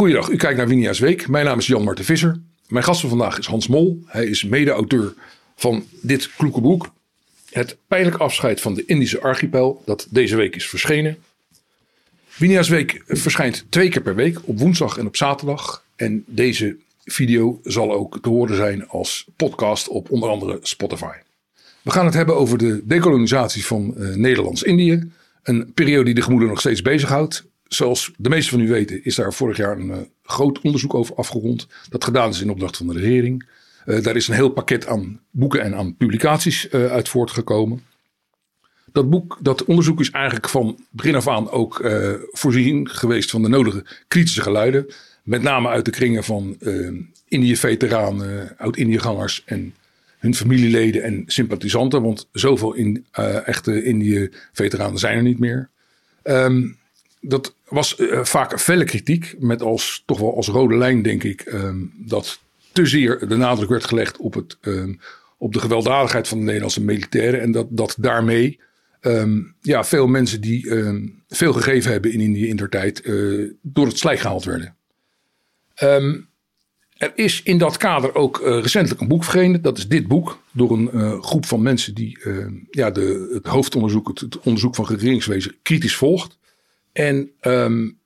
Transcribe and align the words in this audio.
Goeiedag, 0.00 0.28
u 0.28 0.36
kijkt 0.36 0.56
naar 0.56 0.68
Winia's 0.68 0.98
Week. 0.98 1.28
Mijn 1.28 1.44
naam 1.44 1.58
is 1.58 1.66
Jan 1.66 1.84
Marten 1.84 2.04
Visser. 2.04 2.40
Mijn 2.68 2.84
gast 2.84 3.00
van 3.00 3.08
vandaag 3.08 3.38
is 3.38 3.46
Hans 3.46 3.68
Mol. 3.68 4.02
Hij 4.06 4.26
is 4.26 4.44
mede-auteur 4.44 5.14
van 5.56 5.84
dit 6.02 6.30
kloeke 6.36 6.60
boek. 6.60 6.92
Het 7.50 7.76
pijnlijk 7.86 8.16
afscheid 8.16 8.60
van 8.60 8.74
de 8.74 8.84
Indische 8.84 9.20
archipel, 9.20 9.82
dat 9.84 10.06
deze 10.10 10.36
week 10.36 10.56
is 10.56 10.68
verschenen. 10.68 11.18
Winia's 12.36 12.68
Week 12.68 13.02
verschijnt 13.06 13.64
twee 13.68 13.88
keer 13.88 14.02
per 14.02 14.14
week, 14.14 14.38
op 14.44 14.58
woensdag 14.58 14.98
en 14.98 15.06
op 15.06 15.16
zaterdag. 15.16 15.84
En 15.96 16.24
deze 16.26 16.76
video 17.04 17.60
zal 17.64 17.92
ook 17.92 18.18
te 18.22 18.28
horen 18.28 18.56
zijn 18.56 18.88
als 18.88 19.26
podcast 19.36 19.88
op 19.88 20.10
onder 20.10 20.28
andere 20.28 20.58
Spotify. 20.62 21.16
We 21.82 21.90
gaan 21.90 22.04
het 22.04 22.14
hebben 22.14 22.36
over 22.36 22.58
de 22.58 22.80
dekolonisatie 22.84 23.66
van 23.66 23.94
uh, 23.96 24.14
Nederlands-Indië. 24.14 25.10
Een 25.42 25.72
periode 25.74 26.04
die 26.04 26.14
de 26.14 26.22
gemoederen 26.22 26.52
nog 26.52 26.60
steeds 26.60 26.82
bezighoudt. 26.82 27.48
Zoals 27.72 28.12
de 28.16 28.28
meesten 28.28 28.58
van 28.58 28.66
u 28.66 28.68
weten 28.68 29.04
is 29.04 29.14
daar 29.14 29.32
vorig 29.32 29.56
jaar 29.56 29.78
een 29.78 29.88
uh, 29.88 29.96
groot 30.22 30.60
onderzoek 30.60 30.94
over 30.94 31.14
afgerond. 31.14 31.66
Dat 31.88 32.04
gedaan 32.04 32.30
is 32.30 32.40
in 32.40 32.50
opdracht 32.50 32.76
van 32.76 32.86
de 32.86 32.92
regering. 32.92 33.48
Uh, 33.86 34.02
daar 34.02 34.16
is 34.16 34.28
een 34.28 34.34
heel 34.34 34.48
pakket 34.48 34.86
aan 34.86 35.20
boeken 35.30 35.62
en 35.62 35.74
aan 35.74 35.96
publicaties 35.96 36.68
uh, 36.70 36.86
uit 36.86 37.08
voortgekomen. 37.08 37.82
Dat 38.92 39.10
boek, 39.10 39.38
dat 39.40 39.64
onderzoek 39.64 40.00
is 40.00 40.10
eigenlijk 40.10 40.48
van 40.48 40.84
begin 40.90 41.14
af 41.14 41.28
aan 41.28 41.50
ook 41.50 41.90
voorzien 42.30 42.88
geweest 42.88 43.30
van 43.30 43.42
de 43.42 43.48
nodige 43.48 43.84
kritische 44.08 44.42
geluiden. 44.42 44.86
Met 45.22 45.42
name 45.42 45.68
uit 45.68 45.84
de 45.84 45.90
kringen 45.90 46.24
van 46.24 46.56
Indië-veteranen, 47.28 48.54
oud-Indiëgangers 48.58 49.42
en 49.44 49.74
hun 50.18 50.34
familieleden 50.34 51.02
en 51.02 51.22
sympathisanten. 51.26 52.02
Want 52.02 52.28
zoveel 52.32 52.74
in, 52.74 53.06
echte 53.44 53.82
Indië-veteranen 53.82 54.98
zijn 54.98 55.16
er 55.16 55.22
niet 55.22 55.38
meer. 55.38 55.68
Um, 56.24 56.78
dat 57.20 57.54
was 57.68 57.98
uh, 57.98 58.24
vaak 58.24 58.60
felle 58.60 58.84
kritiek, 58.84 59.34
met 59.38 59.62
als 59.62 60.02
toch 60.06 60.18
wel 60.18 60.36
als 60.36 60.48
rode 60.48 60.76
lijn, 60.76 61.02
denk 61.02 61.24
ik, 61.24 61.52
um, 61.52 61.92
dat 61.96 62.40
te 62.72 62.86
zeer 62.86 63.28
de 63.28 63.36
nadruk 63.36 63.68
werd 63.68 63.84
gelegd 63.84 64.16
op, 64.16 64.34
het, 64.34 64.56
um, 64.60 65.00
op 65.38 65.52
de 65.52 65.60
gewelddadigheid 65.60 66.28
van 66.28 66.38
de 66.38 66.44
Nederlandse 66.44 66.84
militairen. 66.84 67.40
En 67.40 67.52
dat, 67.52 67.66
dat 67.70 67.94
daarmee 67.98 68.60
um, 69.00 69.54
ja, 69.60 69.84
veel 69.84 70.06
mensen 70.06 70.40
die 70.40 70.72
veel 71.28 71.52
gegeven 71.52 71.92
hebben 71.92 72.12
in 72.12 72.20
Indië 72.20 72.48
in 72.48 72.56
der 72.56 72.68
tijd 72.68 73.06
uh, 73.06 73.50
door 73.62 73.86
het 73.86 73.98
slijk 73.98 74.18
gehaald 74.18 74.44
werden. 74.44 74.76
er 76.96 77.12
is 77.14 77.42
in 77.42 77.58
dat 77.58 77.76
kader 77.76 78.14
ook 78.14 78.40
uh, 78.40 78.60
recentelijk 78.62 79.00
een 79.00 79.08
boek 79.08 79.24
verschenen. 79.24 79.62
Dat 79.62 79.78
is 79.78 79.88
dit 79.88 80.06
boek. 80.06 80.42
Door 80.52 80.72
een 80.72 81.22
groep 81.22 81.46
van 81.46 81.62
mensen 81.62 81.94
die 81.94 82.18
ja, 82.70 82.90
de, 82.90 83.30
het 83.32 83.46
hoofdonderzoek, 83.46 84.08
het, 84.08 84.20
het 84.20 84.38
onderzoek 84.38 84.74
van 84.74 84.86
regeringswezen 84.86 85.56
kritisch 85.62 85.96
volgt. 85.96 86.38
En 86.92 87.30
um, 87.40 87.98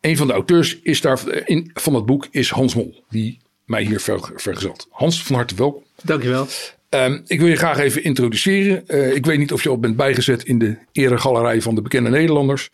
een 0.00 0.16
van 0.16 0.26
de 0.26 0.32
auteurs 0.32 0.78
is 0.82 1.00
daar, 1.00 1.44
in, 1.44 1.70
van 1.74 1.94
het 1.94 2.06
boek 2.06 2.28
is 2.30 2.50
Hans 2.50 2.74
Mol, 2.74 3.04
die 3.10 3.40
mij 3.64 3.84
hier 3.84 4.00
ver, 4.00 4.30
vergezelt. 4.36 4.86
Hans, 4.90 5.22
van 5.22 5.36
harte 5.36 5.54
welkom. 5.54 5.82
Dankjewel. 6.02 6.46
Um, 6.90 7.22
ik 7.26 7.40
wil 7.40 7.48
je 7.48 7.56
graag 7.56 7.78
even 7.78 8.04
introduceren. 8.04 8.84
Uh, 8.86 9.14
ik 9.14 9.26
weet 9.26 9.38
niet 9.38 9.52
of 9.52 9.62
je 9.62 9.68
al 9.68 9.78
bent 9.78 9.96
bijgezet 9.96 10.44
in 10.44 10.58
de 10.58 10.76
eregalerij 10.92 11.62
van 11.62 11.74
de 11.74 11.82
bekende 11.82 12.10
Nederlanders. 12.10 12.70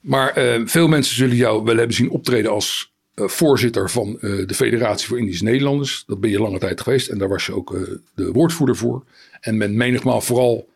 Maar 0.00 0.38
uh, 0.38 0.66
veel 0.66 0.88
mensen 0.88 1.16
zullen 1.16 1.36
jou 1.36 1.64
wel 1.64 1.76
hebben 1.76 1.96
zien 1.96 2.10
optreden 2.10 2.50
als 2.50 2.92
uh, 3.14 3.28
voorzitter 3.28 3.90
van 3.90 4.18
de 4.20 4.54
Federatie 4.54 5.08
voor 5.08 5.18
Indische 5.18 5.44
Nederlanders. 5.44 6.04
Dat 6.06 6.20
ben 6.20 6.30
je 6.30 6.40
lange 6.40 6.58
tijd 6.58 6.80
geweest 6.80 7.08
en 7.08 7.18
daar 7.18 7.28
was 7.28 7.46
je 7.46 7.54
ook 7.54 7.78
de 8.14 8.32
woordvoerder 8.32 8.76
voor. 8.76 9.04
En 9.40 9.56
men 9.56 9.76
menigmaal 9.76 10.20
vooral 10.20 10.68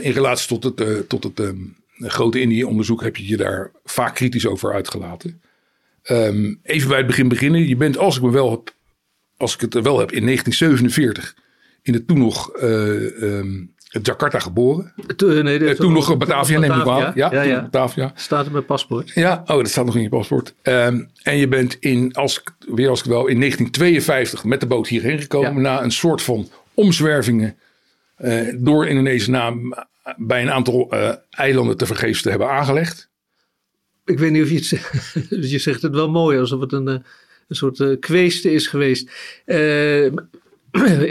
in 0.00 0.12
relatie 0.12 0.58
tot 0.58 0.78
het, 0.78 1.08
tot 1.08 1.24
het 1.24 1.38
um, 1.38 1.76
grote 1.98 2.40
Indië-onderzoek 2.40 3.02
heb 3.02 3.16
je 3.16 3.28
je 3.28 3.36
daar 3.36 3.70
vaak 3.84 4.14
kritisch 4.14 4.46
over 4.46 4.72
uitgelaten. 4.72 5.42
Um, 6.10 6.60
even 6.62 6.88
bij 6.88 6.98
het 6.98 7.06
begin 7.06 7.28
beginnen. 7.28 7.68
Je 7.68 7.76
bent, 7.76 7.98
als 7.98 8.16
ik, 8.16 8.22
me 8.22 8.30
wel 8.30 8.50
heb, 8.50 8.74
als 9.36 9.54
ik 9.54 9.60
het 9.60 9.74
er 9.74 9.82
wel 9.82 9.98
heb, 9.98 10.12
in 10.12 10.24
1947 10.24 11.34
in 11.82 11.94
het 11.94 12.06
toen 12.06 12.18
nog 12.18 12.56
uh, 12.56 13.22
um, 13.22 13.74
Jakarta 14.02 14.38
geboren. 14.38 14.92
Toen, 15.16 15.44
nee, 15.44 15.58
uh, 15.58 15.70
toen 15.70 15.92
nog 15.92 16.16
Batavia, 16.16 16.58
neem 16.58 16.72
ik 16.72 16.84
wel. 16.84 16.98
Ja, 16.98 17.12
ja, 17.14 17.42
ja. 17.42 17.62
Batavia. 17.62 18.12
Staat 18.14 18.46
in 18.46 18.52
mijn 18.52 18.64
paspoort. 18.64 19.10
Ja, 19.14 19.42
oh, 19.46 19.56
dat 19.56 19.68
staat 19.68 19.84
nog 19.84 19.96
in 19.96 20.02
je 20.02 20.08
paspoort. 20.08 20.54
Um, 20.62 21.10
en 21.22 21.36
je 21.36 21.48
bent 21.48 21.76
in, 21.80 22.12
als, 22.12 22.42
weer 22.58 22.88
als 22.88 23.00
ik 23.00 23.06
wel, 23.06 23.26
in 23.26 23.38
1952 23.38 24.44
met 24.44 24.60
de 24.60 24.66
boot 24.66 24.88
hierheen 24.88 25.20
gekomen. 25.20 25.54
Ja. 25.54 25.60
Na 25.60 25.82
een 25.82 25.92
soort 25.92 26.22
van 26.22 26.48
omzwervingen 26.74 27.56
uh, 28.18 28.54
door 28.56 28.86
Indonesië 28.86 29.30
na 29.30 29.54
bij 30.16 30.42
een 30.42 30.50
aantal 30.50 30.94
uh, 30.94 31.12
eilanden 31.30 31.76
te 31.76 31.86
vergeefs 31.86 32.22
te 32.22 32.30
hebben 32.30 32.50
aangelegd. 32.50 33.10
Ik 34.04 34.18
weet 34.18 34.30
niet 34.30 34.42
of 34.42 34.48
je 34.48 34.54
het 34.54 34.64
zegt. 34.64 35.14
je 35.50 35.58
zegt 35.58 35.82
het 35.82 35.94
wel 35.94 36.10
mooi, 36.10 36.38
alsof 36.38 36.60
het 36.60 36.72
een, 36.72 36.86
een 36.86 37.04
soort 37.48 37.78
uh, 37.78 37.98
kweeste 38.00 38.52
is 38.52 38.66
geweest. 38.66 39.10
Uh, 39.46 40.04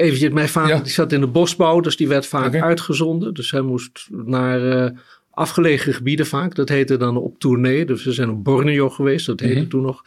eventjes, 0.06 0.31
mijn 0.31 0.50
vader 0.50 0.75
ja. 0.75 0.81
die 0.81 0.91
zat 0.91 1.12
in 1.12 1.22
de 1.22 1.28
bosbouw, 1.28 1.80
dus 1.80 1.97
die 1.97 2.08
werd 2.08 2.25
vaak 2.25 2.47
okay. 2.47 2.62
uitgezonden. 2.62 3.34
Dus 3.34 3.52
hij 3.52 3.62
moest 3.62 4.08
naar 4.12 4.91
afgelegen 5.31 5.94
gebieden 5.94 6.25
vaak. 6.25 6.56
Dat 6.56 6.69
heette 6.69 6.97
dan 6.97 7.18
op 7.18 7.40
tournee. 7.40 7.85
Dus 7.85 8.03
we 8.03 8.12
zijn 8.12 8.29
op 8.29 8.44
Borneo 8.44 8.90
geweest, 8.90 9.25
dat 9.25 9.40
heette 9.40 9.56
mm 9.56 9.62
-hmm. 9.62 9.69
toen 9.69 9.81
nog. 9.81 10.03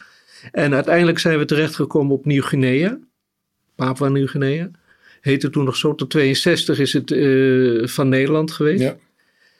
En 0.51 0.73
uiteindelijk 0.73 1.19
zijn 1.19 1.37
we 1.37 1.45
terechtgekomen 1.45 2.15
op 2.15 2.25
Nieuw-Guinea. 2.25 2.99
Papua 3.75 4.07
Nieuw-Guinea 4.07 4.69
heette 5.21 5.49
toen 5.49 5.65
nog 5.65 5.75
zo. 5.75 5.95
Tot 5.95 6.09
62 6.09 6.79
is 6.79 6.93
het 6.93 7.11
uh, 7.11 7.87
van 7.87 8.09
Nederland 8.09 8.51
geweest. 8.51 8.81
Ja. 8.81 8.97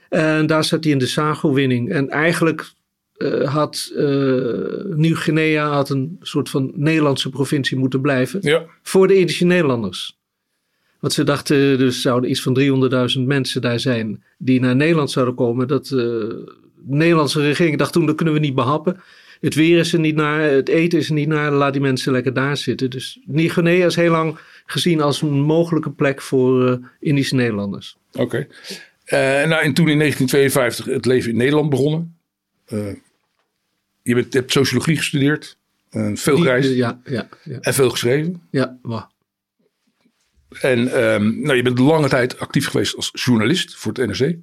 En 0.10 0.46
daar 0.46 0.64
zat 0.64 0.84
hij 0.84 0.94
in 0.94 1.00
de 1.00 1.06
Sago-winning. 1.06 1.92
En 1.92 2.10
eigenlijk 2.10 2.72
uh, 3.18 3.54
had 3.54 3.92
uh, 3.96 4.06
Nieuw-Guinea 4.96 5.70
had 5.70 5.90
een 5.90 6.18
soort 6.22 6.50
van 6.50 6.72
Nederlandse 6.76 7.30
provincie 7.30 7.78
moeten 7.78 8.02
blijven. 8.02 8.40
Ja. 8.42 8.66
Voor 8.82 9.08
de 9.08 9.16
Indische 9.16 9.46
Nederlanders. 9.46 10.20
Want 11.00 11.14
ze 11.14 11.24
dachten, 11.24 11.78
dus 11.78 12.02
zouden 12.02 12.30
iets 12.30 12.42
van 12.42 12.60
300.000 13.18 13.22
mensen 13.26 13.62
daar 13.62 13.80
zijn 13.80 14.24
die 14.38 14.60
naar 14.60 14.76
Nederland 14.76 15.12
zouden 15.12 15.36
komen. 15.36 15.68
Dat 15.68 15.88
de 15.88 16.44
Nederlandse 16.86 17.42
regering 17.42 17.78
dacht 17.78 17.94
toen, 17.94 18.06
dat 18.06 18.16
kunnen 18.16 18.34
we 18.34 18.40
niet 18.40 18.56
behappen. 18.56 19.02
Het 19.40 19.56
weer 19.56 19.80
is 19.80 19.94
er 19.94 20.00
niet 20.00 20.16
naar, 20.16 20.42
het 20.42 20.70
eten 20.70 21.00
is 21.00 21.08
er 21.08 21.14
niet 21.14 21.28
naar, 21.28 21.52
laat 21.52 21.74
die 21.74 21.82
mensen 21.82 22.12
lekker 22.12 22.34
daar 22.34 22.58
zitten. 22.58 22.90
Dus 22.90 23.20
Nieuw-Guinea 23.26 23.86
is 23.86 23.96
heel 23.96 24.12
lang 24.12 24.38
gezien 24.72 25.02
als 25.02 25.22
een 25.22 25.42
mogelijke 25.42 25.92
plek 25.92 26.22
voor 26.22 26.70
uh, 26.70 26.88
Indische 27.00 27.36
Nederlanders. 27.36 27.98
Oké. 28.12 28.22
Okay. 28.22 28.48
Uh, 29.06 29.50
nou, 29.50 29.64
en 29.64 29.74
toen 29.74 29.88
in 29.88 29.98
1952 29.98 30.86
het 30.86 31.06
leven 31.06 31.30
in 31.32 31.38
Nederland 31.38 31.70
begonnen. 31.70 32.18
Uh, 32.68 32.96
je 34.02 34.16
bent, 34.16 34.34
hebt 34.34 34.52
sociologie 34.52 34.98
gestudeerd, 34.98 35.58
veel 36.14 36.38
gereisd 36.38 36.74
ja, 36.74 37.02
ja, 37.04 37.30
ja. 37.44 37.60
en 37.60 37.74
veel 37.74 37.90
geschreven. 37.90 38.42
Ja, 38.52 38.78
wow. 38.82 39.04
En 40.62 41.04
um, 41.04 41.42
nou, 41.42 41.56
je 41.56 41.62
bent 41.62 41.80
lange 41.80 42.10
tijd 42.10 42.40
actief 42.40 42.68
geweest 42.68 42.96
als 42.96 43.10
journalist 43.14 43.76
voor 43.76 43.94
het 43.94 44.20
NRC. 44.20 44.36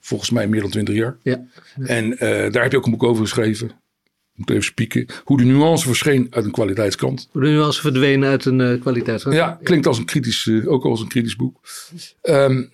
Volgens 0.00 0.30
mij 0.30 0.48
meer 0.48 0.60
dan 0.60 0.70
twintig 0.70 0.94
jaar. 0.94 1.16
Ja, 1.22 1.46
ja. 1.76 1.86
En 1.86 2.10
daar 2.52 2.62
heb 2.62 2.70
je 2.70 2.76
ook 2.76 2.84
een 2.84 2.90
boek 2.90 3.02
over 3.02 3.22
geschreven 3.22 3.70
moet 4.38 4.50
even 4.50 4.64
spieken. 4.64 5.06
Hoe 5.24 5.36
de 5.36 5.44
nuance 5.44 5.86
verscheen 5.86 6.26
uit 6.30 6.44
een 6.44 6.50
kwaliteitskant. 6.50 7.28
Hoe 7.32 7.42
de 7.42 7.48
nuance 7.48 7.80
verdween 7.80 8.24
uit 8.24 8.44
een 8.44 8.58
uh, 8.58 8.80
kwaliteitskant. 8.80 9.34
Ja, 9.34 9.58
klinkt 9.62 9.86
als 9.86 9.98
een 9.98 10.04
kritisch, 10.04 10.46
uh, 10.46 10.70
ook 10.70 10.84
als 10.84 11.00
een 11.00 11.08
kritisch 11.08 11.36
boek. 11.36 11.60
Um, 12.22 12.70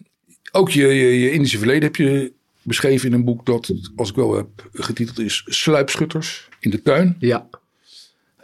ook 0.53 0.71
je, 0.71 0.87
je, 0.87 1.21
je, 1.21 1.31
Indische 1.31 1.59
verleden 1.59 1.83
heb 1.83 1.97
je 1.97 2.33
beschreven 2.63 3.09
in 3.09 3.15
een 3.15 3.25
boek 3.25 3.47
dat, 3.47 3.73
als 3.97 4.09
ik 4.09 4.15
wel 4.15 4.37
heb 4.37 4.49
getiteld 4.73 5.19
is, 5.19 5.43
Sluipschutters 5.47 6.49
in 6.61 6.71
de 6.71 6.83
tuin. 6.83 7.17
Ja. 7.19 7.49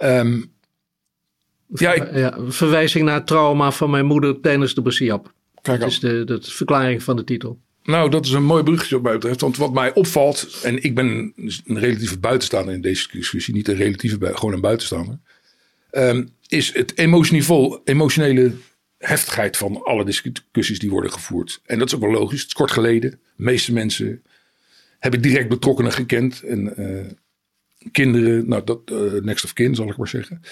Um, 0.03 0.53
ja, 1.75 1.93
ik, 1.93 2.15
ja, 2.15 2.39
verwijzing 2.49 3.05
naar 3.05 3.15
het 3.15 3.27
trauma 3.27 3.73
van 3.73 3.91
mijn 3.91 4.07
moeder 4.07 4.41
tijdens 4.41 4.75
de 4.75 4.83
Basiap. 4.83 5.33
Kijk 5.63 5.81
dat 5.81 5.89
is 5.89 6.01
de, 6.01 6.25
de 6.25 6.39
verklaring 6.41 7.03
van 7.03 7.17
de 7.17 7.25
titel. 7.25 7.61
Nou, 7.83 8.11
dat 8.11 8.25
is 8.25 8.33
een 8.33 8.45
mooi 8.45 8.63
bruggetje 8.63 8.95
wat 8.95 9.05
mij 9.05 9.13
betreft. 9.13 9.41
Want 9.41 9.57
wat 9.57 9.73
mij 9.73 9.95
opvalt, 9.95 10.61
en 10.63 10.83
ik 10.83 10.95
ben 10.95 11.33
een 11.65 11.79
relatieve 11.79 12.19
buitenstaander 12.19 12.75
in 12.75 12.81
deze 12.81 13.09
discussie, 13.13 13.55
niet 13.55 13.69
een 13.69 13.77
relatieve, 13.77 14.19
gewoon 14.37 14.55
een 14.55 14.61
buitenstaander, 14.61 15.19
um, 15.93 16.29
is 16.49 16.73
het 16.73 16.99
emotieniveau, 16.99 17.81
emotionele 17.85 18.53
heftigheid 18.99 19.57
van 19.57 19.83
alle 19.83 20.05
discussies 20.05 20.79
die 20.79 20.91
worden 20.91 21.13
gevoerd. 21.13 21.61
En 21.65 21.79
dat 21.79 21.89
is 21.89 21.95
ook 21.95 22.01
wel 22.01 22.11
logisch. 22.11 22.41
Het 22.41 22.49
is 22.49 22.55
kort 22.55 22.71
geleden. 22.71 23.11
De 23.11 23.19
meeste 23.37 23.73
mensen 23.73 24.23
hebben 24.99 25.23
direct 25.23 25.49
betrokkenen 25.49 25.93
gekend. 25.93 26.43
En 26.43 26.73
uh, 26.77 27.07
kinderen, 27.93 28.49
nou, 28.49 28.65
dat, 28.65 28.81
uh, 28.93 29.13
next 29.13 29.45
of 29.45 29.53
kin 29.53 29.75
zal 29.75 29.89
ik 29.89 29.97
maar 29.97 30.09
zeggen. 30.09 30.43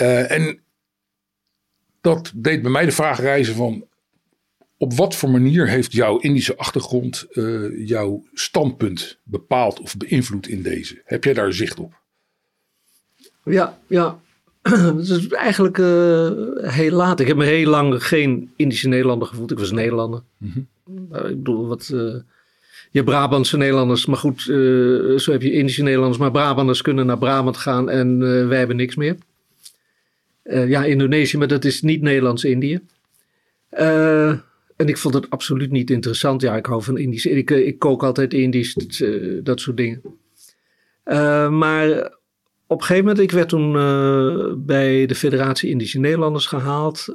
Uh, 0.00 0.30
en 0.30 0.60
dat 2.00 2.32
deed 2.34 2.62
bij 2.62 2.70
mij 2.70 2.84
de 2.84 2.92
vraag 2.92 3.20
reizen 3.20 3.54
van 3.54 3.86
op 4.82 4.92
wat 4.92 5.14
voor 5.14 5.30
manier 5.30 5.68
heeft 5.68 5.92
jouw 5.92 6.18
Indische 6.18 6.56
achtergrond 6.56 7.26
uh, 7.32 7.88
jouw 7.88 8.24
standpunt 8.32 9.18
bepaald 9.22 9.80
of 9.80 9.96
beïnvloed 9.96 10.48
in 10.48 10.62
deze? 10.62 11.02
Heb 11.04 11.24
jij 11.24 11.32
daar 11.32 11.52
zicht 11.52 11.78
op? 11.78 11.92
Ja, 13.44 13.78
ja. 13.86 14.18
Het 14.96 15.08
is 15.08 15.28
eigenlijk 15.28 15.78
uh, 15.78 16.30
heel 16.56 16.90
laat. 16.90 17.20
Ik 17.20 17.26
heb 17.26 17.36
me 17.36 17.44
heel 17.44 17.70
lang 17.70 18.04
geen 18.04 18.52
Indische 18.56 18.88
Nederlander 18.88 19.28
gevoeld. 19.28 19.50
Ik 19.50 19.58
was 19.58 19.70
Nederlander. 19.70 20.22
Mm 20.36 20.52
-hmm. 20.52 21.08
uh, 21.12 21.30
ik 21.30 21.36
bedoel, 21.36 21.66
wat, 21.66 21.86
je 21.86 22.24
hebt 22.92 23.04
Brabantse 23.04 23.56
Nederlanders, 23.56 24.06
maar 24.06 24.16
goed, 24.16 24.42
zo 25.16 25.32
heb 25.32 25.42
je 25.42 25.52
Indische 25.52 25.82
Nederlanders, 25.82 26.20
maar 26.20 26.30
Brabanders 26.30 26.82
kunnen 26.82 27.06
naar 27.06 27.18
Brabant 27.18 27.56
gaan 27.56 27.90
en 27.90 28.18
wij 28.48 28.58
hebben 28.58 28.76
niks 28.76 28.94
meer. 28.94 29.16
ja, 30.44 30.84
Indonesië, 30.84 31.36
maar 31.36 31.48
dat 31.48 31.64
is 31.64 31.82
niet 31.82 32.02
Nederlands-Indië. 32.02 32.80
En 34.82 34.88
ik 34.88 34.98
vond 34.98 35.14
het 35.14 35.30
absoluut 35.30 35.70
niet 35.70 35.90
interessant. 35.90 36.42
Ja, 36.42 36.56
ik 36.56 36.66
hou 36.66 36.82
van 36.82 36.98
Indisch. 36.98 37.26
Ik, 37.26 37.50
ik 37.50 37.78
kook 37.78 38.02
altijd 38.02 38.34
Indisch, 38.34 38.74
dat, 38.74 39.44
dat 39.44 39.60
soort 39.60 39.76
dingen. 39.76 40.02
maar 41.58 42.12
op 42.66 42.80
een 42.80 42.86
gegeven 42.86 43.04
moment, 43.04 43.24
ik 43.24 43.30
werd 43.30 43.48
toen 43.48 43.72
bij 44.64 45.06
de 45.06 45.14
Federatie 45.14 45.70
Indische 45.70 45.98
Nederlanders 45.98 46.46
gehaald, 46.46 47.08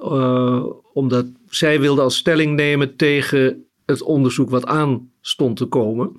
omdat 0.93 1.25
zij 1.49 1.79
wilden 1.79 2.03
als 2.03 2.17
stelling 2.17 2.55
nemen 2.55 2.95
tegen 2.95 3.65
het 3.85 4.01
onderzoek 4.01 4.49
wat 4.49 4.65
aan 4.65 5.11
stond 5.21 5.57
te 5.57 5.65
komen. 5.65 6.11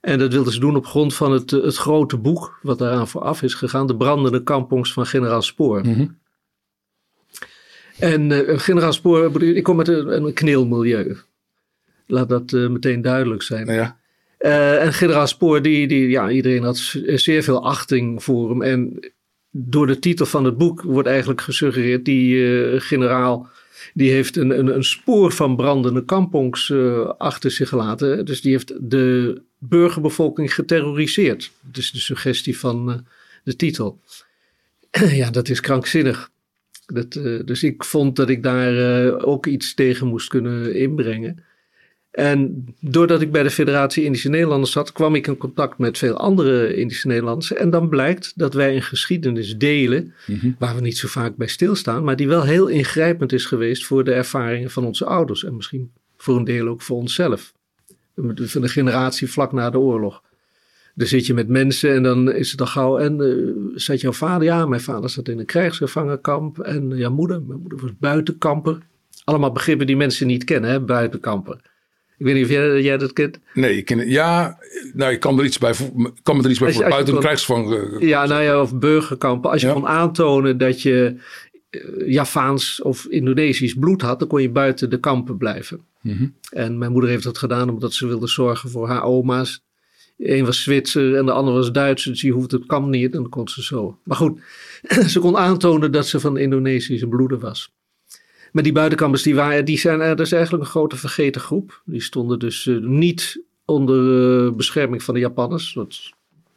En 0.00 0.18
dat 0.18 0.32
wilden 0.32 0.52
ze 0.52 0.60
doen 0.60 0.76
op 0.76 0.86
grond 0.86 1.14
van 1.14 1.32
het, 1.32 1.50
het 1.50 1.76
grote 1.76 2.18
boek 2.18 2.58
wat 2.62 2.78
daaraan 2.78 3.08
vooraf 3.08 3.42
is 3.42 3.54
gegaan, 3.54 3.86
De 3.86 3.96
brandende 3.96 4.42
kampongs 4.42 4.92
van 4.92 5.06
generaal 5.06 5.42
Spoor. 5.42 5.80
-hmm. 5.80 6.20
En 8.02 8.30
uh, 8.30 8.58
generaal 8.58 8.92
Spoor, 8.92 9.42
ik 9.42 9.62
kom 9.62 9.76
met 9.76 9.88
een, 9.88 10.24
een 10.24 10.32
kneelmilieu. 10.32 11.16
Laat 12.06 12.28
dat 12.28 12.52
meteen 12.52 13.02
duidelijk 13.02 13.42
zijn. 13.42 13.66
Ja. 13.66 13.98
Uh, 14.38 14.82
en 14.82 14.92
generaal 14.92 15.26
Spoor, 15.26 15.62
die, 15.62 15.88
die, 15.88 16.08
ja, 16.08 16.30
iedereen 16.30 16.62
had 16.62 16.76
zeer 17.04 17.42
veel 17.42 17.64
achting 17.64 18.22
voor 18.22 18.50
hem. 18.50 18.62
En 18.62 19.10
door 19.50 19.86
de 19.86 19.98
titel 19.98 20.26
van 20.26 20.44
het 20.44 20.58
boek 20.58 20.82
wordt 20.82 21.08
eigenlijk 21.08 21.40
gesuggereerd, 21.40 22.04
die 22.04 22.80
generaal, 22.80 23.48
die 23.94 24.10
heeft 24.10 24.36
een, 24.36 24.58
een, 24.58 24.74
een, 24.74 24.84
spoor 24.84 25.32
van 25.32 25.56
brandende 25.56 26.04
kampongs 26.04 26.72
achter 27.18 27.50
zich 27.50 27.68
gelaten. 27.68 28.24
Dus 28.24 28.40
die 28.40 28.52
heeft 28.52 28.90
de 28.90 29.40
burgerbevolking 29.58 30.54
geterroriseerd. 30.54 31.50
Dat 31.60 31.76
is 31.76 31.90
de 31.90 32.00
suggestie 32.00 32.58
van 32.58 33.04
de 33.44 33.56
titel. 33.56 34.00
ja, 35.20 35.30
dat 35.30 35.48
is 35.48 35.60
krankzinnig. 35.60 36.31
Dat, 36.94 37.12
dus 37.46 37.62
ik 37.62 37.84
vond 37.84 38.16
dat 38.16 38.28
ik 38.28 38.42
daar 38.42 39.14
ook 39.24 39.46
iets 39.46 39.74
tegen 39.74 40.06
moest 40.06 40.28
kunnen 40.28 40.74
inbrengen. 40.74 41.44
En 42.12 42.64
doordat 42.80 43.20
ik 43.20 43.32
bij 43.32 43.42
de 43.42 43.50
Federatie 43.50 44.04
Indische 44.04 44.28
Nederlanders 44.28 44.72
zat, 44.72 44.92
kwam 44.92 45.14
ik 45.14 45.26
in 45.26 45.36
contact 45.36 45.78
met 45.78 45.98
veel 45.98 46.16
andere 46.16 46.74
Indische 46.74 47.06
Nederlanders. 47.06 47.52
En 47.52 47.70
dan 47.70 47.88
blijkt 47.88 48.32
dat 48.36 48.54
wij 48.54 48.74
een 48.74 48.82
geschiedenis 48.82 49.56
delen, 49.56 50.14
mhm. 50.26 50.50
waar 50.58 50.74
we 50.74 50.80
niet 50.80 50.98
zo 50.98 51.08
vaak 51.08 51.36
bij 51.36 51.46
stilstaan, 51.46 52.04
maar 52.04 52.16
die 52.16 52.28
wel 52.28 52.42
heel 52.42 52.66
ingrijpend 52.66 53.32
is 53.32 53.44
geweest 53.44 53.84
voor 53.84 54.04
de 54.04 54.12
ervaringen 54.12 54.70
van 54.70 54.84
onze 54.84 55.04
ouders. 55.04 55.44
En 55.44 55.56
misschien 55.56 55.90
voor 56.16 56.36
een 56.36 56.44
deel 56.44 56.68
ook 56.68 56.82
voor 56.82 56.96
onszelf. 56.96 57.52
Van 58.14 58.60
de 58.60 58.68
generatie 58.68 59.30
vlak 59.30 59.52
na 59.52 59.70
de 59.70 59.78
oorlog. 59.78 60.22
Dan 60.94 61.06
zit 61.06 61.26
je 61.26 61.34
met 61.34 61.48
mensen 61.48 61.94
en 61.94 62.02
dan 62.02 62.32
is 62.32 62.50
het 62.50 62.60
al 62.60 62.66
gauw. 62.66 62.98
En 62.98 63.20
uh, 63.20 63.70
zat 63.74 64.00
jouw 64.00 64.12
vader? 64.12 64.46
Ja, 64.46 64.66
mijn 64.66 64.80
vader 64.80 65.10
zat 65.10 65.28
in 65.28 65.38
een 65.38 65.46
krijgsgevangenkamp. 65.46 66.58
En 66.58 66.96
jouw 66.96 67.10
moeder? 67.10 67.42
Mijn 67.42 67.60
moeder 67.60 67.80
was 67.80 67.90
buitenkamper. 67.98 68.78
Allemaal 69.24 69.52
begrippen 69.52 69.86
die 69.86 69.96
mensen 69.96 70.26
niet 70.26 70.44
kennen, 70.44 70.70
hè? 70.70 70.80
buitenkamper. 70.80 71.60
Ik 72.18 72.28
weet 72.28 72.34
niet 72.34 72.44
of 72.44 72.50
jij, 72.50 72.82
jij 72.82 72.98
dat 72.98 73.12
kent. 73.12 73.38
Nee, 73.54 73.76
ik 73.76 73.84
ken 73.84 73.98
het. 73.98 74.08
Ja, 74.08 74.58
nou, 74.92 75.12
ik 75.12 75.20
kan 75.20 75.38
er 75.38 75.44
iets 75.44 75.58
bij, 75.58 75.74
kan 76.22 76.36
me 76.36 76.42
er 76.42 76.50
iets 76.50 76.58
bij 76.58 76.72
voor. 76.72 76.88
Buiten 76.88 77.18
krijgsgevangen. 77.18 78.06
Ja, 78.06 78.26
nou 78.26 78.42
ja, 78.42 78.60
of 78.60 78.78
burgerkampen. 78.78 79.50
Als 79.50 79.60
je 79.60 79.66
ja. 79.66 79.72
kon 79.72 79.86
aantonen 79.86 80.58
dat 80.58 80.82
je 80.82 81.16
Javaans 82.06 82.82
of 82.82 83.06
Indonesisch 83.06 83.74
bloed 83.74 84.02
had, 84.02 84.18
dan 84.18 84.28
kon 84.28 84.42
je 84.42 84.50
buiten 84.50 84.90
de 84.90 85.00
kampen 85.00 85.36
blijven. 85.36 85.80
Mm 86.00 86.16
-hmm. 86.16 86.34
En 86.50 86.78
mijn 86.78 86.92
moeder 86.92 87.10
heeft 87.10 87.24
dat 87.24 87.38
gedaan 87.38 87.70
omdat 87.70 87.92
ze 87.92 88.06
wilde 88.06 88.28
zorgen 88.28 88.70
voor 88.70 88.88
haar 88.88 89.02
oma's. 89.02 89.62
Eén 90.18 90.44
was 90.44 90.62
Zwitser 90.62 91.16
en 91.16 91.26
de 91.26 91.32
ander 91.32 91.54
was 91.54 91.72
Duits. 91.72 92.04
Dus 92.04 92.20
die 92.20 92.32
hoefde 92.32 92.56
het 92.56 92.66
kamp 92.66 92.88
niet 92.88 93.14
en 93.14 93.20
dan 93.20 93.28
kon 93.28 93.48
ze 93.48 93.62
zo. 93.62 93.98
Maar 94.02 94.16
goed, 94.16 94.40
ze 95.12 95.20
kon 95.20 95.36
aantonen 95.36 95.92
dat 95.92 96.06
ze 96.06 96.20
van 96.20 96.36
Indonesische 96.36 97.08
bloeden 97.08 97.40
was. 97.40 97.72
Maar 98.52 98.62
die 98.62 98.72
buitenkampers, 98.72 99.22
die, 99.22 99.34
waren, 99.34 99.64
die 99.64 99.78
zijn 99.78 100.00
er 100.00 100.16
dus 100.16 100.32
eigenlijk 100.32 100.64
een 100.64 100.70
grote 100.70 100.96
vergeten 100.96 101.40
groep. 101.40 101.82
Die 101.84 102.02
stonden 102.02 102.38
dus 102.38 102.66
uh, 102.66 102.86
niet 102.86 103.42
onder 103.64 104.44
uh, 104.44 104.52
bescherming 104.52 105.02
van 105.02 105.14
de 105.14 105.20
Japanners. 105.20 105.76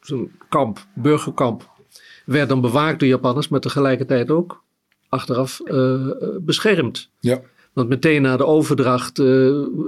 Zo'n 0.02 0.32
kamp, 0.50 0.86
burgerkamp, 0.94 1.70
werd 2.26 2.50
dan 2.50 2.62
bewaakt 2.62 3.00
door 3.00 3.10
Japanners, 3.10 3.48
maar 3.48 3.60
tegelijkertijd 3.60 4.32
ook 4.32 4.64
achteraf 5.10 5.62
uh, 5.66 6.08
beschermd. 6.42 7.10
Ja. 7.20 7.42
Want 7.74 7.90
meteen 7.90 8.22
na 8.22 8.38
de 8.38 8.46
overdracht 8.46 9.14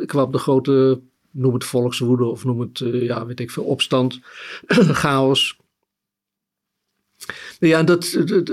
kwam 0.05 0.31
de 0.31 0.37
grote, 0.37 0.99
noem 1.37 1.53
het 1.53 1.63
volkswoede 1.63 2.25
of 2.25 2.43
noem 2.43 2.59
het, 2.59 2.81
ja, 2.83 3.25
weet 3.25 3.39
ik 3.39 3.51
veel, 3.51 3.63
opstand, 3.63 4.19
chaos. 5.01 5.57
Ja, 7.59 7.83
dat, 7.83 8.21
dat 8.25 8.51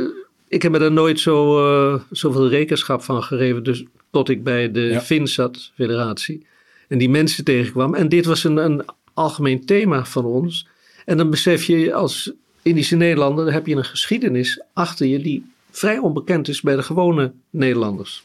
ik 0.48 0.62
heb 0.62 0.72
me 0.72 0.78
daar 0.78 0.92
nooit 0.92 1.20
zo, 1.20 1.66
uh, 1.66 2.00
zoveel 2.10 2.48
rekenschap 2.48 3.02
van 3.02 3.22
gegeven. 3.22 3.62
Dus 3.62 3.84
tot 4.10 4.28
ik 4.28 4.44
bij 4.44 4.70
de 4.70 4.80
ja. 4.80 5.00
FINSAT 5.00 5.72
Federatie 5.74 6.46
en 6.88 6.98
die 6.98 7.10
mensen 7.10 7.44
tegenkwam. 7.44 7.94
En 7.94 8.08
dit 8.08 8.24
was 8.24 8.44
een, 8.44 8.56
een 8.56 8.84
algemeen 9.14 9.64
thema 9.66 10.04
van 10.04 10.24
ons. 10.24 10.68
En 11.04 11.16
dan 11.16 11.30
besef 11.30 11.64
je 11.64 11.94
als 11.94 12.32
Indische 12.62 12.96
Nederlander, 12.96 13.44
dan 13.44 13.54
heb 13.54 13.66
je 13.66 13.76
een 13.76 13.84
geschiedenis 13.84 14.62
achter 14.72 15.06
je 15.06 15.18
die 15.18 15.52
vrij 15.70 15.98
onbekend 15.98 16.48
is 16.48 16.60
bij 16.60 16.76
de 16.76 16.82
gewone 16.82 17.32
Nederlanders. 17.50 18.24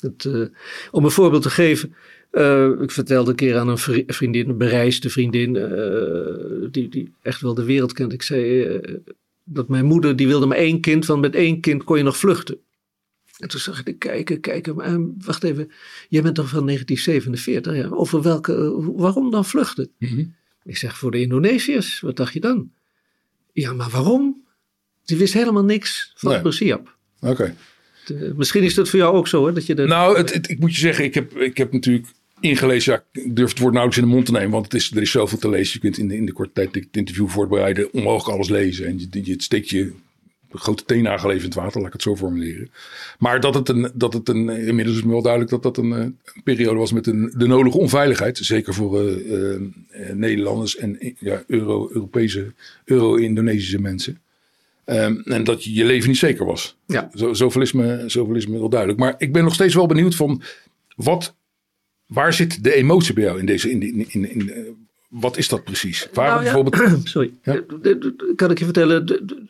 Het, 0.00 0.24
uh, 0.24 0.46
om 0.90 1.04
een 1.04 1.10
voorbeeld 1.10 1.42
te 1.42 1.50
geven. 1.50 1.94
Uh, 2.32 2.80
ik 2.80 2.90
vertelde 2.90 3.30
een 3.30 3.36
keer 3.36 3.58
aan 3.58 3.68
een 3.68 3.78
vriendin, 4.06 4.48
een 4.48 4.58
bereisde 4.58 5.10
vriendin, 5.10 5.54
uh, 5.54 6.68
die, 6.70 6.88
die 6.88 7.12
echt 7.22 7.40
wel 7.40 7.54
de 7.54 7.64
wereld 7.64 7.92
kent. 7.92 8.12
Ik 8.12 8.22
zei, 8.22 8.80
dat 9.44 9.68
mijn 9.68 9.84
moeder, 9.84 10.16
die 10.16 10.26
wilde 10.26 10.46
maar 10.46 10.56
één 10.56 10.80
kind, 10.80 11.06
want 11.06 11.20
met 11.20 11.34
één 11.34 11.60
kind 11.60 11.84
kon 11.84 11.96
je 11.96 12.02
nog 12.02 12.16
vluchten. 12.16 12.58
En 13.38 13.48
toen 13.48 13.60
zag 13.60 13.82
ik 13.84 13.98
kijken, 13.98 14.40
kijken, 14.40 14.74
maar 14.74 14.86
ehm, 14.86 15.04
wacht 15.18 15.44
even, 15.44 15.70
jij 16.08 16.22
bent 16.22 16.34
toch 16.34 16.48
van 16.48 16.66
1947? 16.66 17.76
Ja, 17.76 17.88
over 17.96 18.22
welke, 18.22 18.54
eh, 18.54 18.86
waarom 18.96 19.30
dan 19.30 19.44
vluchten? 19.44 19.90
Mm 19.98 20.08
-hmm. 20.08 20.34
Ik 20.64 20.76
zeg, 20.76 20.98
voor 20.98 21.10
de 21.10 21.20
Indonesiërs, 21.20 22.00
wat 22.00 22.16
dacht 22.16 22.32
je 22.32 22.40
dan? 22.40 22.70
Ja, 23.52 23.72
maar 23.72 23.90
waarom? 23.90 24.44
Die 25.04 25.16
wist 25.16 25.32
helemaal 25.32 25.64
niks 25.64 26.12
van 26.16 26.30
nee. 26.30 26.40
Oké. 27.20 27.30
Okay. 27.30 27.54
Misschien 28.36 28.62
is 28.62 28.74
dat 28.74 28.88
voor 28.88 28.98
jou 28.98 29.14
ook 29.14 29.28
zo, 29.28 29.46
hè? 29.46 29.52
Dat 29.52 29.66
je. 29.66 29.74
Nou, 29.74 30.16
het, 30.16 30.34
het, 30.34 30.50
ik 30.50 30.58
moet 30.58 30.74
je 30.74 30.80
zeggen, 30.80 31.04
ik 31.04 31.14
heb, 31.14 31.36
ik 31.36 31.56
heb 31.56 31.72
natuurlijk 31.72 32.06
ingelezen. 32.40 32.92
Ja, 32.92 33.20
ik 33.22 33.36
durf 33.36 33.48
het 33.48 33.58
woord 33.58 33.72
nauwelijks 33.72 34.02
in 34.02 34.08
de 34.08 34.14
mond 34.14 34.26
te 34.26 34.32
nemen, 34.32 34.50
want 34.50 34.64
het 34.64 34.74
is, 34.74 34.90
er 34.90 35.02
is 35.02 35.10
zoveel 35.10 35.38
te 35.38 35.50
lezen. 35.50 35.72
Je 35.72 35.78
kunt 35.78 35.98
in 35.98 36.08
de, 36.08 36.16
in 36.16 36.26
de 36.26 36.32
korte 36.32 36.52
tijd 36.52 36.74
het 36.74 36.86
interview 36.92 37.28
voorbereiden, 37.28 37.92
onmogelijk 37.92 38.34
alles 38.34 38.48
lezen. 38.48 38.86
En 38.86 38.98
je, 38.98 39.20
je 39.22 39.34
steekt 39.36 39.68
je 39.68 39.92
grote 40.52 40.84
teen 40.84 41.02
nageleven 41.02 41.42
in 41.42 41.48
het 41.48 41.54
water, 41.54 41.78
laat 41.78 41.86
ik 41.86 41.92
het 41.92 42.02
zo 42.02 42.16
formuleren. 42.16 42.70
Maar 43.18 43.40
dat 43.40 43.54
het 43.54 43.68
een, 43.68 43.90
dat 43.94 44.12
het 44.12 44.28
een 44.28 44.48
inmiddels 44.48 44.96
is 44.96 45.02
me 45.02 45.10
wel 45.10 45.22
duidelijk 45.22 45.50
dat 45.50 45.62
dat 45.62 45.76
een, 45.76 45.90
een 45.90 46.16
periode 46.44 46.78
was 46.78 46.92
met 46.92 47.06
een, 47.06 47.34
de 47.36 47.46
nodige 47.46 47.78
onveiligheid. 47.78 48.38
Zeker 48.38 48.74
voor 48.74 49.02
uh, 49.02 49.60
Nederlanders 50.12 50.76
en 50.76 51.14
ja, 51.18 51.42
Euro, 51.46 51.88
Europese, 51.92 52.52
Euro-Indonesische 52.84 53.80
mensen. 53.80 54.20
Um, 54.84 55.22
en 55.24 55.44
dat 55.44 55.64
je, 55.64 55.72
je 55.72 55.84
leven 55.84 56.08
niet 56.08 56.18
zeker 56.18 56.46
was. 56.46 56.76
Ja. 56.86 57.10
Zo, 57.14 57.32
zoveel, 57.32 57.62
is 57.62 57.72
me, 57.72 58.04
zoveel 58.06 58.34
is 58.34 58.46
me 58.46 58.58
wel 58.58 58.68
duidelijk. 58.68 59.00
Maar 59.00 59.14
ik 59.18 59.32
ben 59.32 59.44
nog 59.44 59.54
steeds 59.54 59.74
wel 59.74 59.86
benieuwd 59.86 60.14
van 60.14 60.42
wat 60.96 61.34
Waar 62.10 62.32
zit 62.32 62.64
de 62.64 62.74
emotie 62.74 63.14
bij 63.14 63.24
jou 63.24 63.38
in 63.38 63.46
deze? 63.46 63.70
In, 63.70 63.82
in, 63.82 64.06
in, 64.08 64.30
in 64.30 64.50
eh, 64.50 64.62
wat 65.08 65.36
is 65.36 65.48
dat 65.48 65.64
precies? 65.64 66.08
Waar 66.12 66.26
nou, 66.26 66.44
ja, 66.44 66.52
bijvoorbeeld... 66.52 67.06
Sorry, 67.08 67.32
ja? 67.42 67.62
kan 68.36 68.50
ik 68.50 68.58
je 68.58 68.64
vertellen. 68.64 69.06
De, 69.06 69.24
de, 69.24 69.44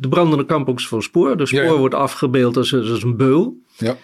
de 0.00 0.08
brandende 0.08 0.46
kampongs 0.46 0.88
van 0.88 1.02
Spoor. 1.02 1.36
De 1.36 1.46
Spoor 1.46 1.62
ja, 1.62 1.76
wordt 1.76 1.94
afgebeeld 1.94 2.56
als, 2.56 2.74
als 2.74 3.02
een 3.02 3.16
beul. 3.16 3.56
Ja. 3.76 3.90
Uh, 3.90 3.98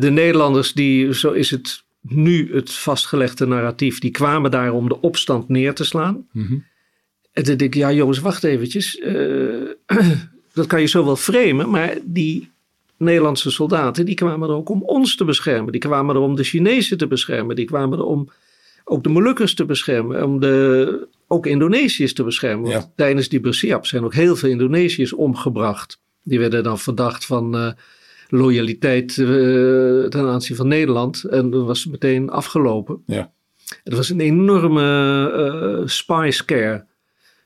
de 0.00 0.10
Nederlanders, 0.10 0.72
die, 0.72 1.14
zo 1.14 1.32
is 1.32 1.50
het 1.50 1.84
nu 2.00 2.54
het 2.54 2.72
vastgelegde 2.72 3.46
narratief, 3.46 3.98
die 3.98 4.10
kwamen 4.10 4.50
daar 4.50 4.72
om 4.72 4.88
de 4.88 5.00
opstand 5.00 5.48
neer 5.48 5.74
te 5.74 5.84
slaan. 5.84 6.26
Mm 6.32 6.46
-hmm. 6.46 6.64
En 7.38 7.44
dan 7.44 7.56
denk 7.56 7.74
ik, 7.74 7.80
ja 7.80 7.92
jongens, 7.92 8.18
wacht 8.18 8.44
eventjes. 8.44 8.98
Uh, 8.98 9.70
dat 10.52 10.66
kan 10.66 10.80
je 10.80 10.86
zo 10.86 11.04
wel 11.04 11.16
framen, 11.16 11.70
maar 11.70 11.98
die 12.04 12.50
Nederlandse 12.96 13.50
soldaten, 13.50 14.04
die 14.04 14.14
kwamen 14.14 14.48
er 14.48 14.54
ook 14.54 14.68
om 14.68 14.82
ons 14.82 15.16
te 15.16 15.24
beschermen. 15.24 15.72
Die 15.72 15.80
kwamen 15.80 16.14
er 16.14 16.20
om 16.20 16.36
de 16.36 16.42
Chinezen 16.42 16.98
te 16.98 17.06
beschermen. 17.06 17.56
Die 17.56 17.64
kwamen 17.64 17.98
er 17.98 18.04
om 18.04 18.28
ook 18.84 19.02
de 19.02 19.08
Molukkers 19.08 19.54
te 19.54 19.64
beschermen. 19.64 20.24
Om 20.24 20.40
de, 20.40 21.06
ook 21.26 21.46
Indonesiërs 21.46 22.12
te 22.12 22.24
beschermen. 22.24 22.70
Ja. 22.70 22.90
Tijdens 22.96 23.28
die 23.28 23.40
Bersiap 23.40 23.86
zijn 23.86 24.04
ook 24.04 24.14
heel 24.14 24.36
veel 24.36 24.50
Indonesiërs 24.50 25.12
omgebracht. 25.12 26.00
Die 26.22 26.38
werden 26.38 26.62
dan 26.62 26.78
verdacht 26.78 27.26
van 27.26 27.56
uh, 27.56 27.70
loyaliteit 28.28 29.16
uh, 29.16 30.04
ten 30.04 30.26
aanzien 30.26 30.56
van 30.56 30.68
Nederland. 30.68 31.24
En 31.24 31.50
dat 31.50 31.66
was 31.66 31.86
meteen 31.86 32.30
afgelopen. 32.30 33.02
Ja. 33.06 33.32
Het 33.84 33.94
was 33.94 34.08
een 34.08 34.20
enorme 34.20 35.80
uh, 35.80 35.86
spy 35.86 36.28
scare. 36.30 36.86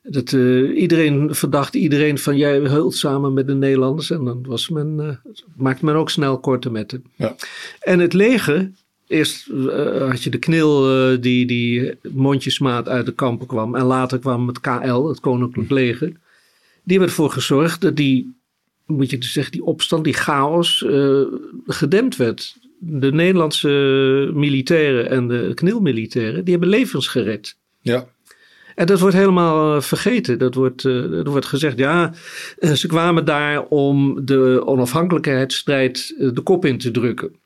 Dat, 0.03 0.33
uh, 0.33 0.81
iedereen 0.81 1.35
verdacht 1.35 1.75
iedereen 1.75 2.19
van 2.19 2.37
jij 2.37 2.59
heult 2.59 2.95
samen 2.95 3.33
met 3.33 3.47
de 3.47 3.55
Nederlanders. 3.55 4.11
En 4.11 4.25
dan 4.25 4.45
was 4.47 4.69
men, 4.69 4.99
uh, 5.01 5.33
maakte 5.57 5.85
men 5.85 5.95
ook 5.95 6.11
snel 6.11 6.39
korte 6.39 6.71
metten. 6.71 7.05
Ja. 7.17 7.35
En 7.81 7.99
het 7.99 8.13
leger 8.13 8.71
Eerst 9.07 9.47
had 9.99 10.23
je 10.23 10.31
de 10.31 10.39
knil 10.39 10.81
die, 11.21 11.47
die 11.47 11.95
mondjesmaat 12.11 12.89
uit 12.89 13.07
de 13.07 13.13
kampen 13.13 13.47
kwam. 13.47 13.75
En 13.75 13.85
later 13.85 14.19
kwam 14.19 14.47
het 14.47 14.61
KL, 14.61 15.07
het 15.07 15.21
Koninklijk 15.21 15.71
Leger. 15.71 16.07
Die 16.09 16.19
hebben 16.99 17.09
ervoor 17.09 17.31
gezorgd 17.31 17.81
dat 17.81 17.97
die, 17.97 18.35
moet 18.87 19.11
je 19.11 19.19
dus 19.19 19.33
zeggen, 19.33 19.53
die 19.53 19.65
opstand, 19.65 20.05
die 20.05 20.13
chaos 20.13 20.85
gedempt 21.67 22.17
werd. 22.17 22.57
De 22.79 23.13
Nederlandse 23.13 23.69
militairen 24.35 25.11
en 25.11 25.29
de 25.29 25.53
knilmilitairen, 25.55 26.45
die 26.45 26.53
hebben 26.53 26.71
levens 26.71 27.09
gered. 27.09 27.57
Ja. 27.81 28.12
En 28.75 28.87
dat 28.87 29.01
wordt 29.01 29.17
helemaal 29.17 29.77
eh, 29.77 29.83
vergeten. 29.83 30.39
Dat 30.39 30.55
wordt, 30.55 30.85
er 30.85 31.31
wordt 31.31 31.47
gezegd, 31.47 31.79
ja, 31.79 32.13
eh, 32.59 32.73
ze 32.73 32.87
kwamen 32.87 33.25
daar 33.25 33.63
om 33.63 34.25
de 34.25 34.63
onafhankelijkheidsstrijd 34.67 36.15
de 36.19 36.41
kop 36.43 36.65
in 36.65 36.79
te 36.79 36.91
drukken. 36.91 37.37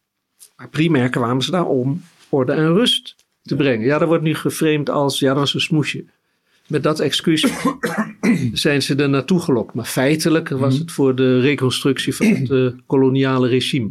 Maar 0.57 0.69
primair 0.69 1.09
kwamen 1.09 1.43
ze 1.43 1.51
daar 1.51 1.67
om 1.67 2.03
orde 2.29 2.53
en 2.53 2.75
rust 2.75 3.15
te 3.43 3.57
brengen. 3.57 3.87
Ja, 3.87 3.99
dat 3.99 4.09
wordt 4.09 4.23
nu 4.23 4.35
geframed 4.35 4.91
als, 4.91 5.19
ja, 5.19 5.29
dat 5.29 5.39
was 5.39 5.55
een 5.55 5.61
smoesje. 5.61 6.05
Met 6.67 6.83
dat 6.83 7.01
excuus 7.01 7.47
zijn 8.53 8.83
ze 8.83 8.95
er 8.95 9.09
naartoe 9.09 9.41
gelokt. 9.41 9.75
Maar 9.75 9.85
feitelijk 9.85 10.49
was 10.49 10.73
mhm. 10.73 10.83
het 10.83 10.93
voor 10.93 11.15
de 11.15 11.41
reconstructie 11.41 12.15
van 12.15 12.27
het 12.27 12.75
koloniale 12.87 13.49
regime. 13.49 13.91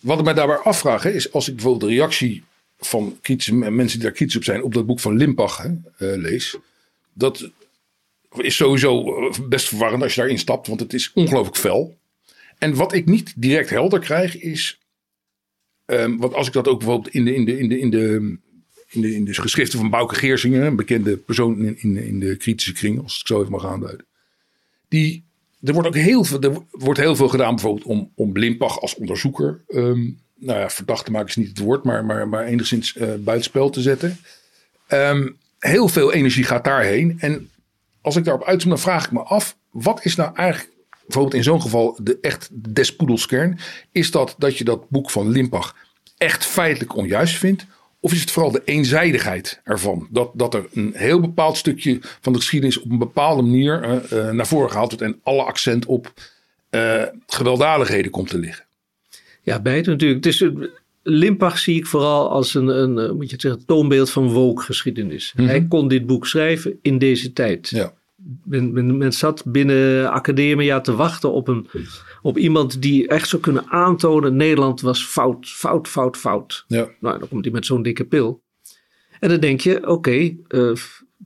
Wat 0.00 0.18
ik 0.18 0.24
mij 0.24 0.34
daarbij 0.34 0.56
afvraag 0.56 1.04
is, 1.04 1.32
als 1.32 1.48
ik 1.48 1.54
bijvoorbeeld 1.54 1.90
de 1.90 1.96
reactie 1.96 2.42
van 2.86 3.18
kritische 3.20 3.54
mensen 3.54 3.98
die 3.98 4.06
daar 4.08 4.16
kritisch 4.16 4.36
op 4.36 4.44
zijn, 4.44 4.62
op 4.62 4.74
dat 4.74 4.86
boek 4.86 5.00
van 5.00 5.16
Limpach 5.16 5.56
hè, 5.56 5.68
uh, 5.68 6.22
lees. 6.22 6.56
Dat 7.12 7.50
is 8.36 8.56
sowieso 8.56 9.16
eh, 9.28 9.38
best 9.48 9.68
verwarrend 9.68 10.02
als 10.02 10.14
je 10.14 10.20
daarin 10.20 10.38
stapt, 10.38 10.66
want 10.66 10.80
het 10.80 10.92
is 10.92 11.12
ongelooflijk 11.14 11.56
fel. 11.56 11.98
En 12.58 12.74
wat 12.74 12.92
ik 12.92 13.06
niet 13.06 13.32
direct 13.36 13.70
helder 13.70 13.98
krijg 13.98 14.40
is. 14.40 14.78
Um, 15.86 16.18
want 16.18 16.34
als 16.34 16.46
ik 16.46 16.52
dat 16.52 16.68
ook 16.68 16.78
bijvoorbeeld 16.78 17.14
in 17.14 17.24
de, 17.24 17.34
in 17.34 17.44
de, 17.44 17.58
in 17.58 17.68
de, 17.68 17.78
in 17.78 17.90
de, 17.90 18.36
in 18.88 19.00
de, 19.00 19.14
in 19.14 19.24
de 19.24 19.34
geschriften 19.34 19.78
van 19.78 19.90
Bouke 19.90 20.14
Geersingen, 20.14 20.66
een 20.66 20.76
bekende 20.76 21.16
persoon 21.16 21.64
in, 21.64 21.76
in, 21.78 21.96
in 21.96 22.20
de 22.20 22.36
kritische 22.36 22.72
kring, 22.72 23.02
als 23.02 23.20
ik 23.20 23.26
zo 23.26 23.38
even 23.40 23.50
mag 23.52 23.66
aanduiden. 23.66 24.06
Die, 24.88 25.24
er 25.62 25.72
wordt 25.72 25.88
ook 25.88 25.94
heel 25.94 26.24
veel, 26.24 26.40
er 26.40 26.58
wordt 26.70 27.00
heel 27.00 27.16
veel 27.16 27.28
gedaan 27.28 27.54
bijvoorbeeld 27.54 27.86
om, 27.86 28.12
om 28.14 28.38
Limpach 28.38 28.80
als 28.80 28.94
onderzoeker 28.94 29.64
um, 29.68 30.18
nou 30.42 30.58
ja, 30.58 30.70
verdachte 30.70 31.10
maken 31.10 31.28
is 31.28 31.36
niet 31.36 31.48
het 31.48 31.58
woord, 31.58 31.84
maar, 31.84 32.04
maar, 32.04 32.28
maar 32.28 32.44
enigszins 32.44 32.96
uh, 32.96 33.14
buitenspel 33.18 33.70
te 33.70 33.80
zetten. 33.80 34.18
Ehm, 34.86 35.28
heel 35.58 35.88
veel 35.88 36.12
energie 36.12 36.44
gaat 36.44 36.64
daarheen. 36.64 37.16
En 37.20 37.50
als 38.00 38.16
ik 38.16 38.24
daarop 38.24 38.46
uitzoom, 38.46 38.70
dan 38.70 38.78
vraag 38.78 39.04
ik 39.04 39.10
me 39.10 39.20
af, 39.20 39.56
wat 39.70 40.04
is 40.04 40.16
nou 40.16 40.36
eigenlijk, 40.36 40.76
bijvoorbeeld 41.02 41.34
in 41.34 41.42
zo'n 41.42 41.62
geval, 41.62 41.98
de 42.02 42.18
echt 42.20 42.48
des 42.52 42.96
poedelskern? 42.96 43.58
Is 43.92 44.10
dat 44.10 44.34
dat 44.38 44.58
je 44.58 44.64
dat 44.64 44.88
boek 44.88 45.10
van 45.10 45.28
Limpach 45.28 45.76
echt 46.18 46.44
feitelijk 46.44 46.96
onjuist 46.96 47.36
vindt? 47.36 47.66
Of 48.00 48.12
is 48.12 48.20
het 48.20 48.30
vooral 48.30 48.52
de 48.52 48.62
eenzijdigheid 48.64 49.60
ervan? 49.64 50.08
Dat, 50.10 50.30
dat 50.34 50.54
er 50.54 50.66
een 50.72 50.92
heel 50.94 51.20
bepaald 51.20 51.56
stukje 51.56 51.98
van 52.20 52.32
de 52.32 52.38
geschiedenis 52.38 52.80
op 52.80 52.90
een 52.90 52.98
bepaalde 52.98 53.42
manier 53.42 54.02
uh, 54.12 54.30
naar 54.30 54.46
voren 54.46 54.70
gehaald 54.70 54.90
wordt 54.90 55.04
en 55.04 55.20
alle 55.22 55.42
accent 55.42 55.86
op 55.86 56.12
gewelddadigheden 57.26 58.10
komt 58.10 58.28
te 58.28 58.38
liggen. 58.38 58.64
Ja, 59.42 59.60
beide 59.60 59.90
natuurlijk. 59.90 60.26
Is, 60.26 60.44
Limpach 61.02 61.58
zie 61.58 61.76
ik 61.76 61.86
vooral 61.86 62.30
als 62.30 62.54
een, 62.54 62.68
een 62.68 62.98
eh, 62.98 63.12
moet 63.12 63.30
je 63.30 63.36
zeggen, 63.38 63.66
toonbeeld 63.66 64.10
van 64.10 64.28
woke 64.28 64.62
geschiedenis. 64.62 65.32
Mhm. 65.36 65.46
Hij 65.46 65.66
kon 65.66 65.88
dit 65.88 66.06
boek 66.06 66.26
schrijven 66.26 66.78
in 66.82 66.98
deze 66.98 67.32
tijd. 67.32 67.68
Ja. 67.68 67.92
Men, 68.44 68.72
men, 68.72 68.96
men, 68.96 69.12
zat 69.12 69.44
binnen 69.46 70.10
academia 70.10 70.80
te 70.80 70.94
wachten 70.94 71.32
op, 71.32 71.48
een, 71.48 71.66
op 72.22 72.38
iemand 72.38 72.82
die 72.82 73.08
echt 73.08 73.28
zou 73.28 73.42
kunnen 73.42 73.68
aantonen: 73.68 74.36
Nederland 74.36 74.80
was 74.80 75.04
fout, 75.04 75.48
fout, 75.48 75.88
fout, 75.88 76.16
fout. 76.16 76.64
Ja. 76.68 76.88
Nou, 77.00 77.18
dan 77.18 77.28
komt 77.28 77.44
hij 77.44 77.52
met 77.52 77.66
zo'n 77.66 77.82
dikke 77.82 78.04
pil. 78.04 78.42
En 79.20 79.28
dan 79.28 79.40
denk 79.40 79.60
je: 79.60 79.76
oké, 79.76 79.90
okay, 79.90 80.38
uh, 80.48 80.72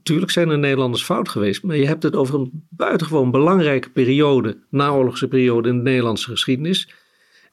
tuurlijk 0.03 0.31
zijn 0.31 0.49
er 0.49 0.59
Nederlanders 0.59 1.03
fout 1.03 1.29
geweest, 1.29 1.63
maar 1.63 1.75
je 1.75 1.87
hebt 1.87 2.03
het 2.03 2.15
over 2.15 2.35
een 2.35 2.67
buitengewoon 2.69 3.31
belangrijke 3.31 3.89
periode, 3.89 4.57
naoorlogse 4.69 5.27
periode 5.27 5.69
in 5.69 5.77
de 5.77 5.83
Nederlandse 5.83 6.29
geschiedenis 6.29 6.89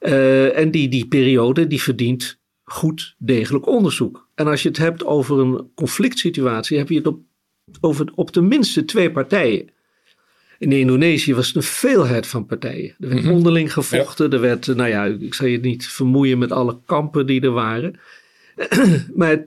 uh, 0.05 0.57
en 0.57 0.71
die, 0.71 0.89
die 0.89 1.07
periode 1.07 1.67
die 1.67 1.81
verdient 1.81 2.39
goed 2.63 3.15
degelijk 3.17 3.67
onderzoek. 3.67 4.27
En 4.35 4.47
als 4.47 4.63
je 4.63 4.67
het 4.67 4.77
hebt 4.77 5.05
over 5.05 5.39
een 5.39 5.71
conflict 5.75 6.19
situatie, 6.19 6.77
heb 6.77 6.89
je 6.89 6.95
het 6.95 7.07
op, 7.07 7.19
over 7.81 8.11
op 8.15 8.31
tenminste 8.31 8.85
twee 8.85 9.11
partijen. 9.11 9.69
In 10.57 10.71
Indonesië 10.71 11.35
was 11.35 11.47
het 11.47 11.55
een 11.55 11.63
veelheid 11.63 12.27
van 12.27 12.45
partijen. 12.45 12.95
Er 12.99 13.09
werd 13.09 13.23
mhm. 13.23 13.31
onderling 13.31 13.73
gevochten. 13.73 14.31
Er 14.31 14.39
werd, 14.39 14.67
nou 14.67 14.89
ja, 14.89 15.05
ik 15.05 15.33
zal 15.33 15.47
je 15.47 15.59
niet 15.59 15.87
vermoeien 15.87 16.37
met 16.37 16.51
alle 16.51 16.79
kampen 16.85 17.25
die 17.25 17.41
er 17.41 17.51
waren. 17.51 17.99
maar 19.15 19.45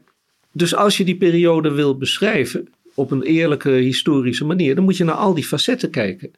dus 0.53 0.75
als 0.75 0.97
je 0.97 1.05
die 1.05 1.17
periode 1.17 1.71
wil 1.71 1.97
beschrijven 1.97 2.69
op 2.95 3.11
een 3.11 3.23
eerlijke 3.23 3.71
historische 3.71 4.45
manier, 4.45 4.75
dan 4.75 4.85
moet 4.85 4.97
je 4.97 5.05
naar 5.05 5.15
al 5.15 5.35
die 5.35 5.45
facetten 5.45 5.91
kijken. 5.91 6.31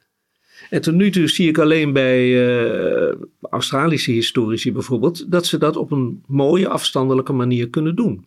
En 0.69 0.81
tot 0.81 0.93
nu 0.93 1.11
toe 1.11 1.27
zie 1.27 1.47
ik 1.47 1.57
alleen 1.57 1.93
bij 1.93 2.27
uh, 2.27 3.13
Australische 3.41 4.11
historici 4.11 4.71
bijvoorbeeld 4.71 5.31
dat 5.31 5.45
ze 5.45 5.57
dat 5.57 5.75
op 5.75 5.91
een 5.91 6.23
mooie 6.27 6.67
afstandelijke 6.67 7.33
manier 7.33 7.69
kunnen 7.69 7.95
doen. 7.95 8.25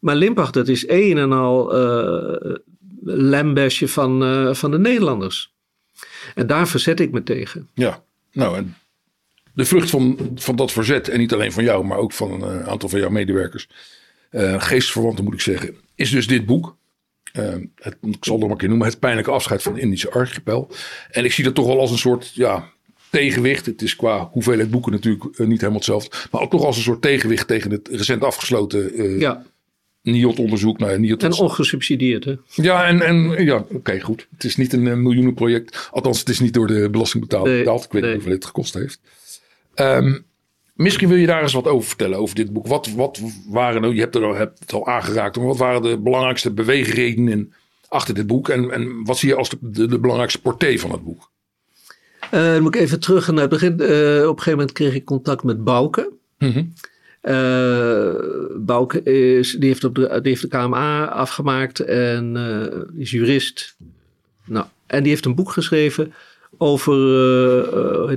Maar 0.00 0.16
Limpach, 0.16 0.50
dat 0.50 0.68
is 0.68 0.88
een 0.88 1.18
en 1.18 1.32
al 1.32 1.78
uh, 1.78 2.54
lembesje 3.04 3.88
van, 3.88 4.22
uh, 4.22 4.54
van 4.54 4.70
de 4.70 4.78
Nederlanders. 4.78 5.54
En 6.34 6.46
daar 6.46 6.68
verzet 6.68 7.00
ik 7.00 7.10
me 7.10 7.22
tegen. 7.22 7.68
Ja, 7.74 8.04
nou 8.32 8.64
de 9.54 9.64
vrucht 9.64 9.90
van, 9.90 10.30
van 10.34 10.56
dat 10.56 10.72
verzet, 10.72 11.08
en 11.08 11.18
niet 11.18 11.32
alleen 11.32 11.52
van 11.52 11.64
jou, 11.64 11.84
maar 11.84 11.98
ook 11.98 12.12
van 12.12 12.42
een 12.42 12.64
aantal 12.64 12.88
van 12.88 13.00
jouw 13.00 13.10
medewerkers, 13.10 13.68
geestverwanten 14.56 15.24
moet 15.24 15.34
ik 15.34 15.40
zeggen, 15.40 15.74
is 15.94 16.10
dus 16.10 16.26
dit 16.26 16.46
boek. 16.46 16.76
Uh, 17.38 17.54
het, 17.74 17.96
ik 18.00 18.24
zal 18.24 18.34
het 18.34 18.42
nog 18.42 18.50
een 18.50 18.56
keer 18.56 18.68
noemen, 18.68 18.86
het 18.86 18.98
pijnlijke 18.98 19.30
afscheid 19.30 19.62
van 19.62 19.74
de 19.74 19.80
Indische 19.80 20.10
archipel. 20.10 20.70
En 21.10 21.24
ik 21.24 21.32
zie 21.32 21.44
dat 21.44 21.54
toch 21.54 21.66
wel 21.66 21.80
als 21.80 21.90
een 21.90 21.98
soort 21.98 22.34
ja, 22.34 22.70
tegenwicht. 23.10 23.66
Het 23.66 23.82
is 23.82 23.96
qua 23.96 24.28
hoeveelheid 24.32 24.70
boeken 24.70 24.92
natuurlijk 24.92 25.24
uh, 25.24 25.46
niet 25.46 25.56
helemaal 25.56 25.74
hetzelfde. 25.74 26.16
Maar 26.30 26.40
ook 26.40 26.50
toch 26.50 26.64
als 26.64 26.76
een 26.76 26.82
soort 26.82 27.02
tegenwicht 27.02 27.46
tegen 27.48 27.70
het 27.70 27.88
recent 27.92 28.24
afgesloten 28.24 29.00
uh, 29.00 29.20
ja. 29.20 29.44
NIOT-onderzoek. 30.02 30.78
Nou, 30.78 30.98
NIOT 30.98 31.22
en 31.22 31.32
ongesubsidieerd, 31.32 32.24
hè? 32.24 32.34
Ja, 32.48 32.86
en, 32.86 33.02
en 33.02 33.44
ja, 33.44 33.64
oké, 33.72 34.00
goed. 34.00 34.26
Het 34.34 34.44
is 34.44 34.56
niet 34.56 34.72
een 34.72 35.02
miljoenenproject. 35.02 35.88
Althans, 35.90 36.18
het 36.18 36.28
is 36.28 36.40
niet 36.40 36.54
door 36.54 36.66
de 36.66 36.88
belasting 36.90 37.22
betaald. 37.22 37.46
Nee, 37.46 37.58
betaald. 37.58 37.84
Ik 37.84 37.92
weet 37.92 38.02
niet 38.02 38.12
hoeveel 38.12 38.32
het 38.32 38.44
gekost 38.44 38.74
heeft. 38.74 39.00
Um, 39.74 40.24
Misschien 40.72 41.08
wil 41.08 41.16
je 41.16 41.26
daar 41.26 41.42
eens 41.42 41.52
wat 41.52 41.66
over 41.66 41.88
vertellen, 41.88 42.18
over 42.18 42.34
dit 42.34 42.52
boek. 42.52 42.66
Wat, 42.66 42.92
wat 42.92 43.20
waren 43.48 43.80
nou, 43.80 43.94
je 43.94 44.00
hebt, 44.00 44.14
er, 44.14 44.36
hebt 44.36 44.58
het 44.58 44.72
al 44.72 44.86
aangeraakt, 44.86 45.36
maar 45.36 45.46
wat 45.46 45.56
waren 45.56 45.82
de 45.82 45.98
belangrijkste 45.98 46.52
beweegredenen 46.52 47.52
achter 47.88 48.14
dit 48.14 48.26
boek? 48.26 48.48
En, 48.48 48.70
en 48.70 49.04
wat 49.04 49.18
zie 49.18 49.28
je 49.28 49.34
als 49.34 49.48
de, 49.60 49.86
de, 49.86 49.98
belangrijkste 49.98 50.40
portée 50.40 50.80
van 50.80 50.90
het 50.90 51.04
boek? 51.04 51.30
Uh, 52.34 52.52
dan 52.52 52.62
moet 52.62 52.74
ik 52.74 52.80
even 52.80 53.00
terug 53.00 53.30
naar 53.30 53.40
het 53.40 53.50
begin. 53.50 53.72
Uh, 53.72 53.78
op 53.78 53.88
een 53.88 54.42
gegeven 54.42 54.50
moment 54.50 54.72
kreeg 54.72 54.94
ik 54.94 55.04
contact 55.04 55.42
met 55.42 55.64
Bouke. 55.64 56.12
Mm 56.38 56.72
uh, 57.22 58.14
Bouke 58.56 59.02
is, 59.02 59.52
die, 59.52 59.68
heeft 59.68 59.84
op 59.84 59.94
de, 59.94 60.08
die 60.08 60.30
heeft 60.30 60.42
de 60.42 60.48
KMA 60.48 61.06
afgemaakt 61.06 61.80
en 61.80 62.36
is 62.96 63.10
jurist. 63.10 63.76
Nou, 64.44 64.66
en 64.86 65.02
die 65.02 65.12
heeft 65.12 65.24
een 65.24 65.34
boek 65.34 65.50
geschreven 65.50 66.12
over 66.58 66.96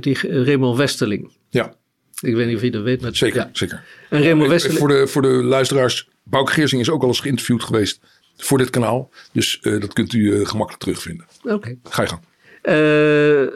die 0.00 0.42
Raymond 0.44 0.76
Westerling. 0.76 1.30
Ja. 1.50 1.74
Ik 2.20 2.34
weet 2.34 2.46
niet 2.46 2.56
of 2.56 2.62
je 2.62 2.70
dat 2.70 2.82
weet. 2.82 3.00
Maar, 3.00 3.16
zeker, 3.16 3.48
zeker. 3.52 3.84
En 4.10 4.20
Remo 4.20 4.48
Westerling... 4.48 4.80
Voor 4.80 4.88
de, 4.88 5.06
voor 5.06 5.22
de 5.22 5.28
luisteraars, 5.28 6.08
Bouke 6.22 6.52
Geersing 6.52 6.80
is 6.80 6.90
ook 6.90 7.02
al 7.02 7.08
eens 7.08 7.20
geïnterviewd 7.20 7.62
geweest 7.62 8.00
voor 8.36 8.58
dit 8.58 8.70
kanaal. 8.70 9.10
Dus 9.32 9.58
uh, 9.62 9.80
dat 9.80 9.92
kunt 9.92 10.12
u 10.12 10.18
uh, 10.18 10.46
gemakkelijk 10.46 10.82
terugvinden. 10.82 11.26
Oké. 11.42 11.78
Ga 11.84 12.02
je 12.02 12.08
gang. 12.08 12.20
Uh, 12.62 13.46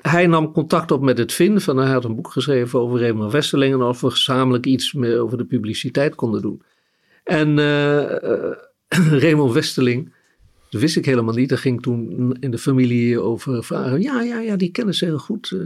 hij 0.00 0.26
nam 0.26 0.52
contact 0.52 0.90
op 0.90 1.02
met 1.02 1.18
het 1.18 1.32
VIN. 1.32 1.60
Van, 1.60 1.76
hij 1.76 1.92
had 1.92 2.04
een 2.04 2.14
boek 2.14 2.30
geschreven 2.30 2.80
over 2.80 2.98
Remo 2.98 3.30
Westerling. 3.30 3.74
En 3.74 3.82
of 3.82 4.00
we 4.00 4.10
gezamenlijk 4.10 4.66
iets 4.66 4.92
meer 4.92 5.20
over 5.20 5.38
de 5.38 5.44
publiciteit 5.44 6.14
konden 6.14 6.42
doen. 6.42 6.62
En 7.24 7.58
Remo 9.24 9.52
Westerling... 9.52 10.16
Dat 10.70 10.80
wist 10.80 10.96
ik 10.96 11.04
helemaal 11.04 11.34
niet. 11.34 11.48
Daar 11.48 11.58
ging 11.58 11.82
toen 11.82 12.36
in 12.40 12.50
de 12.50 12.58
familie 12.58 13.20
over 13.20 13.64
vragen. 13.64 14.02
Ja, 14.02 14.22
ja, 14.22 14.40
ja, 14.40 14.56
die 14.56 14.70
kennen 14.70 14.94
ze 14.94 15.04
heel 15.04 15.18
goed 15.18 15.56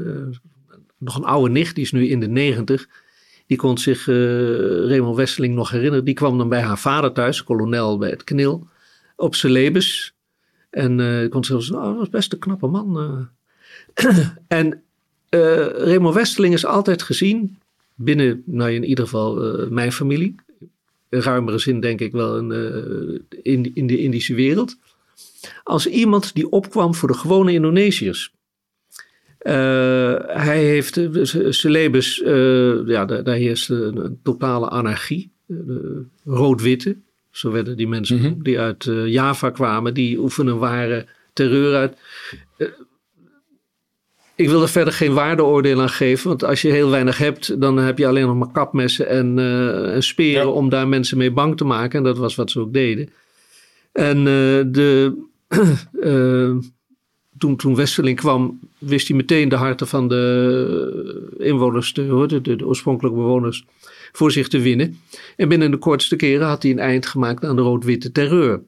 nog 1.04 1.16
een 1.16 1.24
oude 1.24 1.52
nicht, 1.52 1.74
die 1.74 1.84
is 1.84 1.92
nu 1.92 2.08
in 2.08 2.20
de 2.20 2.28
negentig. 2.28 2.88
Die 3.46 3.56
kon 3.56 3.78
zich 3.78 4.06
uh, 4.06 4.16
Raymond 4.88 5.16
Westeling 5.16 5.54
nog 5.54 5.70
herinneren. 5.70 6.04
Die 6.04 6.14
kwam 6.14 6.38
dan 6.38 6.48
bij 6.48 6.60
haar 6.60 6.78
vader 6.78 7.12
thuis, 7.12 7.44
kolonel 7.44 7.98
bij 7.98 8.10
het 8.10 8.24
Knil, 8.24 8.66
op 9.16 9.34
Celebes. 9.34 10.14
En 10.70 10.98
uh, 10.98 11.30
kon 11.30 11.44
zelfs, 11.44 11.70
oh, 11.70 11.84
dat 11.84 11.96
was 11.96 12.08
best 12.08 12.32
een 12.32 12.38
knappe 12.38 12.66
man. 12.66 13.28
Uh. 13.94 14.28
en 14.48 14.82
Raymond 15.76 16.14
Westeling 16.14 16.54
is 16.54 16.64
altijd 16.64 17.02
gezien, 17.02 17.58
binnen, 17.94 18.42
nou 18.46 18.70
in 18.70 18.84
ieder 18.84 19.04
geval 19.04 19.66
mijn 19.70 19.92
familie, 19.92 20.34
in 21.08 21.20
ruimere 21.20 21.58
zin 21.58 21.80
denk 21.80 22.00
ik 22.00 22.12
wel 22.12 22.38
in, 22.38 23.26
in, 23.42 23.70
in 23.74 23.86
de 23.86 23.98
Indische 23.98 24.34
wereld, 24.34 24.76
als 25.62 25.86
iemand 25.86 26.34
die 26.34 26.50
opkwam 26.50 26.94
voor 26.94 27.08
de 27.08 27.14
gewone 27.14 27.52
Indonesiërs. 27.52 28.32
Hij 29.42 30.64
heeft, 30.64 31.00
Celebes, 31.48 32.16
ja, 32.86 33.04
daar, 33.04 33.24
daar 33.24 33.34
heerst 33.34 33.70
een, 33.70 34.18
totale 34.22 34.68
anarchie. 34.68 35.30
Rood-witte, 36.24 36.96
zo 37.30 37.50
werden 37.50 37.76
die 37.76 37.88
mensen 37.88 38.18
mhm. 38.18 38.42
die 38.42 38.60
uit 38.60 38.90
Java 39.06 39.50
kwamen, 39.50 39.94
die 39.94 40.18
oefenen 40.18 40.58
ware 40.58 41.06
terreur 41.32 41.74
uit 41.74 41.96
ik 44.34 44.48
wil 44.48 44.62
er 44.62 44.68
verder 44.68 44.92
geen 44.92 45.14
waardeoordeel 45.14 45.80
aan 45.80 45.88
geven. 45.88 46.28
Want 46.28 46.44
als 46.44 46.62
je 46.62 46.70
heel 46.70 46.90
weinig 46.90 47.18
hebt, 47.18 47.60
dan 47.60 47.76
heb 47.76 47.98
je 47.98 48.06
alleen 48.06 48.26
nog 48.26 48.36
maar 48.36 48.52
kapmessen 48.52 49.08
en, 49.08 49.38
uh, 49.38 50.00
speren 50.00 50.52
om 50.52 50.68
daar 50.68 50.88
mensen 50.88 51.18
mee 51.18 51.30
bang 51.30 51.56
te 51.56 51.64
maken. 51.64 51.98
En 51.98 52.04
dat 52.04 52.18
was 52.18 52.34
wat 52.34 52.50
ze 52.50 52.60
ook 52.60 52.72
deden. 52.72 53.10
En 53.92 54.18
uh, 54.18 54.24
de, 54.66 55.16
uh, 56.00 56.56
toen, 57.42 57.56
toen 57.56 57.74
Westerling 57.74 58.16
kwam, 58.16 58.60
wist 58.78 59.08
hij 59.08 59.16
meteen 59.16 59.48
de 59.48 59.56
harten 59.56 59.86
van 59.86 60.08
de 60.08 61.34
inwoners, 61.38 61.92
de, 61.92 62.40
de, 62.42 62.56
de 62.56 62.66
oorspronkelijke 62.66 63.18
bewoners, 63.18 63.64
voor 64.12 64.32
zich 64.32 64.48
te 64.48 64.60
winnen. 64.60 65.00
En 65.36 65.48
binnen 65.48 65.70
de 65.70 65.76
kortste 65.76 66.16
keren 66.16 66.46
had 66.46 66.62
hij 66.62 66.72
een 66.72 66.78
eind 66.78 67.06
gemaakt 67.06 67.44
aan 67.44 67.56
de 67.56 67.62
rood-witte 67.62 68.12
terreur. 68.12 68.62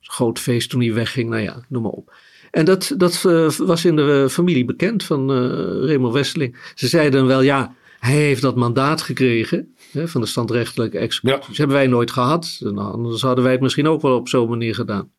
Groot 0.00 0.38
feest 0.38 0.70
toen 0.70 0.80
hij 0.80 0.94
wegging, 0.94 1.30
nou 1.30 1.42
ja, 1.42 1.64
noem 1.68 1.82
maar 1.82 1.90
op. 1.90 2.14
En 2.50 2.64
dat, 2.64 2.94
dat 2.96 3.24
uh, 3.26 3.50
was 3.50 3.84
in 3.84 3.96
de 3.96 4.26
familie 4.30 4.64
bekend 4.64 5.04
van 5.04 5.30
uh, 5.30 5.86
Raymond 5.86 6.14
Westeling. 6.14 6.72
Ze 6.74 6.88
zeiden 6.88 7.26
wel, 7.26 7.42
ja, 7.42 7.74
hij 7.98 8.16
heeft 8.16 8.42
dat 8.42 8.56
mandaat 8.56 9.02
gekregen 9.02 9.74
hè, 9.92 10.08
van 10.08 10.20
de 10.20 10.26
standrechtelijke 10.26 10.98
executie. 10.98 11.38
Ja. 11.38 11.46
Dat 11.46 11.56
hebben 11.56 11.76
wij 11.76 11.86
nooit 11.86 12.10
gehad. 12.10 12.58
Nou, 12.60 12.92
anders 12.92 13.22
hadden 13.22 13.44
wij 13.44 13.52
het 13.52 13.62
misschien 13.62 13.88
ook 13.88 14.02
wel 14.02 14.16
op 14.16 14.28
zo'n 14.28 14.48
manier 14.48 14.74
gedaan. 14.74 15.10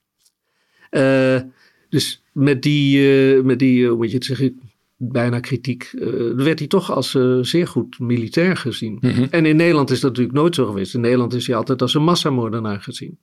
Dus 1.93 2.23
met 2.31 2.61
die, 2.61 2.99
met 3.43 3.59
die 3.59 3.87
hoe 3.87 3.97
moet 3.97 4.09
je 4.09 4.15
het 4.15 4.25
zeggen, 4.25 4.59
bijna 4.97 5.39
kritiek, 5.39 5.89
werd 6.35 6.59
hij 6.59 6.67
toch 6.67 6.91
als 6.91 7.17
zeer 7.41 7.67
goed 7.67 7.99
militair 7.99 8.57
gezien. 8.57 8.97
Mm 9.01 9.09
-hmm. 9.09 9.27
En 9.29 9.45
in 9.45 9.55
Nederland 9.55 9.89
is 9.89 9.99
dat 9.99 10.09
natuurlijk 10.09 10.37
nooit 10.37 10.55
zo 10.55 10.65
geweest. 10.65 10.93
In 10.93 11.01
Nederland 11.01 11.33
is 11.33 11.47
hij 11.47 11.55
altijd 11.55 11.81
als 11.81 11.93
een 11.93 12.03
massamoordenaar 12.03 12.81
gezien. 12.81 13.17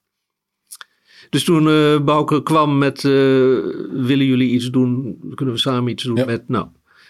Dus 1.31 1.45
toen 1.45 1.67
uh, 1.67 2.01
Bouke 2.01 2.43
kwam 2.43 2.79
met, 2.79 3.03
willen 3.03 4.27
jullie 4.27 4.51
iets 4.51 4.71
doen? 4.71 5.19
Kunnen 5.35 5.55
we 5.55 5.61
samen 5.61 5.93
iets 5.93 6.03
doen 6.03 6.25
met, 6.27 6.49
nou, 6.49 6.67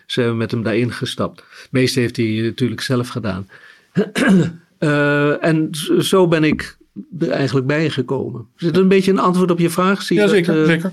zijn 0.06 0.28
we 0.28 0.34
met 0.34 0.50
hem 0.50 0.62
daarin 0.62 0.92
gestapt. 0.92 1.40
Het 1.40 1.68
meeste 1.70 2.00
heeft 2.00 2.16
hij 2.16 2.40
natuurlijk 2.42 2.80
zelf 2.80 3.08
gedaan. 3.08 3.48
en 5.50 5.70
zo 5.98 6.28
ben 6.28 6.44
ik 6.44 6.78
er 7.18 7.30
eigenlijk 7.30 7.66
bij 7.66 7.90
gekomen. 7.90 8.46
Is 8.56 8.66
het 8.66 8.76
een 8.76 8.88
beetje 8.88 9.10
een 9.10 9.18
antwoord 9.18 9.50
op 9.50 9.58
je 9.58 9.70
vraag? 9.70 10.02
Zie 10.02 10.16
ja, 10.16 10.26
zeker. 10.26 10.54
Dat, 10.54 10.66
zeker. 10.66 10.92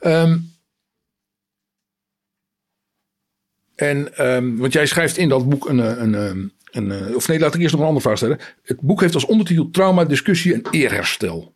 Um, 0.00 0.54
en, 3.74 4.26
um, 4.26 4.56
want 4.56 4.72
jij 4.72 4.86
schrijft 4.86 5.16
in 5.16 5.28
dat 5.28 5.48
boek 5.48 5.68
een, 5.68 5.78
een, 5.78 6.12
een, 6.12 6.52
een, 6.70 7.14
Of 7.14 7.28
nee, 7.28 7.38
laat 7.38 7.54
ik 7.54 7.60
eerst 7.60 7.72
nog 7.72 7.80
een 7.80 7.86
andere 7.86 8.04
vraag 8.04 8.16
stellen. 8.16 8.38
Het 8.62 8.80
boek 8.80 9.00
heeft 9.00 9.14
als 9.14 9.26
ondertitel 9.26 9.70
Trauma, 9.70 10.04
Discussie 10.04 10.54
en 10.54 10.62
Eerherstel. 10.70 11.54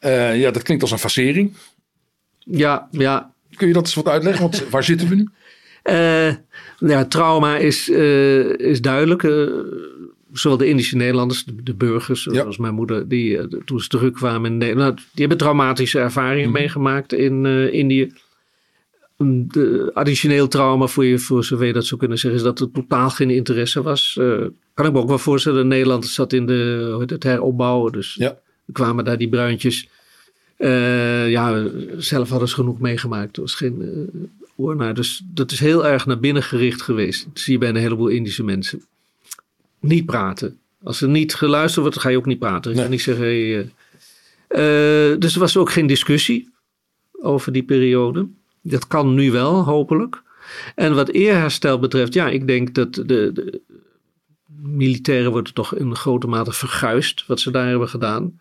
Uh, 0.00 0.40
ja, 0.40 0.50
dat 0.50 0.62
klinkt 0.62 0.82
als 0.82 0.92
een 0.92 0.98
facering. 0.98 1.54
Ja, 2.38 2.88
ja. 2.90 3.32
Kun 3.54 3.66
je 3.66 3.72
dat 3.72 3.84
eens 3.84 3.94
wat 3.94 4.08
uitleggen? 4.08 4.42
Want 4.42 4.68
waar 4.68 4.84
zitten 4.84 5.08
we 5.08 5.14
nu? 5.14 5.28
Uh, 5.84 6.34
ja, 6.92 7.04
trauma 7.04 7.56
is, 7.56 7.88
uh, 7.88 8.58
is 8.58 8.80
duidelijk. 8.80 9.22
Zowel 10.38 10.58
de 10.58 10.66
Indische 10.66 10.96
Nederlanders, 10.96 11.44
de, 11.44 11.62
de 11.62 11.74
burgers, 11.74 12.22
zoals 12.22 12.56
mijn 12.56 12.74
moeder, 12.74 13.08
die 13.08 13.48
toen 13.64 13.80
ze 13.80 13.88
terugkwamen 13.88 14.52
in 14.52 14.58
Nederland, 14.58 14.96
die 14.96 15.06
hebben 15.14 15.38
traumatische 15.38 15.98
ervaringen 15.98 16.50
mhm. 16.50 16.58
meegemaakt 16.58 17.12
in 17.12 17.46
Indië. 17.72 18.12
De 19.16 19.90
additioneel 19.94 20.48
trauma, 20.48 20.86
voor, 20.86 21.04
je, 21.04 21.18
voor 21.18 21.44
zover 21.44 21.66
je 21.66 21.72
dat 21.72 21.86
zou 21.86 22.00
kunnen 22.00 22.18
zeggen, 22.18 22.40
is 22.40 22.46
dat 22.46 22.60
er 22.60 22.70
totaal 22.70 23.10
geen 23.10 23.30
interesse 23.30 23.82
was. 23.82 24.12
kan 24.74 24.86
ik 24.86 24.92
me 24.92 24.98
ook 24.98 25.08
wel 25.08 25.18
voorstellen. 25.18 25.68
Nederland 25.68 26.06
zat 26.06 26.32
in 26.32 26.46
de, 26.46 26.88
hoe 26.90 27.00
heet 27.00 27.10
het, 27.10 27.22
heropbouwen. 27.22 27.92
Dus 27.92 28.14
ja 28.14 28.38
kwamen 28.72 29.04
daar 29.04 29.18
die 29.18 29.28
bruintjes. 29.28 29.88
Uh, 30.58 31.30
ja, 31.30 31.70
zelf 31.96 32.28
hadden 32.28 32.48
ze 32.48 32.54
genoeg 32.54 32.80
meegemaakt. 32.80 33.36
Er 33.36 33.42
was 33.42 33.54
geen 33.54 33.80
uh, 33.80 34.22
oornaar. 34.56 34.94
Dus 34.94 35.22
dat 35.24 35.50
is 35.50 35.60
heel 35.60 35.86
erg 35.86 36.06
naar 36.06 36.18
binnen 36.18 36.42
gericht 36.42 36.82
geweest. 36.82 37.24
Dat 37.24 37.38
zie 37.38 37.52
je 37.52 37.58
bij 37.58 37.68
een 37.68 37.76
heleboel 37.76 38.08
Indische 38.08 38.44
mensen. 38.44 38.84
Niet 39.80 40.06
praten. 40.06 40.58
Als 40.82 41.00
er 41.00 41.08
niet 41.08 41.34
geluisterd 41.34 41.84
wordt, 41.84 42.00
ga 42.00 42.08
je 42.08 42.16
ook 42.16 42.26
niet 42.26 42.38
praten. 42.38 42.70
Ik 42.72 42.76
kan 42.76 42.90
niet 42.90 43.02
zeggen. 43.02 43.24
Hey, 43.24 43.58
uh, 43.58 45.18
dus 45.18 45.34
er 45.34 45.40
was 45.40 45.56
ook 45.56 45.70
geen 45.70 45.86
discussie 45.86 46.50
over 47.12 47.52
die 47.52 47.62
periode. 47.62 48.28
Dat 48.62 48.86
kan 48.86 49.14
nu 49.14 49.30
wel, 49.30 49.64
hopelijk. 49.64 50.22
En 50.74 50.94
wat 50.94 51.08
eerherstel 51.08 51.78
betreft, 51.78 52.14
ja, 52.14 52.28
ik 52.28 52.46
denk 52.46 52.74
dat 52.74 52.94
de, 52.94 53.04
de 53.04 53.60
militairen 54.62 55.30
worden 55.30 55.54
toch 55.54 55.74
in 55.74 55.96
grote 55.96 56.26
mate 56.26 56.52
verguisd 56.52 57.26
wat 57.26 57.40
ze 57.40 57.50
daar 57.50 57.68
hebben 57.68 57.88
gedaan. 57.88 58.40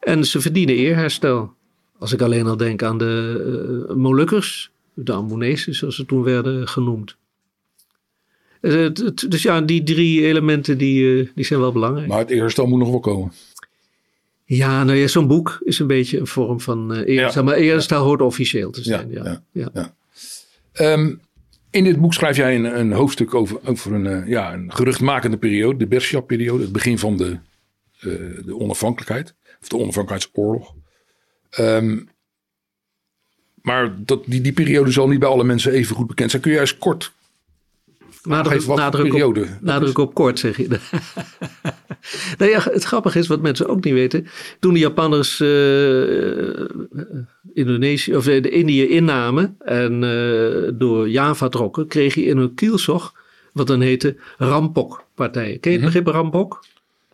En 0.00 0.24
ze 0.24 0.40
verdienen 0.40 0.74
eerherstel. 0.74 1.54
Als 1.98 2.12
ik 2.12 2.22
alleen 2.22 2.46
al 2.46 2.56
denk 2.56 2.82
aan 2.82 2.98
de 2.98 3.84
uh, 3.88 3.96
Molukkers, 3.96 4.70
de 4.94 5.12
Ambonezen 5.12 5.74
zoals 5.74 5.96
ze 5.96 6.06
toen 6.06 6.22
werden 6.22 6.68
genoemd. 6.68 7.16
Uh, 8.60 8.88
dus 9.28 9.42
ja, 9.42 9.60
die 9.60 9.82
drie 9.82 10.26
elementen 10.26 10.78
die, 10.78 11.02
uh, 11.02 11.28
die 11.34 11.44
zijn 11.44 11.60
wel 11.60 11.72
belangrijk. 11.72 12.08
Maar 12.08 12.18
het 12.18 12.30
eerherstel 12.30 12.66
moet 12.66 12.78
nog 12.78 12.90
wel 12.90 13.00
komen. 13.00 13.32
Ja, 14.44 14.84
nou 14.84 14.98
ja, 14.98 15.06
zo'n 15.06 15.26
boek 15.26 15.60
is 15.64 15.78
een 15.78 15.86
beetje 15.86 16.18
een 16.18 16.26
vorm 16.26 16.60
van 16.60 16.92
uh, 16.92 17.06
eerherstel. 17.06 17.42
Ja. 17.42 17.48
Maar 17.48 17.58
eerherstel 17.58 18.04
hoort 18.04 18.20
officieel 18.20 18.70
te 18.70 18.82
zijn. 18.82 19.10
Ja, 19.10 19.42
ja, 19.52 19.70
ja. 19.72 19.94
Um, 20.92 21.20
in 21.70 21.84
dit 21.84 22.00
boek 22.00 22.14
schrijf 22.14 22.36
jij 22.36 22.54
een, 22.54 22.78
een 22.78 22.92
hoofdstuk 22.92 23.34
over, 23.34 23.58
over 23.64 23.92
een, 23.92 24.28
ja, 24.28 24.52
een 24.52 24.72
geruchtmakende 24.72 25.36
periode. 25.36 25.78
De 25.78 25.86
Bersia-periode. 25.86 26.62
Het 26.62 26.72
begin 26.72 26.98
van 26.98 27.16
de, 27.16 27.38
de 28.44 28.58
onafhankelijkheid 28.58 29.34
of 29.60 29.68
de 29.68 29.76
onafhankelijkheidsoorlog. 29.76 30.74
Um, 31.58 32.08
maar 33.62 34.04
dat, 34.04 34.22
die, 34.26 34.40
die 34.40 34.52
periode 34.52 34.90
zal 34.90 35.08
niet 35.08 35.18
bij 35.18 35.28
alle 35.28 35.44
mensen 35.44 35.72
even 35.72 35.96
goed 35.96 36.06
bekend 36.06 36.30
zijn. 36.30 36.42
Kun 36.42 36.52
je 36.52 36.60
eens 36.60 36.78
kort 36.78 37.12
Nadruk, 38.22 38.66
nadruk, 38.66 39.08
periode, 39.08 39.40
op, 39.40 39.48
nadruk 39.60 39.98
op 39.98 40.14
kort, 40.14 40.38
zeg 40.38 40.56
je. 40.56 40.68
nou 42.38 42.50
ja, 42.50 42.60
het 42.62 42.84
grappige 42.84 43.18
is, 43.18 43.26
wat 43.26 43.40
mensen 43.40 43.68
ook 43.68 43.84
niet 43.84 43.94
weten. 43.94 44.26
Toen 44.58 44.72
de 44.72 44.78
Japanners 44.78 45.40
uh, 45.40 46.66
Indonesië, 47.54 48.16
of 48.16 48.24
de, 48.24 48.40
de 48.40 48.50
Indië 48.50 48.88
innamen 48.88 49.56
en 49.58 50.02
uh, 50.02 50.70
door 50.74 51.08
Java 51.08 51.48
trokken, 51.48 51.86
kreeg 51.86 52.14
je 52.14 52.24
in 52.24 52.36
hun 52.36 52.54
kielzog 52.54 53.14
wat 53.52 53.66
dan 53.66 53.80
heette 53.80 54.16
Rampok-partijen. 54.38 55.60
Ken 55.60 55.72
je 55.72 55.78
het 55.78 55.86
mhm. 55.86 55.96
begrip 55.96 56.14
Rampok? 56.14 56.64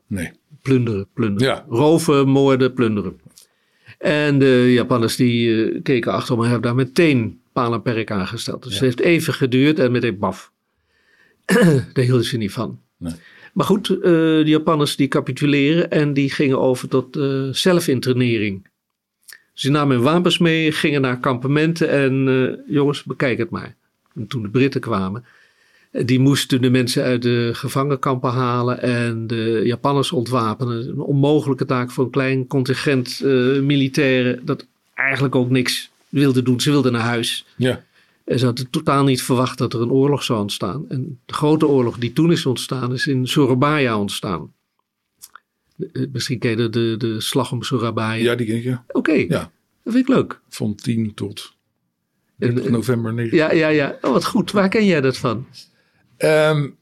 Nee 0.06 0.32
plunderen, 0.66 1.06
plunderen. 1.14 1.54
Ja. 1.54 1.64
Roven, 1.68 2.28
moorden, 2.28 2.72
plunderen. 2.72 3.20
En 3.98 4.38
de 4.38 4.72
Japanners 4.72 5.16
die 5.16 5.48
uh, 5.48 5.80
keken 5.82 6.12
achterom 6.12 6.42
en 6.42 6.50
hebben 6.50 6.66
daar 6.66 6.86
meteen 6.86 7.40
paal 7.52 7.72
en 7.72 7.82
perk 7.82 8.10
aangesteld. 8.10 8.62
Dus 8.62 8.74
het 8.74 8.82
heeft 8.82 9.00
even 9.00 9.34
geduurd 9.34 9.78
en 9.78 9.92
meteen 9.92 10.18
baf. 10.18 10.52
daar 11.92 12.04
hielden 12.04 12.24
ze 12.24 12.36
niet 12.36 12.52
van. 12.52 12.80
Nee. 12.96 13.12
Maar 13.52 13.66
goed, 13.66 13.90
uh, 13.90 14.02
de 14.02 14.42
Japanners 14.44 14.96
die 14.96 15.08
capituleren 15.08 15.90
en 15.90 16.12
die 16.12 16.30
gingen 16.30 16.60
over 16.60 16.88
tot 16.88 17.16
uh, 17.16 17.48
zelfinternering. 17.52 18.66
Ze 19.52 19.70
namen 19.70 19.96
hun 19.96 20.04
wapens 20.04 20.38
mee, 20.38 20.72
gingen 20.72 21.00
naar 21.00 21.20
kampementen 21.20 21.88
en 21.88 22.64
jongens, 22.68 23.02
bekijk 23.02 23.38
het 23.38 23.50
maar. 23.50 23.74
En 24.14 24.26
toen 24.26 24.42
de 24.42 24.48
Britten 24.48 24.80
kwamen, 24.80 25.24
die 25.90 26.18
moesten 26.18 26.62
de 26.62 26.70
mensen 26.70 27.02
uit 27.02 27.22
de 27.22 27.50
gevangenkampen 27.52 28.30
halen 28.30 28.82
en 28.82 29.26
de 29.26 29.60
Japanners 29.64 30.12
ontwapenen. 30.12 30.88
Een 30.88 31.00
onmogelijke 31.00 31.64
taak 31.64 31.90
voor 31.90 32.04
een 32.04 32.10
klein 32.10 32.46
contingent 32.46 33.20
militairen 33.60 34.40
dat 34.44 34.66
eigenlijk 34.94 35.34
ook 35.34 35.50
niks 35.50 35.90
wilde 36.08 36.42
doen. 36.42 36.60
Ze 36.60 36.70
wilden 36.70 36.92
naar 36.92 37.00
huis. 37.00 37.46
Ja. 37.56 37.84
En 38.26 38.38
ze 38.38 38.44
hadden 38.44 38.70
totaal 38.70 39.04
niet 39.04 39.22
verwacht 39.22 39.58
dat 39.58 39.72
er 39.72 39.80
een 39.80 39.90
oorlog 39.90 40.22
zou 40.22 40.40
ontstaan. 40.40 40.88
En 40.88 41.20
de 41.26 41.34
grote 41.34 41.66
oorlog 41.66 41.98
die 41.98 42.12
toen 42.12 42.32
is 42.32 42.46
ontstaan, 42.46 42.92
is 42.92 43.06
in 43.06 43.26
Surabaya 43.26 43.98
ontstaan. 43.98 44.52
Eh, 45.92 46.02
misschien 46.12 46.38
ken 46.38 46.50
je 46.50 46.68
de, 46.68 46.94
de, 46.98 47.20
slag 47.20 47.52
om 47.52 47.62
Surabaya. 47.62 48.22
Ja, 48.22 48.34
die 48.34 48.46
ken 48.46 48.62
je. 48.62 48.78
Oké, 48.88 49.12
ja. 49.12 49.50
dat 49.82 49.92
vind 49.92 50.08
ik 50.08 50.08
leuk. 50.08 50.40
Van 50.48 50.74
10 50.74 51.14
tot 51.14 51.54
november 52.36 53.14
9. 53.14 53.36
Ja, 53.36 53.52
ja, 53.52 53.68
ja. 53.68 53.98
Oh, 54.00 54.12
wat 54.12 54.24
goed. 54.24 54.50
Waar 54.50 54.68
ken 54.68 54.86
jij 54.86 55.00
dat 55.00 55.16
van? 55.16 55.46
Um, 56.18 56.76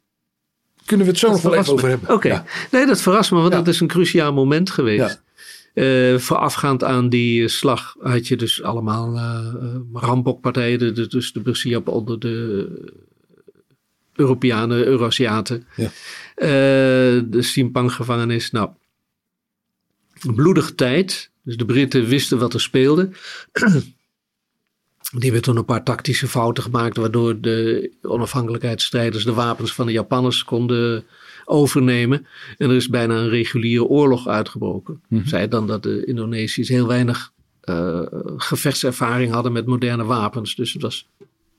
kunnen 0.85 1.07
we 1.07 1.13
het 1.13 1.21
zo 1.21 1.31
nog 1.31 1.43
wel 1.43 1.55
even 1.55 1.73
over 1.73 1.89
hebben? 1.89 2.15
Oké. 2.15 2.45
Nee, 2.71 2.87
dat 2.87 3.01
verrast 3.01 3.31
me, 3.31 3.39
want 3.39 3.53
dat 3.53 3.69
is 3.69 3.81
een 3.81 3.87
cruciaal 3.87 4.33
moment 4.33 4.71
geweest. 4.71 5.23
Uh, 5.75 6.19
voorafgaand 6.19 6.85
aan 6.85 7.09
die 7.09 7.49
slag 7.49 7.97
had 8.01 8.29
je 8.29 8.37
dus 8.37 8.63
allemaal 8.63 9.15
uh, 9.15 9.75
rampokpartijen, 9.93 10.95
dus 11.09 11.33
de 11.33 11.41
Bersiap 11.41 11.89
onder 11.89 12.19
de 12.19 12.69
Europeanen, 14.15 14.87
Eurasiaten. 14.87 15.67
Ja. 15.77 15.85
Uh, 16.37 17.23
de 17.27 17.43
Simpang-gevangenis. 17.43 18.51
Nou, 18.51 18.71
bloedige 20.35 20.75
tijd. 20.75 21.31
Dus 21.43 21.57
de 21.57 21.65
Britten 21.65 22.07
wisten 22.07 22.39
wat 22.39 22.55
er 22.55 22.61
speelde. 22.61 23.09
Die 25.11 25.23
hebben 25.23 25.43
toen 25.43 25.57
een 25.57 25.65
paar 25.65 25.85
tactische 25.85 26.29
fouten 26.29 26.63
gemaakt, 26.63 26.97
waardoor 26.97 27.41
de 27.41 27.91
onafhankelijkheidsstrijders 28.03 29.25
de 29.25 29.33
wapens 29.33 29.75
van 29.75 29.87
de 29.87 29.93
Japanners 29.93 30.45
konden 30.45 31.05
overnemen. 31.45 32.27
En 32.59 32.71
er 32.71 32.77
is 32.77 32.89
bijna 32.89 33.17
een 33.17 33.29
reguliere 33.29 33.85
oorlog 33.85 34.29
uitgebroken. 34.29 35.03
Mm 35.09 35.27
Zij 35.27 35.49
dan 35.49 35.67
dat 35.67 35.83
de 35.83 36.05
Indonesiërs 36.05 36.69
heel 36.69 36.87
weinig 36.87 37.33
uh, 37.65 38.01
gevechtservaring 38.37 39.33
hadden 39.33 39.53
met 39.53 39.67
moderne 39.67 40.05
wapens. 40.05 40.55
Dus 40.55 40.73
het 40.73 40.83
was 40.83 41.09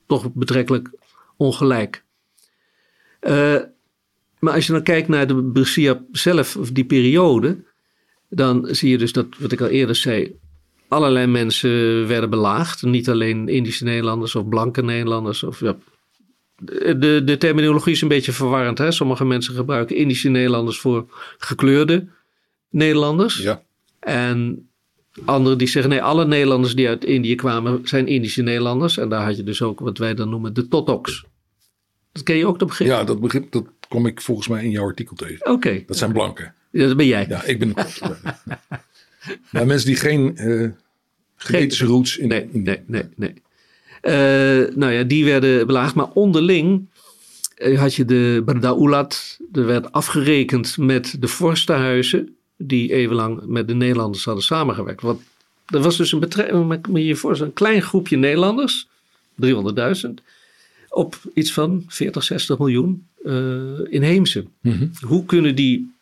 toch 0.06 0.32
betrekkelijk 0.32 0.90
ongelijk. 1.36 2.04
Uh, 3.20 3.56
maar 4.38 4.54
als 4.54 4.66
je 4.66 4.72
dan 4.72 4.82
kijkt 4.82 5.08
naar 5.08 5.26
de 5.26 5.34
Bersia 5.34 6.04
zelf, 6.12 6.56
of 6.56 6.70
die 6.70 6.84
periode, 6.84 7.64
dan 8.28 8.66
zie 8.70 8.90
je 8.90 8.98
dus 8.98 9.12
dat, 9.12 9.26
wat 9.38 9.52
ik 9.52 9.60
al 9.60 9.68
eerder 9.68 9.96
zei, 9.96 10.36
allerlei 10.88 11.26
mensen 11.26 12.06
werden 12.06 12.30
belaagd. 12.30 12.82
Niet 12.82 13.08
alleen 13.08 13.48
Indische 13.48 13.84
Nederlanders 13.84 14.34
of 14.34 14.48
blanke 14.48 14.82
Nederlanders. 14.82 15.42
Of, 15.42 15.60
ja, 15.60 15.76
de, 16.62 17.22
de 17.24 17.36
terminologie 17.38 17.92
is 17.92 18.00
een 18.00 18.08
beetje 18.08 18.32
verwarrend. 18.32 18.78
Hè? 18.78 18.90
Sommige 18.90 19.24
mensen 19.24 19.54
gebruiken 19.54 19.96
Indische 19.96 20.28
Nederlanders 20.28 20.78
voor 20.78 21.06
gekleurde 21.38 22.06
Nederlanders. 22.70 23.38
Ja. 23.38 23.62
En 24.00 24.68
anderen 25.24 25.58
die 25.58 25.68
zeggen 25.68 25.90
nee, 25.90 26.02
alle 26.02 26.26
Nederlanders 26.26 26.74
die 26.74 26.88
uit 26.88 27.04
Indië 27.04 27.34
kwamen 27.34 27.80
zijn 27.84 28.06
Indische 28.06 28.42
Nederlanders. 28.42 28.98
En 28.98 29.08
daar 29.08 29.24
had 29.24 29.36
je 29.36 29.42
dus 29.42 29.62
ook 29.62 29.80
wat 29.80 29.98
wij 29.98 30.14
dan 30.14 30.28
noemen 30.28 30.54
de 30.54 30.68
Totoks. 30.68 31.24
Dat 32.12 32.22
ken 32.22 32.36
je 32.36 32.46
ook, 32.46 32.58
dat 32.58 32.68
begrip? 32.68 32.88
Ja, 32.88 33.04
dat 33.04 33.20
begrip 33.20 33.52
dat 33.52 33.66
kom 33.88 34.06
ik 34.06 34.20
volgens 34.20 34.48
mij 34.48 34.64
in 34.64 34.70
jouw 34.70 34.84
artikel 34.84 35.16
tegen. 35.16 35.50
Oké. 35.50 35.82
Dat 35.86 35.96
zijn 35.96 36.12
blanken. 36.12 36.54
Ja, 36.70 36.86
dat 36.86 36.96
ben 36.96 37.06
jij. 37.06 37.26
Ja, 37.28 37.44
ik 37.44 37.58
ben 37.58 37.74
Maar 39.50 39.66
mensen 39.66 39.86
die 39.86 39.96
geen 39.96 40.34
uh, 40.36 40.70
genetische 41.36 41.86
roots 41.86 42.16
in... 42.16 42.28
Nee, 42.28 42.48
nee, 42.52 42.82
nee. 42.86 43.02
nee. 43.16 43.34
Uh, 44.06 44.74
nou 44.74 44.92
ja, 44.92 45.02
die 45.02 45.24
werden 45.24 45.66
belaagd. 45.66 45.94
Maar 45.94 46.10
onderling 46.14 46.88
uh, 47.58 47.80
had 47.80 47.94
je 47.94 48.04
de 48.04 48.42
Bardaulat. 48.44 49.38
Er 49.52 49.66
werd 49.66 49.92
afgerekend 49.92 50.78
met 50.78 51.16
de 51.20 51.28
vorstenhuizen. 51.28 52.36
Die 52.56 52.92
eeuwenlang 52.92 53.46
met 53.46 53.68
de 53.68 53.74
Nederlanders 53.74 54.24
hadden 54.24 54.44
samengewerkt. 54.44 55.02
Want 55.02 55.22
er 55.66 55.80
was 55.80 55.96
dus 55.96 56.12
een, 56.12 56.20
betrekking, 56.20 56.82
je 56.92 57.16
voor 57.16 57.40
een 57.40 57.52
klein 57.52 57.82
groepje 57.82 58.16
Nederlanders. 58.16 58.88
300.000 59.44 60.10
op 60.88 61.20
iets 61.34 61.52
van 61.52 61.84
40, 61.86 62.22
60 62.22 62.58
miljoen 62.58 63.06
uh, 63.24 63.92
inheemse. 63.92 64.46
Mm 64.60 64.90
Hoe 65.00 65.24
kunnen 65.24 65.54
die 65.54 65.94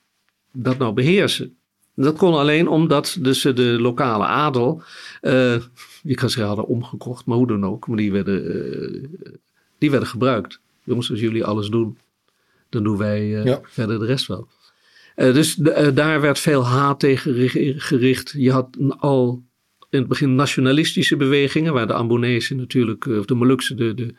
dat 0.53 0.79
nou 0.79 0.93
beheersen? 0.93 1.57
Dat 1.95 2.17
kon 2.17 2.35
alleen 2.35 2.69
omdat 2.69 3.19
dus 3.21 3.41
de 3.41 3.77
lokale 3.81 4.25
adel, 4.25 4.83
uh, 5.23 5.57
je 6.03 6.15
kan 6.15 6.31
zeggen 6.31 6.47
hadden 6.47 6.67
omgekocht, 6.67 7.27
maar 7.27 7.37
hoe 7.37 7.47
dan 7.47 7.65
ook, 7.65 7.87
maar 7.87 7.97
die 7.97 8.13
werden, 8.13 8.57
uh, 8.57 9.05
die 9.79 9.91
werden 9.91 10.09
gebruikt. 10.09 10.61
Jongens, 10.85 11.11
als 11.11 11.21
jullie 11.21 11.45
alles 11.45 11.69
doen, 11.69 11.99
dan 12.69 12.83
doen 12.83 12.97
wij 12.97 13.27
ja. 13.27 13.61
verder 13.63 13.99
de 13.99 14.07
rest 14.07 14.27
wel. 14.27 14.49
dus 15.15 15.55
daar 15.95 16.21
werd 16.21 16.39
veel 16.39 16.67
haat 16.67 17.01
tegen 17.01 17.51
gericht. 17.81 18.35
Je 18.37 18.51
had 18.51 18.77
al 18.99 19.43
in 19.91 19.99
het 19.99 20.09
begin 20.09 20.35
nationalistische 20.35 21.17
bewegingen, 21.17 21.73
waar 21.73 21.87
de 21.87 21.93
Ambonese 21.93 22.55
natuurlijk, 22.55 23.07
of 23.07 23.25
de 23.25 23.35
Molukse, 23.35 23.75
de, 23.75 23.95
de 23.95 24.15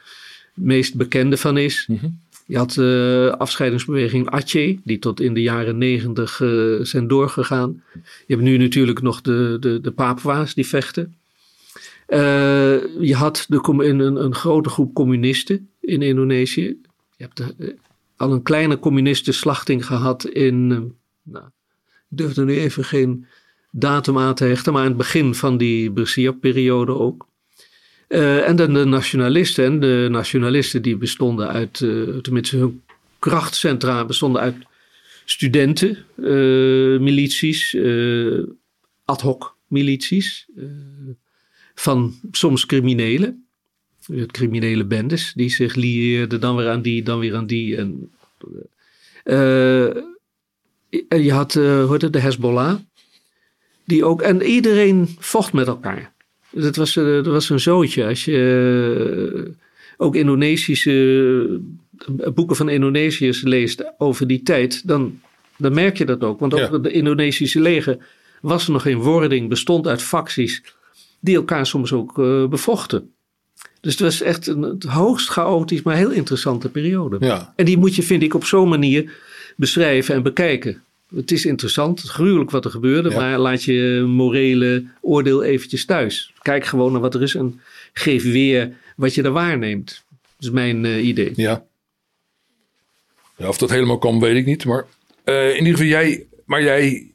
meest 0.54 0.96
bekende 0.96 1.38
van 1.38 1.58
is. 1.58 1.88
Mhm. 1.88 2.08
Je 2.48 2.58
had 2.58 2.72
de 2.72 3.30
uh, 3.32 3.40
afscheidingsbeweging 3.40 4.30
Aceh, 4.30 4.78
die 4.84 5.00
tot 5.00 5.20
in 5.20 5.34
de 5.34 5.42
jaren 5.42 5.78
negentig 5.78 6.40
uh, 6.40 6.84
zijn 6.84 7.08
doorgegaan. 7.08 7.84
Je 7.94 8.34
hebt 8.34 8.42
nu 8.42 8.58
natuurlijk 8.58 9.02
nog 9.02 9.22
de, 9.22 9.58
de, 9.60 9.82
de 9.82 9.92
Papua's 9.92 10.54
die 10.54 10.68
vechten. 10.68 11.16
Uh, 12.08 12.18
je 13.00 13.16
had 13.16 13.46
de, 13.48 13.60
een, 13.64 14.00
een 14.00 14.36
grote 14.36 14.70
groep 14.70 14.94
communisten 14.94 15.70
in 15.80 16.02
Indonesië. 16.02 16.82
Je 17.18 17.30
hebt 17.30 17.56
al 18.16 18.32
een 18.32 18.44
kleine 18.44 18.80
communistenslachting 18.80 19.86
gehad 19.86 20.26
in. 20.26 20.68
nou, 21.24 21.46
ik 22.10 22.18
durf 22.18 22.38
er 22.38 22.46
nu 22.46 22.60
even 22.60 22.84
geen 22.84 23.26
datum 23.72 24.18
aan 24.18 24.36
te 24.36 24.46
hechten, 24.46 24.74
maar 24.74 24.82
in 24.82 24.88
het 24.88 24.98
begin 24.98 25.36
van 25.36 25.58
die 25.58 25.92
Bersia-periode 25.92 26.94
ook. 26.94 27.28
Uh, 28.10 28.48
en 28.48 28.56
dan 28.56 28.74
de 28.74 28.86
nationalisten. 28.86 29.66
En 29.66 29.80
de 29.80 30.08
nationalisten 30.12 30.82
die 30.82 30.98
bestonden 30.98 31.48
uit, 31.48 31.80
uh, 31.80 32.18
tenminste 32.18 32.58
hun 32.58 32.84
krachtcentra 33.20 34.06
bestonden 34.06 34.42
uit 34.42 34.56
studenten, 35.26 35.98
uh, 36.16 37.00
milities, 37.00 37.78
ad 39.06 39.22
hoc 39.22 39.58
milities, 39.68 40.48
van 41.76 42.14
soms 42.32 42.66
criminelen. 42.66 43.46
Criminele 44.28 44.86
bendes 44.86 45.34
die 45.34 45.50
zich 45.50 45.76
lieerden 45.76 46.40
dan 46.40 46.56
weer 46.56 46.70
aan 46.70 46.82
die, 46.82 47.04
dan 47.04 47.20
weer 47.20 47.36
aan 47.36 47.48
die. 47.48 47.78
En, 47.78 48.12
je 51.24 51.32
had, 51.32 51.54
het, 51.54 52.14
de 52.14 52.20
Hezbollah. 52.20 52.76
Die 53.86 54.06
ook, 54.06 54.22
en 54.22 54.42
iedereen 54.42 55.16
vocht 55.20 55.54
met 55.54 55.68
elkaar. 55.68 56.15
Dat 56.56 56.76
was, 56.76 56.96
eh, 56.96 57.04
dat 57.06 57.26
was 57.26 57.50
een 57.50 57.60
zootje. 57.60 58.06
Als 58.06 58.26
je 58.26 59.44
eh, 59.46 59.52
ook 59.98 60.16
Indonesische 60.16 61.62
eh, 62.20 62.30
boeken 62.34 62.56
van 62.56 62.70
Indonesiërs 62.70 63.42
leest 63.42 63.94
over 63.98 64.28
die 64.28 64.44
tijd, 64.44 64.88
dan, 64.88 65.20
dan 65.58 65.74
merk 65.74 65.98
je 65.98 66.06
dat 66.06 66.24
ook. 66.24 66.40
Want 66.40 66.54
ook 66.54 66.84
de 66.84 66.92
Indonesische 66.92 67.60
leger 67.60 67.98
was 68.42 68.66
er 68.66 68.72
nog 68.72 68.82
geen 68.82 69.00
wording, 69.00 69.50
bestond 69.50 69.88
uit 69.88 70.02
facties 70.02 70.64
die 71.20 71.36
elkaar 71.36 71.66
soms 71.66 71.94
ook 71.94 72.18
uh, 72.18 72.48
bevochten. 72.48 73.10
Dus 73.82 73.92
het 73.92 74.02
was 74.02 74.22
echt 74.22 74.48
een 74.48 74.82
hoogst 74.88 75.30
chaotisch, 75.30 75.82
maar 75.82 75.96
heel 75.96 76.12
interessante 76.12 76.70
periode. 76.70 77.18
Ja. 77.20 77.54
En 77.56 77.66
die 77.66 77.78
moet 77.78 77.96
je, 77.96 78.04
vind 78.04 78.24
ik, 78.24 78.34
op 78.34 78.46
zo'n 78.46 78.70
manier 78.70 79.14
beschrijven 79.56 80.16
en 80.16 80.24
bekijken. 80.24 80.82
Het 81.16 81.32
is 81.32 81.46
interessant, 81.46 82.02
gruwelijk 82.02 82.52
wat 82.52 82.66
er 82.66 82.72
gebeurde, 82.72 83.10
maar 83.10 83.40
laat 83.40 83.64
je 83.64 84.04
morele 84.08 84.84
oordeel 85.02 85.44
eventjes 85.44 85.86
thuis. 85.86 86.34
Kijk 86.46 86.66
gewoon 86.66 86.92
naar 86.92 87.02
wat 87.02 87.16
er 87.16 87.22
is 87.22 87.36
en 87.36 87.62
geef 87.94 88.24
weer 88.24 88.74
wat 88.96 89.14
je 89.16 89.24
er 89.24 89.32
waarneemt. 89.32 90.04
Dat 90.10 90.20
is 90.40 90.50
mijn 90.50 90.84
uh, 90.84 91.06
idee. 91.06 91.32
Ja. 91.36 91.66
ja. 93.36 93.48
Of 93.48 93.58
dat 93.58 93.70
helemaal 93.70 93.98
kan, 93.98 94.20
weet 94.20 94.36
ik 94.36 94.46
niet. 94.46 94.66
Maar 94.66 94.86
uh, 95.26 95.50
in 95.50 95.58
ieder 95.58 95.72
geval, 95.72 95.86
jij, 95.86 96.26
maar 96.46 96.64
jij 96.64 97.12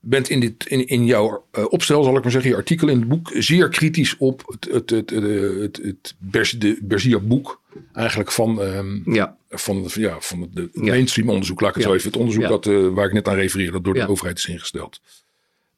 bent 0.00 0.28
in, 0.28 0.40
dit, 0.40 0.66
in, 0.66 0.86
in 0.86 1.04
jouw 1.04 1.44
uh, 1.58 1.64
opstel, 1.68 2.02
zal 2.02 2.16
ik 2.16 2.22
maar 2.22 2.32
zeggen, 2.32 2.50
je 2.50 2.56
artikel 2.56 2.88
in 2.88 2.98
het 2.98 3.08
boek, 3.08 3.30
zeer 3.34 3.68
kritisch 3.68 4.16
op 4.16 4.42
het, 4.46 4.64
het, 4.72 4.90
het, 4.90 5.10
het, 5.10 5.76
het, 5.76 6.14
het 6.30 6.60
de 6.60 6.78
Berzia 6.82 7.18
boek. 7.18 7.60
Eigenlijk 7.92 8.32
van, 8.32 8.60
um, 8.60 9.02
ja. 9.04 9.36
van, 9.48 9.90
ja, 9.94 10.20
van 10.20 10.50
de 10.52 10.68
mainstream 10.72 11.28
onderzoek, 11.28 11.60
laat 11.60 11.70
ik 11.70 11.76
het 11.76 11.84
zo 11.84 11.94
even. 11.94 12.10
Het 12.10 12.18
onderzoek 12.18 12.48
dat, 12.48 12.66
uh, 12.66 12.88
waar 12.88 13.06
ik 13.06 13.12
net 13.12 13.28
aan 13.28 13.34
refereerde, 13.34 13.72
dat 13.72 13.84
door 13.84 13.94
de 13.94 14.08
overheid 14.08 14.38
is 14.38 14.46
ingesteld. 14.46 15.00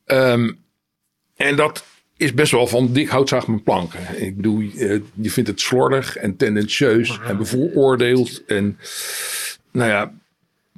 Um, 0.07 0.59
en 1.37 1.57
dat 1.57 1.85
is 2.21 2.35
best 2.35 2.53
wel 2.53 2.67
van 2.67 2.93
dik 2.93 3.09
houtzaag 3.09 3.47
mijn 3.47 3.63
planken. 3.63 4.23
Ik 4.23 4.37
bedoel, 4.37 4.61
uh, 4.61 5.01
je 5.15 5.31
vindt 5.31 5.51
het 5.51 5.61
slordig 5.61 6.17
en 6.17 6.37
tendentieus 6.37 7.21
en 7.27 7.37
bevooroordeeld. 7.37 8.45
En 8.45 8.79
nou 9.73 9.91
ja, 9.91 10.13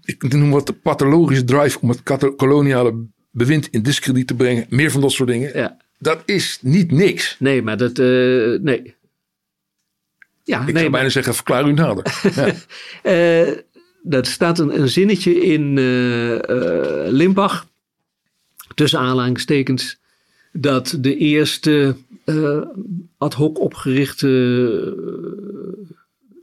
ik 0.04 0.32
noem 0.32 0.50
wat 0.50 0.66
de 0.66 0.72
pathologische 0.72 1.44
drive 1.44 1.78
om 1.80 1.88
het 1.88 2.02
koloniale 2.36 2.94
bewind 3.30 3.68
in 3.70 3.82
discrediet 3.82 4.26
te 4.26 4.34
brengen. 4.34 4.66
Meer 4.68 4.90
van 4.90 5.00
dat 5.00 5.12
soort 5.12 5.28
dingen. 5.28 5.58
Ja. 5.58 5.76
Dat 5.98 6.22
is 6.24 6.58
niet 6.60 6.90
niks. 6.90 7.36
Nee, 7.38 7.62
maar 7.62 7.76
dat, 7.76 7.98
uh, 7.98 8.58
nee. 8.60 8.94
Ja, 10.44 10.60
ik 10.60 10.72
nee, 10.72 10.76
zou 10.76 10.90
bijna 10.90 11.08
zeggen, 11.08 11.34
verklaar 11.34 11.68
u 11.68 11.72
nader. 11.72 12.04
ja. 13.02 13.46
uh, 13.48 13.56
dat 14.02 14.26
staat 14.26 14.58
een, 14.58 14.80
een 14.80 14.88
zinnetje 14.88 15.40
in 15.40 15.76
uh, 15.76 16.38
Limbach, 17.08 17.66
tussen 18.74 18.98
aanhalingstekens, 18.98 20.00
dat 20.52 20.96
de 21.00 21.16
eerste 21.16 21.96
ad 23.18 23.34
hoc 23.34 23.60
opgerichte 23.60 24.28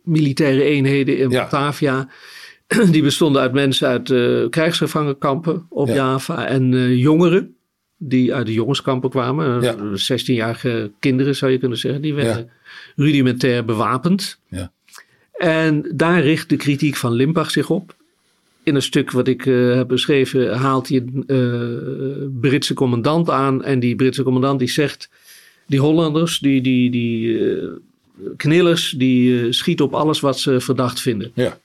militaire 0.04 0.63
eenheden 0.63 1.17
in 1.17 1.30
ja. 1.30 1.41
Batavia 1.41 2.10
die 2.91 3.04
bestonden 3.04 3.41
uit 3.41 3.54
mensen 3.54 3.88
uit 3.88 4.10
uh, 4.10 4.50
krijgsgevangenkampen 4.50 5.65
op 5.69 5.88
Java 5.88 6.45
en 6.45 6.98
jongeren 6.98 7.56
die 7.98 8.34
uit 8.34 8.45
de 8.45 8.54
jongenskampen 8.54 9.10
kwamen. 9.10 9.62
Ja. 9.62 9.76
16-jarige 9.76 10.91
kinderen 11.00 11.36
zou 11.36 11.52
je 11.52 11.58
kunnen 11.58 11.78
zeggen. 11.78 12.02
Die 12.02 12.13
werden 12.13 12.50
rudimentair 12.95 13.65
bewapend. 13.65 14.39
Ja. 14.48 14.72
En 15.34 15.91
daar 15.95 16.22
richt 16.22 16.50
de 16.50 16.56
kritiek 16.56 16.95
van 16.95 17.12
Limbach 17.12 17.52
zich 17.52 17.69
op. 17.69 17.95
In 18.63 18.76
een 18.76 18.82
stuk 18.82 19.12
wat 19.12 19.28
ik 19.28 19.45
uh, 19.45 19.76
heb 19.76 19.88
beschreven 19.88 20.58
haalt 20.58 20.89
hij 20.89 21.06
een 21.26 22.38
Britse 22.41 22.74
commandant 22.74 23.30
aan. 23.30 23.63
En 23.63 23.80
die 23.80 23.95
Britse 23.95 24.24
commandant 24.24 24.60
die 24.60 24.69
zegt... 24.69 25.10
Die 25.69 25.80
Hollanders, 25.80 26.39
die, 26.39 26.62
die, 26.62 26.91
die 26.91 27.39
knillers, 28.38 28.89
die 28.98 29.52
schieten 29.52 29.86
op 29.86 29.93
alles 29.93 30.19
wat 30.19 30.39
ze 30.39 30.60
verdacht 30.60 31.02
vinden. 31.02 31.32
Ja. 31.34 31.60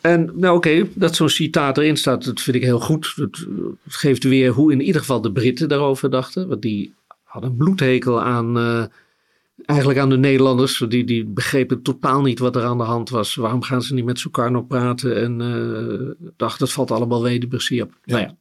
En 0.00 0.30
nou 0.34 0.56
oké, 0.56 0.88
dat 0.94 1.16
zo'n 1.16 1.28
citaat 1.28 1.78
erin 1.78 1.96
staat, 1.96 2.24
dat 2.24 2.40
vind 2.40 2.56
ik 2.56 2.62
heel 2.62 2.80
goed. 2.80 3.14
Het 3.16 3.46
geeft 3.84 4.24
weer 4.24 4.50
hoe 4.50 4.72
in 4.72 4.80
ieder 4.80 5.00
geval 5.00 5.20
de 5.20 5.32
Britten 5.32 5.68
daarover 5.68 6.10
dachten. 6.10 6.48
Want 6.48 6.62
die 6.62 6.92
hadden 7.22 7.50
een 7.50 7.56
bloedhekel 7.56 8.22
aan, 8.22 8.56
eigenlijk 9.66 9.98
aan 9.98 10.10
de 10.10 10.18
Nederlanders. 10.18 10.84
Die, 10.88 11.04
die 11.04 11.24
begrepen 11.24 11.82
totaal 11.82 12.22
niet 12.22 12.38
wat 12.38 12.56
er 12.56 12.64
aan 12.64 12.78
de 12.78 12.84
hand 12.84 13.10
was. 13.10 13.34
Waarom 13.34 13.62
gaan 13.62 13.82
ze 13.82 13.94
niet 13.94 14.04
met 14.04 14.18
Sukarno 14.18 14.62
praten? 14.62 15.22
En 15.22 15.40
uh, 15.40 16.28
dacht, 16.36 16.58
dat 16.58 16.72
valt 16.72 16.90
allemaal 16.90 17.38
precies 17.48 17.82
op. 17.82 17.92
Ja. 18.04 18.16
Nou 18.16 18.26
ja. 18.28 18.36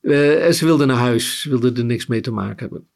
Uh, 0.00 0.46
en 0.46 0.54
ze 0.54 0.64
wilden 0.64 0.86
naar 0.86 0.96
huis, 0.96 1.40
ze 1.40 1.48
wilden 1.48 1.76
er 1.76 1.84
niks 1.84 2.06
mee 2.06 2.20
te 2.20 2.30
maken 2.30 2.58
hebben. 2.58 2.86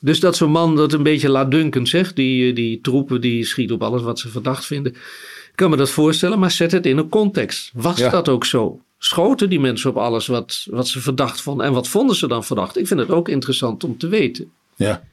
Dus 0.00 0.20
dat 0.20 0.36
zo'n 0.36 0.50
man 0.50 0.76
dat 0.76 0.92
een 0.92 1.02
beetje 1.02 1.28
laatdunkend 1.28 1.88
zegt, 1.88 2.16
die, 2.16 2.52
die 2.52 2.80
troepen 2.80 3.20
die 3.20 3.44
schieten 3.44 3.74
op 3.74 3.82
alles 3.82 4.02
wat 4.02 4.18
ze 4.18 4.28
verdacht 4.28 4.66
vinden. 4.66 4.92
Ik 4.92 5.52
kan 5.54 5.70
me 5.70 5.76
dat 5.76 5.90
voorstellen, 5.90 6.38
maar 6.38 6.50
zet 6.50 6.72
het 6.72 6.86
in 6.86 6.98
een 6.98 7.08
context. 7.08 7.70
Was 7.74 8.10
dat 8.10 8.28
ook 8.28 8.44
zo? 8.44 8.80
Schoten 8.98 9.50
die 9.50 9.60
mensen 9.60 9.90
op 9.90 9.96
alles 9.96 10.26
wat, 10.26 10.66
wat 10.70 10.88
ze 10.88 11.00
verdacht 11.00 11.40
vonden? 11.40 11.66
En 11.66 11.72
wat 11.72 11.88
vonden 11.88 12.16
ze 12.16 12.28
dan 12.28 12.44
verdacht? 12.44 12.78
Ik 12.78 12.86
vind 12.86 13.00
het 13.00 13.10
ook 13.10 13.28
interessant 13.28 13.84
om 13.84 13.98
te 13.98 14.08
weten. 14.08 14.50
Ja. 14.76 15.04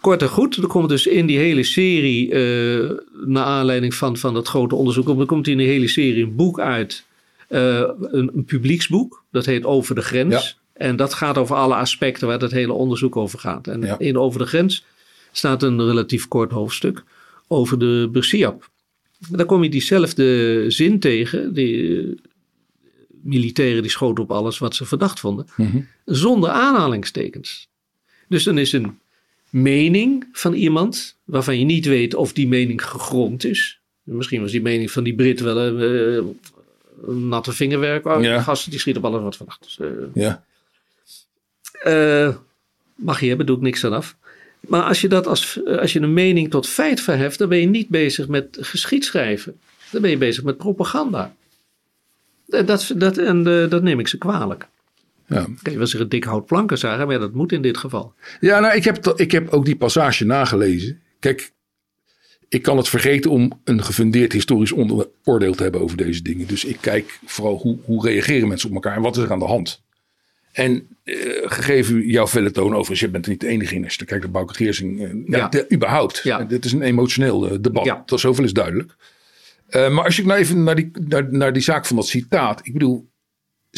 Kort 0.00 0.22
en 0.22 0.28
goed, 0.28 0.56
er 0.56 0.66
komt 0.66 0.88
dus 0.88 1.06
in 1.06 1.26
die 1.26 1.38
hele 1.38 1.62
serie, 1.62 2.30
uh, 2.30 2.90
naar 3.24 3.44
aanleiding 3.44 3.94
van, 3.94 4.16
van 4.16 4.34
dat 4.34 4.48
grote 4.48 4.74
onderzoek, 4.74 5.20
er 5.20 5.26
komt 5.26 5.48
in 5.48 5.58
die 5.58 5.66
hele 5.66 5.88
serie 5.88 6.24
een 6.24 6.36
boek 6.36 6.60
uit. 6.60 7.06
Uh, 7.48 7.78
een, 8.00 8.30
een, 8.34 8.44
publieksboek, 8.44 9.24
dat 9.30 9.46
heet 9.46 9.64
Over 9.64 9.94
de 9.94 10.00
Grens. 10.00 10.34
Ja. 10.34 10.84
En 10.86 10.96
dat 10.96 11.14
gaat 11.14 11.38
over 11.38 11.56
alle 11.56 11.74
aspecten 11.74 12.28
waar 12.28 12.40
het 12.40 12.50
hele 12.50 12.72
onderzoek 12.72 13.16
over 13.16 13.38
gaat. 13.38 13.66
En 13.66 13.80
ja. 13.80 13.98
in 13.98 14.18
Over 14.18 14.40
de 14.40 14.46
Grens 14.46 14.84
staat 15.32 15.62
een 15.62 15.84
relatief 15.84 16.28
kort 16.28 16.52
hoofdstuk 16.52 17.04
over 17.46 17.78
de 17.78 18.08
Bersiap. 18.12 18.70
Daar 19.30 19.46
kom 19.46 19.62
je 19.62 19.70
diezelfde 19.70 20.64
zin 20.68 20.98
tegen. 21.00 21.54
Die 21.54 21.76
uh, 21.76 22.16
militairen 23.22 23.82
die 23.82 23.90
schoten 23.90 24.24
op 24.24 24.30
alles 24.30 24.58
wat 24.58 24.74
ze 24.74 24.84
verdacht 24.84 25.20
vonden. 25.20 25.46
Mm 25.56 25.70
-hmm. 25.70 25.88
Zonder 26.04 26.50
aanhalingstekens. 26.50 27.68
Dus 28.28 28.44
dan 28.44 28.58
is 28.58 28.72
een 28.72 28.98
mening 29.50 30.28
van 30.32 30.52
iemand 30.52 31.16
waarvan 31.24 31.58
je 31.58 31.64
niet 31.64 31.86
weet 31.86 32.14
of 32.14 32.32
die 32.32 32.48
mening 32.48 32.84
gegrond 32.84 33.44
is. 33.44 33.80
Misschien 34.02 34.40
was 34.40 34.50
die 34.50 34.62
mening 34.62 34.90
van 34.90 35.04
die 35.04 35.14
Brit 35.14 35.40
wel 35.40 35.58
een, 35.58 36.36
een 37.06 37.28
natte 37.28 37.52
vingerwerk. 37.52 38.06
Oh, 38.06 38.22
Ja. 38.22 38.42
Gasten 38.42 38.70
die 38.70 38.80
schieten 38.80 39.02
op 39.04 39.08
alles 39.12 39.22
wat 39.22 39.36
verdacht 39.36 39.64
is. 39.66 39.78
Uh, 39.80 39.88
Ja. 40.14 40.44
uh, 41.86 42.36
mag 42.94 43.20
je 43.20 43.28
hebben, 43.28 43.46
doe 43.46 43.56
ik 43.56 43.62
niks 43.62 43.84
aan 43.84 43.92
af. 43.92 44.16
Maar 44.60 44.82
als 44.82 45.00
je, 45.00 45.08
dat 45.08 45.26
als, 45.26 45.60
als 45.66 45.92
je 45.92 46.00
een 46.00 46.12
mening 46.12 46.50
tot 46.50 46.68
feit 46.68 47.00
verheft, 47.00 47.38
dan 47.38 47.48
ben 47.48 47.58
je 47.58 47.66
niet 47.66 47.88
bezig 47.88 48.28
met 48.28 48.58
geschiedschrijven. 48.60 49.60
Dan 49.90 50.02
ben 50.02 50.10
je 50.10 50.16
bezig 50.18 50.44
met 50.44 50.56
propaganda. 50.56 51.34
Dat, 52.46 52.92
dat, 52.96 53.18
en 53.18 53.42
dat 53.68 53.82
neem 53.82 54.00
ik 54.00 54.08
ze 54.08 54.18
kwalijk. 54.18 54.68
Ja. 55.28 55.42
Kijk, 55.42 55.70
je 55.70 55.76
wil 55.76 55.86
zeggen 55.86 56.08
dik 56.08 56.24
hout 56.24 56.46
planken 56.46 56.78
zagen, 56.78 57.06
maar 57.06 57.18
dat 57.18 57.32
moet 57.32 57.52
in 57.52 57.62
dit 57.62 57.76
geval. 57.76 58.14
Ja, 58.40 58.60
nou, 58.60 58.76
ik 58.76 58.84
heb, 58.84 59.06
ik 59.06 59.30
heb 59.30 59.48
ook 59.48 59.64
die 59.64 59.76
passage 59.76 60.24
nagelezen. 60.24 61.00
Kijk, 61.18 61.52
ik 62.48 62.62
kan 62.62 62.76
het 62.76 62.88
vergeten 62.88 63.30
om 63.30 63.60
een 63.64 63.82
gefundeerd 63.82 64.32
historisch 64.32 64.72
oordeel 65.24 65.54
te 65.54 65.62
hebben 65.62 65.80
over 65.80 65.96
deze 65.96 66.22
dingen. 66.22 66.46
Dus 66.46 66.64
ik 66.64 66.76
kijk 66.80 67.18
vooral 67.24 67.56
hoe, 67.56 67.78
hoe 67.84 68.06
reageren 68.06 68.48
mensen 68.48 68.68
op 68.68 68.74
elkaar 68.74 68.96
en 68.96 69.02
wat 69.02 69.16
is 69.16 69.22
er 69.22 69.32
aan 69.32 69.38
de 69.38 69.44
hand. 69.44 69.82
En 70.52 70.86
uh, 71.04 71.14
gegeven 71.42 72.06
jouw 72.06 72.26
felle 72.26 72.50
toon 72.50 72.70
overigens, 72.70 73.00
je 73.00 73.08
bent 73.08 73.24
er 73.24 73.30
niet 73.30 73.40
de 73.40 73.46
enige 73.46 73.74
in 73.74 73.84
als 73.84 73.94
je 73.94 74.04
kijkt 74.04 74.22
naar 74.22 74.32
Bouke 74.32 74.54
Geersing. 74.54 75.00
Uh, 75.00 75.12
ja, 75.26 75.38
ja. 75.38 75.48
De, 75.48 75.66
überhaupt. 75.72 76.20
Ja. 76.22 76.44
Dit 76.44 76.64
is 76.64 76.72
een 76.72 76.82
emotioneel 76.82 77.60
debat. 77.60 77.84
Ja. 77.84 78.02
Dat 78.06 78.20
zoveel 78.20 78.44
is 78.44 78.52
duidelijk. 78.52 78.96
Maar 79.70 80.04
als 80.04 80.16
je 80.16 80.24
nou 80.24 80.38
even 80.38 80.62
naar 80.62 80.74
die, 80.74 80.90
naar, 81.08 81.32
naar 81.32 81.52
die 81.52 81.62
zaak 81.62 81.86
van 81.86 81.96
dat 81.96 82.06
citaat. 82.06 82.66
Ik 82.66 82.72
bedoel, 82.72 83.07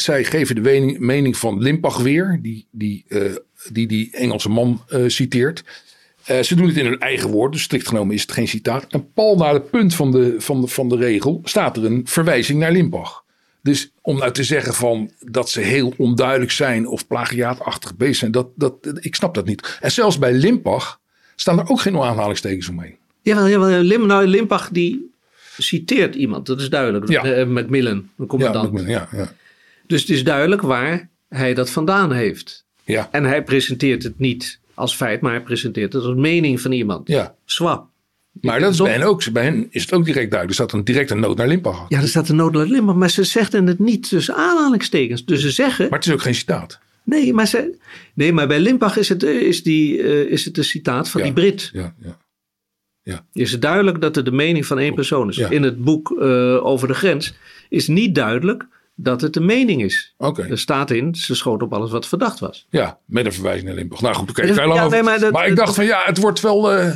zij 0.01 0.23
geven 0.23 0.55
de 0.55 0.61
mening, 0.61 0.99
mening 0.99 1.37
van 1.37 1.61
Limpach 1.61 1.97
weer, 1.97 2.39
die 2.41 2.67
die, 2.71 3.05
uh, 3.07 3.35
die, 3.71 3.87
die 3.87 4.09
Engelse 4.11 4.49
man 4.49 4.83
uh, 4.89 5.03
citeert. 5.07 5.63
Uh, 6.31 6.41
ze 6.41 6.55
doen 6.55 6.67
het 6.67 6.77
in 6.77 6.85
hun 6.85 6.99
eigen 6.99 7.29
woorden, 7.29 7.51
dus 7.51 7.61
strikt 7.61 7.87
genomen 7.87 8.15
is 8.15 8.21
het 8.21 8.31
geen 8.31 8.47
citaat. 8.47 8.85
En 8.89 9.11
pal 9.13 9.35
naar 9.35 9.53
het 9.53 9.69
punt 9.69 9.95
van 9.95 10.11
de, 10.11 10.35
van 10.37 10.61
de, 10.61 10.67
van 10.67 10.89
de 10.89 10.95
regel 10.95 11.41
staat 11.43 11.77
er 11.77 11.85
een 11.85 12.01
verwijzing 12.05 12.59
naar 12.59 12.71
Limpach. 12.71 13.23
Dus 13.63 13.91
om 14.01 14.17
nou 14.17 14.31
te 14.31 14.43
zeggen 14.43 14.73
van 14.73 15.11
dat 15.19 15.49
ze 15.49 15.61
heel 15.61 15.93
onduidelijk 15.97 16.51
zijn 16.51 16.87
of 16.87 17.07
plagiaatachtig 17.07 17.95
bezig 17.95 18.15
zijn, 18.15 18.31
dat, 18.31 18.47
dat, 18.55 18.75
ik 18.99 19.15
snap 19.15 19.33
dat 19.33 19.45
niet. 19.45 19.77
En 19.81 19.91
zelfs 19.91 20.19
bij 20.19 20.33
Limpach 20.33 20.99
staan 21.35 21.59
er 21.59 21.69
ook 21.69 21.81
geen 21.81 21.97
aanhalingstekens 21.97 22.69
omheen. 22.69 22.95
Jawel, 23.21 23.49
jawel 23.49 23.81
Lim, 23.81 24.05
nou, 24.05 24.25
Limpach 24.25 24.69
die 24.69 25.11
citeert 25.57 26.15
iemand, 26.15 26.45
dat 26.45 26.61
is 26.61 26.69
duidelijk. 26.69 27.09
Ja. 27.09 27.37
Uh, 27.37 27.47
Macmillan, 27.47 28.09
commandant. 28.27 28.65
Ja, 28.65 28.71
Macmillan, 28.71 28.89
ja, 28.89 29.07
ja. 29.11 29.33
Dus 29.91 30.01
het 30.01 30.09
is 30.09 30.23
duidelijk 30.23 30.61
waar 30.61 31.09
hij 31.29 31.53
dat 31.53 31.69
vandaan 31.69 32.11
heeft. 32.11 32.65
Ja. 32.83 33.07
En 33.11 33.23
hij 33.23 33.43
presenteert 33.43 34.03
het 34.03 34.19
niet 34.19 34.59
als 34.73 34.95
feit, 34.95 35.21
maar 35.21 35.31
hij 35.31 35.41
presenteert 35.41 35.93
het 35.93 36.03
als 36.03 36.15
mening 36.15 36.61
van 36.61 36.71
iemand. 36.71 37.07
Ja. 37.07 37.35
Swap. 37.45 37.89
Maar 38.41 38.59
dat 38.59 38.73
is 38.73 38.81
bij 38.81 38.91
hen 38.91 39.03
ook. 39.03 39.31
Bij 39.31 39.43
hen 39.43 39.67
is 39.69 39.81
het 39.81 39.93
ook 39.93 40.05
direct 40.05 40.31
duidelijk. 40.31 40.49
Er 40.49 40.65
staat 40.65 40.79
een 40.79 40.85
direct 40.85 41.11
een 41.11 41.19
nood 41.19 41.37
naar 41.37 41.47
Limpach. 41.47 41.85
Ja, 41.89 42.01
er 42.01 42.07
staat 42.07 42.29
een 42.29 42.35
nood 42.35 42.53
naar 42.53 42.65
Limpach, 42.65 42.95
maar 42.95 43.09
ze 43.09 43.23
zeggen 43.23 43.67
het 43.67 43.79
niet 43.79 44.09
tussen 44.09 44.35
aanhalingstekens. 44.35 45.25
Dus 45.25 45.41
ze 45.41 45.51
zeggen. 45.51 45.89
Maar 45.89 45.99
het 45.99 46.07
is 46.07 46.13
ook 46.13 46.21
geen 46.21 46.35
citaat. 46.35 46.79
Nee, 47.03 47.33
maar, 47.33 47.47
ze, 47.47 47.77
nee, 48.13 48.33
maar 48.33 48.47
bij 48.47 48.59
Limpach 48.59 48.97
is 48.97 49.09
het, 49.09 49.23
is 49.23 49.63
die, 49.63 49.97
uh, 49.97 50.31
is 50.31 50.45
het 50.45 50.57
een 50.57 50.63
citaat 50.63 51.09
van 51.09 51.21
ja. 51.21 51.25
die 51.25 51.35
Brit. 51.35 51.69
Ja, 51.73 51.93
ja. 51.99 52.17
Ja. 53.03 53.25
Is 53.33 53.51
het 53.51 53.61
duidelijk 53.61 54.01
dat 54.01 54.15
het 54.15 54.25
de 54.25 54.31
mening 54.31 54.65
van 54.65 54.79
één 54.79 54.93
persoon 54.93 55.29
is. 55.29 55.35
Ja. 55.35 55.49
In 55.49 55.63
het 55.63 55.83
boek 55.83 56.09
uh, 56.09 56.65
over 56.65 56.87
de 56.87 56.93
grens 56.93 57.33
is 57.69 57.87
niet 57.87 58.15
duidelijk 58.15 58.67
dat 59.03 59.21
het 59.21 59.33
de 59.33 59.39
mening 59.39 59.83
is. 59.83 60.13
Okay. 60.17 60.49
Er 60.49 60.59
staat 60.59 60.91
in, 60.91 61.15
ze 61.15 61.35
schoot 61.35 61.61
op 61.61 61.73
alles 61.73 61.91
wat 61.91 62.07
verdacht 62.07 62.39
was. 62.39 62.67
Ja, 62.69 62.99
met 63.05 63.25
een 63.25 63.33
verwijzing 63.33 63.65
naar 63.65 63.75
Limburg. 63.75 64.01
Nou 64.01 64.15
goed, 64.15 64.29
oké. 64.29 64.41
Okay, 64.41 64.67
ja, 64.67 64.87
nee, 64.87 65.03
maar, 65.03 65.19
dat, 65.19 65.31
maar, 65.31 65.47
ik 65.47 65.55
dacht 65.55 65.75
van 65.75 65.85
ja, 65.85 66.01
het 66.05 66.17
wordt 66.17 66.39
wel... 66.39 66.77
Uh, 66.77 66.95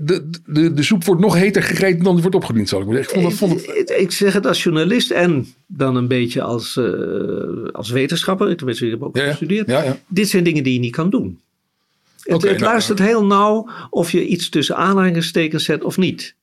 de, 0.00 0.30
de, 0.46 0.72
de 0.72 0.82
soep 0.82 1.04
wordt 1.04 1.20
nog 1.20 1.34
heter 1.34 1.62
gegeten 1.62 2.02
dan 2.02 2.12
die 2.12 2.22
wordt 2.22 2.36
opgediend, 2.36 2.68
zal 2.68 2.80
ik 2.80 2.86
maar 2.86 2.96
zeggen. 2.96 3.20
Ik, 3.20 3.32
vond 3.32 3.52
het, 3.52 3.64
vond 3.64 3.76
het... 3.76 3.90
ik 3.90 4.10
zeg 4.10 4.32
het 4.32 4.46
als 4.46 4.62
journalist 4.62 5.10
en 5.10 5.54
dan 5.66 5.96
een 5.96 6.08
beetje 6.08 6.42
als, 6.42 6.76
uh, 6.76 7.68
als 7.72 7.90
wetenschapper. 7.90 8.56
Tenminste, 8.56 8.84
ik 8.84 8.90
heb 8.90 9.02
ook 9.02 9.16
ja, 9.16 9.28
gestudeerd. 9.28 9.68
Ja, 9.68 9.82
ja. 9.82 9.96
Dit 10.08 10.28
zijn 10.28 10.44
dingen 10.44 10.62
die 10.62 10.72
je 10.72 10.78
niet 10.78 10.94
kan 10.94 11.10
doen. 11.10 11.40
Het, 12.22 12.34
okay, 12.34 12.50
het 12.50 12.58
nou, 12.58 12.70
luistert 12.70 12.98
heel 12.98 13.24
nauw 13.24 13.68
of 13.90 14.12
je 14.12 14.26
iets 14.26 14.48
tussen 14.48 14.76
aanhalingstekens 14.76 15.64
zet 15.64 15.84
of 15.84 15.96
niet. 15.96 16.34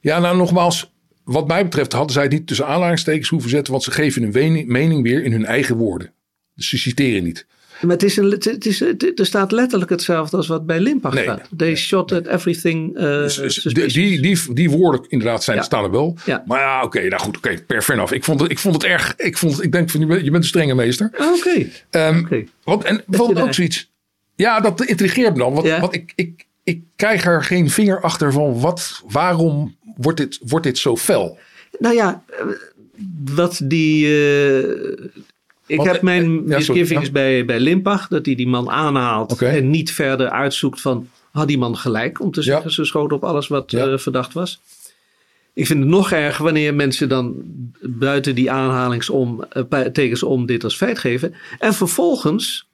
Ja, 0.00 0.18
nou 0.18 0.36
nogmaals, 0.36 0.90
wat 1.28 1.46
mij 1.46 1.62
betreft 1.62 1.92
hadden 1.92 2.12
zij 2.12 2.22
het 2.22 2.32
niet 2.32 2.46
tussen 2.46 2.66
aanhalingstekens 2.66 3.28
hoeven 3.28 3.50
zetten, 3.50 3.72
want 3.72 3.84
ze 3.84 3.90
geven 3.90 4.22
hun 4.22 4.64
mening 4.66 5.02
weer 5.02 5.24
in 5.24 5.32
hun 5.32 5.44
eigen 5.44 5.76
woorden. 5.76 6.12
Dus 6.54 6.68
ze 6.68 6.78
citeren 6.78 7.24
niet. 7.24 7.46
Maar 7.80 7.90
het 7.90 8.02
is 8.02 8.16
een, 8.16 8.30
het 8.30 8.66
is, 8.66 8.80
er 8.80 9.26
staat 9.26 9.52
letterlijk 9.52 9.90
hetzelfde 9.90 10.36
als 10.36 10.46
wat 10.46 10.66
bij 10.66 10.80
Limpach 10.80 11.14
nee. 11.14 11.22
staat. 11.22 11.48
They 11.56 11.76
shot 11.76 12.12
at 12.12 12.26
everything. 12.26 12.96
Uh, 12.96 13.02
dus, 13.02 13.36
die, 13.62 13.86
die, 13.86 14.20
die, 14.20 14.38
die, 14.52 14.70
woorden 14.70 15.04
inderdaad 15.08 15.44
zijn, 15.44 15.56
ja. 15.56 15.62
staan 15.62 15.84
er 15.84 15.90
wel. 15.90 16.16
Ja. 16.24 16.42
Maar 16.46 16.60
ja, 16.60 16.76
oké, 16.76 16.86
okay, 16.86 17.08
nou 17.08 17.22
goed, 17.22 17.36
oké, 17.36 17.48
okay, 17.48 17.62
per 17.62 17.82
vanaf. 17.82 18.12
Ik 18.12 18.24
vond 18.24 18.40
het, 18.40 18.50
ik 18.50 18.58
vond 18.58 18.74
het 18.74 18.84
erg. 18.84 19.14
Ik, 19.16 19.38
vond 19.38 19.52
het, 19.52 19.64
ik 19.64 19.72
denk 19.72 19.90
van 19.90 20.00
je 20.00 20.06
bent, 20.06 20.34
een 20.34 20.44
strenge 20.44 20.74
meester. 20.74 21.10
Oké. 21.12 21.68
Okay. 21.90 22.08
Um, 22.08 22.24
okay. 22.24 22.48
wat, 22.64 22.84
en 22.84 23.02
bijvoorbeeld 23.06 23.46
ook 23.46 23.54
zoiets. 23.54 23.90
Ja, 24.36 24.60
dat 24.60 24.84
intrigeert 24.84 25.32
me 25.32 25.38
dan. 25.38 25.52
Want, 25.52 25.66
ja. 25.66 25.80
want 25.80 25.94
ik, 25.94 26.12
ik, 26.14 26.46
ik 26.68 26.82
krijg 26.96 27.24
er 27.24 27.44
geen 27.44 27.70
vinger 27.70 28.00
achter 28.00 28.32
van 28.32 28.60
wat, 28.60 29.02
waarom 29.08 29.76
wordt 29.96 30.18
dit, 30.18 30.38
wordt 30.42 30.66
dit 30.66 30.78
zo 30.78 30.96
fel? 30.96 31.38
Nou 31.78 31.94
ja, 31.94 32.22
wat 33.34 33.60
die. 33.64 34.06
Uh, 34.06 34.58
ik 35.66 35.76
Want, 35.76 35.90
heb 35.90 36.02
mijn 36.02 36.32
ja, 36.32 36.56
misgivings 36.56 37.06
ja. 37.06 37.12
bij, 37.12 37.44
bij 37.44 37.60
Limpach, 37.60 38.08
dat 38.08 38.26
hij 38.26 38.34
die 38.34 38.46
man 38.46 38.70
aanhaalt 38.70 39.32
okay. 39.32 39.56
en 39.56 39.70
niet 39.70 39.92
verder 39.92 40.30
uitzoekt 40.30 40.80
van 40.80 41.08
had 41.30 41.48
die 41.48 41.58
man 41.58 41.76
gelijk 41.76 42.20
om 42.20 42.30
te 42.30 42.42
zeggen 42.42 42.64
ja. 42.64 42.70
ze 42.70 42.84
schoten 42.84 43.16
op 43.16 43.24
alles 43.24 43.48
wat 43.48 43.72
uh, 43.72 43.98
verdacht 43.98 44.32
was. 44.32 44.60
Ik 45.52 45.66
vind 45.66 45.78
het 45.78 45.88
nog 45.88 46.12
erg 46.12 46.38
wanneer 46.38 46.74
mensen 46.74 47.08
dan 47.08 47.34
buiten 47.80 48.34
die 48.34 48.50
aanhalingsom, 48.50 49.44
uh, 49.70 49.80
tekens 49.80 50.22
om 50.22 50.46
dit 50.46 50.64
als 50.64 50.76
feit 50.76 50.98
geven. 50.98 51.34
En 51.58 51.74
vervolgens 51.74 52.68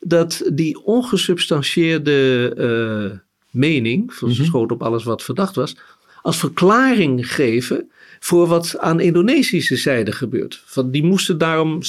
dat 0.00 0.42
die 0.52 0.84
ongesubstantieerde 0.84 3.22
mening, 3.56 4.14
van 4.14 4.30
ze 4.30 4.40
Mhm. 4.40 4.50
schoten 4.50 4.76
op 4.76 4.82
alles 4.82 5.04
wat 5.04 5.22
verdacht 5.22 5.54
was, 5.54 5.76
als 6.22 6.36
verklaring 6.38 7.32
geven 7.32 7.90
voor 8.20 8.46
wat 8.46 8.78
aan 8.78 9.00
Indonesische 9.00 9.76
zijde 9.76 10.12
gebeurt. 10.12 10.62
Van 10.64 10.90
die 10.90 11.04
moesten 11.04 11.38
daarom, 11.38 11.82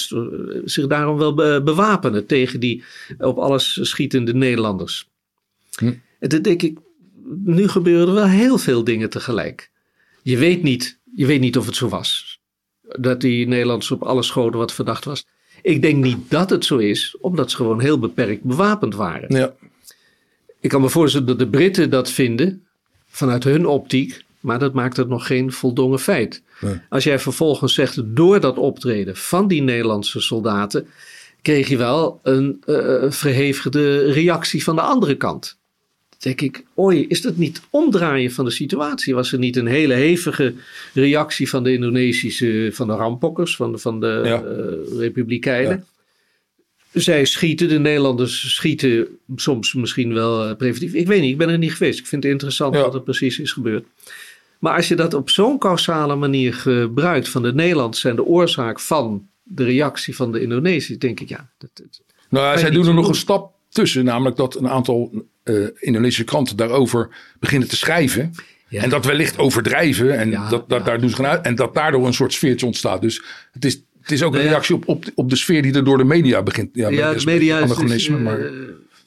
zich 0.66 0.88
daarom 0.88 1.18
wel 1.18 1.34
be 1.34 1.62
bewapenen 1.66 2.26
tegen 2.26 2.60
die 2.60 2.84
op 3.18 3.38
alles 3.38 3.80
schietende 3.82 4.34
Nederlanders. 4.34 5.10
Hm. 5.78 5.94
En 6.20 6.30
dan 6.30 6.42
denk 6.42 6.62
ik, 6.62 6.78
nu 7.44 7.68
gebeuren 7.68 8.08
er 8.08 8.14
wel 8.14 8.26
heel 8.28 8.58
veel 8.58 8.84
dingen 8.84 9.10
tegelijk. 9.10 9.72
Je 10.24 10.38
weet 10.38 10.64
niet, 10.64 11.00
je 11.16 11.26
weet 11.26 11.40
niet 11.40 11.58
of 11.58 11.66
het 11.66 11.76
zo 11.76 11.90
was. 11.90 12.40
Dat 13.00 13.22
die 13.22 13.48
Nederlanders 13.48 13.92
op 13.92 14.04
alles 14.04 14.28
schoten 14.28 14.60
wat 14.60 14.74
verdacht 14.74 15.06
was. 15.06 15.26
Ik 15.62 15.82
denk 15.82 16.04
niet 16.04 16.18
dat 16.30 16.50
het 16.50 16.66
zo 16.66 16.78
is, 16.78 17.18
omdat 17.22 17.50
ze 17.52 17.56
gewoon 17.56 17.80
heel 17.80 18.00
beperkt 18.00 18.44
bewapend 18.44 18.96
waren. 18.96 19.36
Ja. 19.36 19.56
Ik 20.60 20.70
kan 20.70 20.82
me 20.82 20.90
voorstellen 20.90 21.28
dat 21.28 21.40
de 21.40 21.48
Britten 21.48 21.90
dat 21.90 22.12
vinden, 22.12 22.66
vanuit 23.08 23.44
hun 23.44 23.66
optiek. 23.66 24.26
Maar 24.40 24.60
dat 24.60 24.74
maakt 24.74 24.98
het 24.98 25.08
nog 25.08 25.28
geen 25.28 25.52
voldongen 25.52 26.00
feit. 26.00 26.42
Nee. 26.62 26.80
Als 26.90 27.04
jij 27.04 27.20
vervolgens 27.20 27.74
zegt, 27.74 28.02
door 28.06 28.40
dat 28.40 28.58
optreden 28.58 29.16
van 29.16 29.48
die 29.48 29.62
Nederlandse 29.62 30.20
soldaten. 30.20 30.88
kreeg 31.42 31.68
je 31.68 31.78
wel 31.78 32.20
een 32.24 32.64
uh, 32.66 33.12
verhevigde 33.12 34.12
reactie 34.12 34.64
van 34.64 34.76
de 34.76 34.82
andere 34.82 35.16
kant. 35.16 35.58
Dan 36.10 36.20
denk 36.20 36.42
ik, 36.42 36.64
oei, 36.78 37.08
is 37.08 37.22
dat 37.22 37.38
niet 37.38 37.62
omdraaien 37.70 38.32
van 38.32 38.46
de 38.46 38.52
situatie? 38.52 39.16
Was 39.16 39.32
er 39.32 39.40
niet 39.40 39.56
een 39.56 39.68
hele 39.68 39.94
hevige 39.94 40.54
reactie 40.94 41.50
van 41.50 41.64
de 41.64 41.74
Indonesische, 41.74 42.70
van 42.74 42.88
de 42.88 42.94
rampokkers, 42.94 43.56
van 43.56 43.72
de, 43.72 43.78
van 43.78 44.00
de 44.00 44.22
ja. 44.24 44.44
uh, 44.44 45.00
Republikeinen? 45.00 45.78
Ja. 45.78 45.97
Zij 46.92 47.26
schieten, 47.26 47.68
de 47.68 47.80
Nederlanders 47.80 48.56
schieten 48.56 49.08
soms 49.36 49.74
misschien 49.74 50.14
wel 50.14 50.56
preventief. 50.56 50.94
Ik 50.94 51.08
weet 51.08 51.22
niet, 51.22 51.32
ik 51.32 51.38
ben 51.38 51.50
er 51.50 51.58
niet 51.58 51.74
geweest. 51.74 52.00
Ik 52.00 52.06
vind 52.06 52.24
het 52.24 52.32
interessant 52.32 52.76
ja. 52.76 52.82
wat 52.82 52.94
er 52.94 53.02
precies 53.02 53.40
is 53.40 53.52
gebeurd. 53.52 53.86
Maar 54.60 54.76
als 54.76 54.88
je 54.88 54.96
dat 54.96 55.14
op 55.14 55.30
zo'n 55.30 55.58
causale 55.58 56.16
manier 56.16 56.54
gebruikt, 56.54 57.30
van 57.30 57.42
de 57.42 57.54
Nederlanders 57.54 58.02
zijn 58.02 58.16
de 58.16 58.26
oorzaak 58.26 58.80
van 58.80 59.28
de 59.44 59.64
reactie 59.64 60.16
van 60.16 60.32
de 60.32 60.42
Indonesiërs, 60.42 61.00
denk 61.00 61.20
ik 61.20 61.30
ja. 61.30 61.50
Dat, 61.58 61.70
dat 61.74 62.02
nou 62.30 62.46
ja, 62.46 62.58
zij 62.58 62.70
doen 62.70 62.88
er 62.88 62.94
nog 62.94 63.08
een 63.08 63.16
stap 63.16 63.54
tussen, 63.70 64.06
namelijk 64.06 64.36
dat 64.36 64.56
een 64.56 64.70
aantal 64.70 65.26
uh, 65.44 65.68
Indonesische 65.80 66.24
kranten 66.24 66.58
daarover 66.58 67.10
beginnen 67.40 67.68
te 67.68 67.76
schrijven. 67.76 68.34
Ja. 68.70 68.84
En 68.84 68.90
dat 68.90 69.06
wellicht 69.06 69.38
overdrijven. 69.38 70.18
En, 70.18 70.30
Ja, 70.30 70.50
dat, 70.50 70.70
dat, 70.70 70.80
ja. 70.80 70.86
daar 70.86 71.00
doen 71.00 71.10
ze 71.10 71.16
gaan 71.16 71.26
uit, 71.26 71.46
en 71.46 71.56
dat 71.56 71.74
daardoor 71.74 72.06
een 72.06 72.14
soort 72.14 72.34
sfeertje 72.34 72.66
ontstaat. 72.66 73.02
Dus 73.02 73.24
het 73.52 73.66
is, 73.66 73.82
het 74.08 74.16
is 74.16 74.24
ook 74.24 74.36
een 74.36 74.42
reactie 74.42 74.76
op, 74.76 74.88
op, 74.88 75.06
op 75.16 75.30
de 75.30 75.36
sfeer 75.36 75.62
die 75.62 75.74
er 75.74 75.84
door 75.84 75.98
de 75.98 76.04
media 76.04 76.44
begint. 76.44 76.70
Ja, 76.74 76.90
Ja, 76.90 77.14
de 77.14 77.26
media 77.26 77.56
is 77.56 77.62
dus, 77.62 77.72
anachronisme, 77.72 78.18
eh, 78.18 78.24
maar 78.24 78.40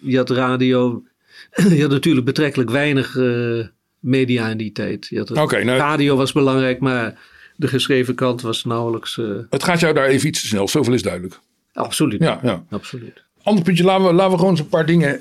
je 0.01 0.17
had 0.17 0.31
radio, 0.31 1.03
je 1.77 1.81
had 1.81 1.91
natuurlijk 1.91 2.27
betrekkelijk 2.27 2.71
weinig 2.71 3.17
eh, 3.17 3.67
media 3.99 4.49
in 4.49 4.57
die 4.57 4.73
tijd. 4.73 5.07
Je 5.07 5.19
had, 5.19 5.29
nou- 5.29 5.65
radio 5.65 6.17
was 6.17 6.33
belangrijk, 6.33 6.81
maar 6.81 7.19
de 7.57 7.69
geschreven 7.69 8.15
kant 8.15 8.43
was 8.43 8.65
nauwelijks... 8.65 9.19
eh, 9.19 9.27
het 9.51 9.63
gaat 9.63 9.81
jou 9.81 9.95
daar 9.95 10.07
even 10.07 10.29
iets 10.29 10.41
te 10.41 10.47
snel. 10.47 10.69
Zoveel 10.69 10.95
is 10.95 11.03
duidelijk. 11.03 11.41
absoluut. 11.73 12.21
Ja, 12.21 12.41
ja. 12.43 12.65
Absoluut. 12.71 13.25
Ander 13.43 13.65
puntje, 13.65 13.85
laten 13.85 14.07
we, 14.07 14.13
laten 14.13 14.31
we 14.31 14.37
gewoon 14.37 14.51
eens 14.53 14.61
een 14.61 14.69
paar 14.69 14.87
dingen 14.87 15.21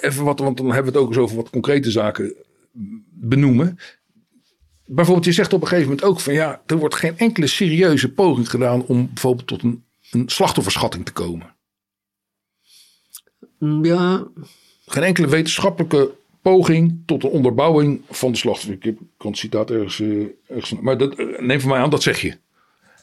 even 0.00 0.24
wat, 0.24 0.38
want 0.38 0.56
dan 0.56 0.66
hebben 0.72 0.92
we 0.92 0.98
het 0.98 1.06
ook 1.06 1.08
eens 1.08 1.22
over 1.22 1.36
wat 1.36 1.50
concrete 1.50 1.90
zaken 1.90 2.34
benoemen. 3.10 3.78
Bijvoorbeeld, 4.84 5.26
je 5.26 5.32
zegt 5.32 5.52
op 5.52 5.60
een 5.60 5.68
gegeven 5.68 5.88
moment 5.90 6.06
ook 6.06 6.20
van 6.20 6.32
ja, 6.34 6.62
er 6.66 6.76
wordt 6.76 6.94
geen 6.94 7.18
enkele 7.18 7.46
serieuze 7.46 8.12
poging 8.12 8.50
gedaan 8.50 8.84
om 8.86 9.06
bijvoorbeeld 9.06 9.46
tot 9.46 9.62
een, 9.62 9.84
een 10.10 10.28
slachtofferschatting 10.28 11.04
te 11.04 11.12
komen. 11.12 11.54
Mm, 13.58 13.84
Ja, 13.84 14.26
Geen 14.86 15.02
enkele 15.02 15.26
wetenschappelijke 15.26 16.10
poging 16.42 17.02
tot 17.06 17.24
een 17.24 17.30
onderbouwing 17.30 18.00
van 18.10 18.32
de 18.32 18.38
slachtoffer. 18.38 18.74
Ik 18.74 18.82
heb 18.84 18.96
het 19.18 19.36
citaat 19.36 19.70
ergens, 19.70 20.00
eh, 20.00 20.26
ergens 20.48 20.80
maar 20.80 20.98
dat, 20.98 21.14
eh, 21.14 21.38
neem 21.38 21.60
van 21.60 21.70
mij 21.70 21.78
aan, 21.78 21.90
dat 21.90 22.02
zeg 22.02 22.20
je. 22.20 22.38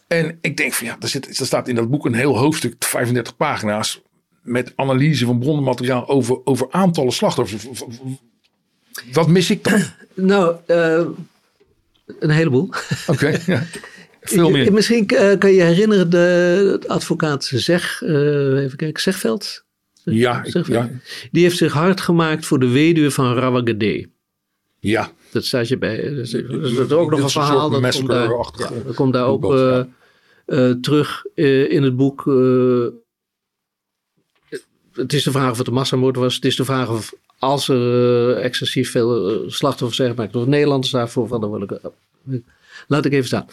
En 0.08 0.38
ik 0.42 0.58
denk 0.58 0.74
van 0.74 0.88
ja, 0.88 0.98
er, 1.00 1.08
zit, 1.08 1.40
er 1.40 1.46
staat 1.46 1.68
in 1.68 1.76
dat 1.76 1.90
boek 1.90 2.06
een 2.06 2.14
heel 2.14 2.38
hoofdstuk, 2.38 2.76
35 2.80 3.36
pagina's, 3.36 4.02
met 4.42 4.74
analyse 4.76 5.26
van 5.26 5.40
bronnenmateriaal 5.40 6.08
over, 6.08 6.46
over 6.46 6.68
aantallen 6.70 7.12
slachtoffers. 7.12 7.68
Wat 9.12 9.28
mis 9.28 9.50
ik 9.50 9.64
dan? 9.64 9.82
nou, 10.14 10.56
eh, 10.66 11.06
een 12.20 12.30
heleboel. 12.30 12.70
Oké, 13.08 13.40
ja. 13.46 13.64
veel 14.22 14.50
meer. 14.50 14.74
Misschien 14.74 15.08
eh, 15.08 15.38
kan 15.38 15.52
je 15.52 15.62
herinneren 15.62 16.10
de, 16.10 16.82
advocaat 16.88 17.44
Zeg, 17.46 18.02
eh, 18.02 18.64
even 18.64 18.78
kijken, 18.78 19.02
Zegveld? 19.02 19.64
Ja, 20.04 20.44
ik- 20.44 20.52
Zegveld. 20.52 20.68
ja, 20.78 20.90
Die 21.32 21.44
heeft 21.44 21.58
zich 21.58 21.74
hard 21.74 22.02
gemaakt 22.02 22.46
voor 22.46 22.60
de 22.60 22.68
weduwe 22.70 23.12
van 23.12 23.34
Rawagede. 23.34 24.10
ja. 24.80 25.12
Dat 25.32 25.46
staat 25.46 25.68
je 25.68 25.78
bij. 25.78 26.10
Dat 26.10 26.18
is, 26.18 26.32
dat 26.32 26.42
is 26.86 26.92
ook 26.92 27.10
nog 27.12 27.20
een 27.24 27.30
verhaal. 27.30 27.70
Dat 27.70 27.96
komt, 27.96 28.08
daar, 28.10 28.30
ja, 28.58 28.70
dat 28.86 28.96
komt 28.96 29.14
daar 29.14 29.26
ook 29.26 29.54
eh, 29.54 29.80
eh, 30.46 30.72
terug 30.82 31.24
eh, 31.36 31.72
in 31.72 31.84
het 31.84 31.96
boek. 31.96 32.28
eh, 32.28 32.86
het 34.94 35.14
is 35.14 35.24
de 35.24 35.32
vraag 35.32 35.52
of 35.52 35.58
het 35.58 35.68
een 35.68 35.74
massamoord 35.74 36.16
was. 36.16 36.36
Het 36.36 36.46
is 36.46 36.56
de 36.56 36.66
vraag 36.66 36.90
of 36.90 37.14
als 37.40 37.68
er 37.68 38.36
eh, 38.38 38.44
excessief 38.46 38.92
veel 38.92 39.30
eh, 39.30 39.50
slachtoffers 39.50 39.98
zijn 39.98 40.10
gemaakt 40.10 40.34
door 40.34 40.48
Nederlanders 40.48 40.92
daarvoor 40.92 41.28
van 41.28 41.42
dan 41.42 41.52
wil 41.52 41.62
ik. 41.62 41.72
eh, 41.72 41.90
laat 42.88 43.06
ik 43.06 43.12
even 43.14 43.26
staan. 43.28 43.46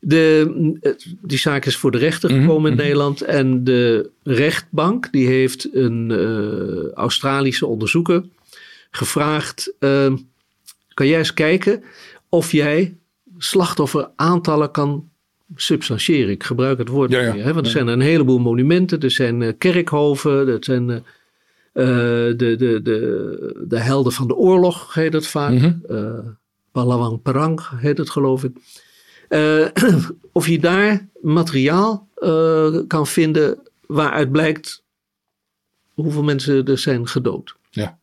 De, 0.00 0.50
eh, 0.80 0.92
die 1.22 1.38
zaak 1.38 1.64
is 1.64 1.76
voor 1.76 1.90
de 1.90 1.98
rechter 1.98 2.30
Mhm, 2.30 2.40
gekomen 2.40 2.70
in 2.70 2.76
mhm. 2.76 2.82
Nederland. 2.84 3.20
En 3.22 3.64
de 3.64 4.10
rechtbank 4.22 5.12
die 5.12 5.26
heeft 5.26 5.68
een 5.74 6.12
Australische 6.94 7.66
onderzoeker 7.66 8.24
gevraagd. 8.90 9.72
eh, 9.78 10.12
kan 10.94 11.06
jij 11.06 11.18
eens 11.18 11.34
kijken 11.34 11.82
of 12.28 12.52
jij 12.52 12.96
slachtofferaantallen 13.38 14.70
kan 14.70 15.08
substantiëren. 15.56 16.30
Ik 16.30 16.42
gebruik 16.44 16.78
het 16.78 16.88
woord 16.88 17.10
Ja, 17.10 17.32
meer, 17.32 17.44
hè, 17.44 17.52
want 17.52 17.66
er 17.66 17.72
Ja. 17.72 17.78
zijn 17.78 17.86
een 17.88 18.00
heleboel 18.00 18.38
monumenten, 18.38 19.00
er 19.00 19.10
zijn 19.10 19.58
kerkhoven, 19.58 20.48
er 20.48 20.56
zijn 20.60 21.04
de, 21.72 22.34
de, 22.36 22.80
de, 22.82 23.64
de 23.68 23.78
helden 23.78 24.12
van 24.12 24.26
de 24.28 24.34
oorlog, 24.34 24.94
heet 24.94 25.12
het 25.12 25.26
vaak. 25.26 25.52
Eh, 25.88 26.18
Palawang 26.72 27.22
Perang 27.22 27.60
heet 27.76 27.98
het 27.98 28.10
geloof 28.10 28.44
ik. 28.44 28.56
Eh, 29.28 29.66
of 30.32 30.48
je 30.48 30.58
daar 30.58 31.08
materiaal 31.22 32.08
eh, 32.14 32.76
kan 32.86 33.06
vinden 33.06 33.58
waaruit 33.86 34.32
blijkt 34.32 34.82
hoeveel 35.94 36.22
mensen 36.22 36.66
er 36.66 36.78
zijn 36.78 37.08
gedood. 37.08 37.54
Ja. 37.70 37.98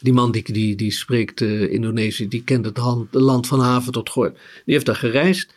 Die 0.00 0.12
man 0.12 0.32
die, 0.32 0.52
die, 0.52 0.76
die 0.76 0.90
spreekt 0.92 1.40
eh, 1.40 1.72
Indonesië, 1.72 2.28
die 2.28 2.42
kent 2.44 2.64
het 2.64 2.76
hand- 2.76 3.14
land 3.14 3.46
van 3.46 3.60
haven 3.60 3.92
tot 3.92 4.08
gordel. 4.10 4.36
Die 4.64 4.74
heeft 4.74 4.86
daar 4.86 4.96
gereisd. 4.96 5.54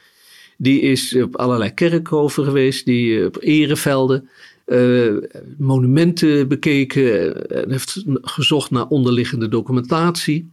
Die 0.58 0.82
is 0.82 1.16
op 1.16 1.36
allerlei 1.36 1.74
kerkhoven 1.74 2.44
geweest, 2.44 2.86
die 2.86 3.20
eh, 3.20 3.26
op 3.26 3.38
erevelden, 3.42 4.30
eh, 4.66 5.14
monumenten 5.58 6.48
bekeken, 6.48 7.48
en 7.50 7.72
heeft 7.72 8.04
gezocht 8.22 8.72
naar 8.72 8.88
onderliggende 8.88 9.48
documentatie. 9.48 10.50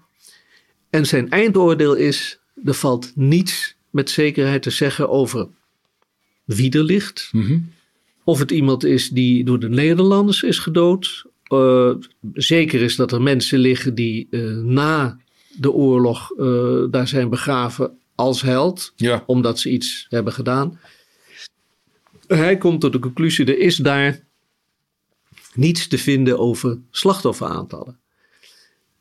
En 0.91 1.07
zijn 1.07 1.31
eindoordeel 1.31 1.95
is: 1.95 2.39
er 2.65 2.75
valt 2.75 3.13
niets 3.15 3.77
met 3.91 4.11
zekerheid 4.11 4.63
te 4.63 4.71
zeggen 4.71 5.09
over 5.09 5.49
wie 6.45 6.71
er 6.73 6.83
ligt, 6.85 7.29
Mhm. 7.33 7.59
of 8.25 8.39
het 8.39 8.51
iemand 8.51 8.85
is 8.85 9.09
die 9.09 9.45
door 9.45 9.59
de 9.59 9.69
Nederlanders 9.69 10.43
is 10.43 10.59
gedood. 10.59 11.25
Eh, 11.43 11.91
zeker 12.33 12.81
is 12.83 12.97
dat 12.97 13.13
er 13.13 13.23
mensen 13.23 13.59
liggen 13.59 13.95
die 13.95 14.27
eh, 14.31 14.41
na 14.57 15.19
de 15.59 15.73
oorlog 15.73 16.31
eh, 16.39 16.83
daar 16.91 17.09
zijn 17.09 17.29
begraven 17.29 17.99
als 18.15 18.43
held, 18.43 18.93
Ja, 18.97 19.23
omdat 19.27 19.61
ze 19.61 19.71
iets 19.71 20.07
hebben 20.09 20.33
gedaan. 20.33 20.79
Hij 22.37 22.57
komt 22.57 22.81
tot 22.81 22.93
de 22.93 22.99
conclusie: 22.99 23.45
er 23.45 23.59
is 23.59 23.77
daar 23.77 24.21
niets 25.55 25.87
te 25.89 25.99
vinden 25.99 26.39
over 26.39 26.79
slachtofferaantallen. 26.91 27.97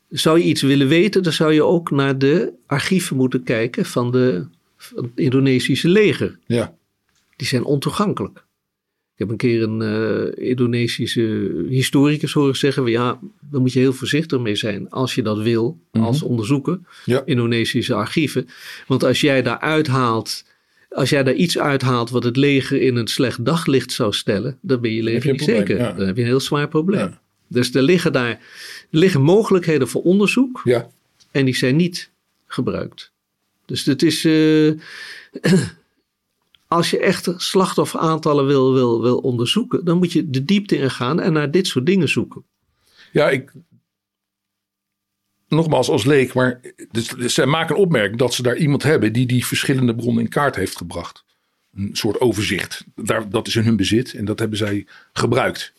Zou 0.10 0.38
je 0.40 0.46
iets 0.46 0.62
willen 0.62 0.88
weten, 0.88 1.24
dan 1.24 1.34
zou 1.34 1.54
je 1.54 1.64
ook 1.64 1.92
naar 1.92 2.18
de 2.18 2.54
archieven 2.66 3.16
moeten 3.16 3.44
kijken 3.44 3.86
van, 3.86 4.12
de, 4.12 4.48
van 4.78 5.04
het 5.04 5.12
Indonesische 5.16 5.88
leger 5.88 6.40
ja. 6.46 6.76
die 7.36 7.48
zijn 7.48 7.64
ontoegankelijk. 7.64 8.38
Ik 9.14 9.28
heb 9.28 9.30
een 9.30 9.38
keer 9.38 9.64
een 9.64 9.82
eh, 9.82 10.48
Indonesische 10.50 11.66
historicus 11.70 12.34
horen 12.34 12.56
zeggen: 12.56 12.86
ja, 12.86 13.20
daar 13.52 13.62
moet 13.62 13.74
je 13.74 13.80
heel 13.80 13.94
voorzichtig 13.94 14.40
mee 14.40 14.56
zijn 14.56 14.90
als 14.90 15.16
je 15.16 15.22
dat 15.22 15.42
wil, 15.42 15.80
Mhm. 15.92 16.04
als 16.04 16.22
onderzoeker, 16.22 16.80
Ja. 17.06 17.22
Indonesische 17.26 17.94
archieven. 17.94 18.48
Want 18.88 19.04
als 19.04 19.22
jij 19.22 19.42
daar 19.42 19.60
uithaalt, 19.60 20.44
als 20.92 21.10
jij 21.10 21.24
daar 21.24 21.34
iets 21.34 21.58
uithaalt 21.58 22.10
wat 22.10 22.24
het 22.24 22.36
leger 22.38 22.82
in 22.82 22.96
een 22.96 23.08
slecht 23.08 23.46
daglicht 23.46 23.92
zou 23.92 24.14
stellen, 24.14 24.58
dan 24.62 24.82
ben 24.82 24.92
je 24.92 25.04
leven 25.04 25.26
je 25.26 25.32
niet 25.32 25.44
probleem, 25.46 25.68
zeker. 25.68 25.78
ja. 25.78 25.92
Dan 25.92 26.08
heb 26.08 26.16
je 26.16 26.22
een 26.22 26.28
heel 26.28 26.40
zwaar 26.40 26.68
probleem. 26.68 27.00
Ja. 27.00 27.22
Dus 27.48 27.74
er 27.74 27.82
liggen 27.82 28.14
daar 28.14 28.30
er 28.30 28.40
liggen 28.90 29.22
mogelijkheden 29.22 29.88
voor 29.88 30.02
onderzoek 30.02 30.62
ja. 30.64 30.90
en 31.32 31.46
die 31.46 31.56
zijn 31.56 31.76
niet 31.76 32.10
gebruikt. 32.48 33.12
Dus 33.66 33.86
het 33.86 34.04
is. 34.04 34.26
eh, 34.26 34.72
als 36.68 36.90
je 36.90 37.00
echt 37.00 37.34
slachtofferaantallen 37.38 38.46
wil, 38.46 38.74
wil, 38.74 39.02
wil 39.02 39.18
onderzoeken, 39.18 39.86
dan 39.86 39.98
moet 39.98 40.12
je 40.12 40.30
de 40.30 40.46
diepte 40.46 40.78
ingaan 40.78 41.20
en 41.20 41.34
naar 41.34 41.52
dit 41.52 41.68
soort 41.68 41.86
dingen 41.86 42.10
zoeken. 42.10 42.44
Ja, 43.12 43.30
ik. 43.30 43.52
Nogmaals 45.52 45.90
als 45.90 46.06
leek, 46.06 46.34
maar 46.34 46.60
dus, 46.92 47.08
dus 47.08 47.34
zij 47.34 47.46
maken 47.46 47.76
een 47.76 47.82
opmerking 47.82 48.18
dat 48.18 48.34
ze 48.34 48.42
daar 48.44 48.58
iemand 48.58 48.84
hebben 48.84 49.14
die 49.14 49.26
die 49.26 49.46
verschillende 49.46 49.96
bronnen 49.96 50.24
in 50.24 50.30
kaart 50.30 50.56
heeft 50.56 50.78
gebracht. 50.78 51.24
Een 51.76 51.90
soort 51.94 52.20
overzicht. 52.22 52.86
Daar, 52.96 53.30
dat 53.30 53.48
is 53.48 53.56
in 53.56 53.64
hun 53.64 53.76
bezit 53.76 54.14
en 54.14 54.26
dat 54.26 54.40
hebben 54.40 54.58
zij 54.58 54.86
gebruikt. 55.14 55.74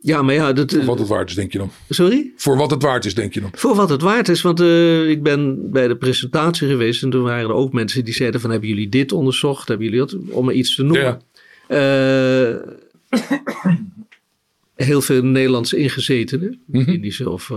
Ja, 0.00 0.22
maar 0.22 0.34
ja, 0.34 0.52
dat, 0.52 0.72
eh, 0.72 0.84
Wat 0.84 0.98
het 0.98 1.08
waard 1.08 1.28
is, 1.28 1.34
denk 1.34 1.52
je 1.52 1.58
dan? 1.58 1.70
sorry? 1.88 2.32
Voor 2.36 2.56
wat 2.56 2.70
het 2.70 2.82
waard 2.82 3.04
is, 3.04 3.14
denk 3.14 3.34
je 3.34 3.40
dan? 3.40 3.50
Voor 3.54 3.74
wat 3.74 3.88
het 3.88 4.02
waard 4.02 4.28
is, 4.28 4.42
want 4.42 4.60
eh, 4.60 5.08
ik 5.08 5.22
ben 5.22 5.70
bij 5.70 5.88
de 5.88 5.96
presentatie 5.96 6.68
geweest 6.68 7.02
en 7.02 7.10
toen 7.10 7.22
waren 7.22 7.48
er 7.48 7.54
ook 7.54 7.72
mensen 7.72 8.04
die 8.04 8.14
zeiden 8.14 8.40
van 8.40 8.50
hebben 8.50 8.68
jullie 8.68 8.88
dit 8.88 9.12
onderzocht, 9.12 9.68
hebben 9.68 9.86
jullie 9.86 10.00
dat, 10.00 10.16
om 10.30 10.44
maar 10.44 10.54
iets 10.54 10.74
te 10.74 10.82
noemen. 10.82 11.20
Ja. 11.68 12.48
Eh, 12.48 12.56
heel 14.74 15.00
veel 15.02 15.22
Nederlandse 15.22 15.76
ingezetenen, 15.76 16.60
Mhm. 16.66 16.90
Indische 16.90 17.30
of 17.30 17.50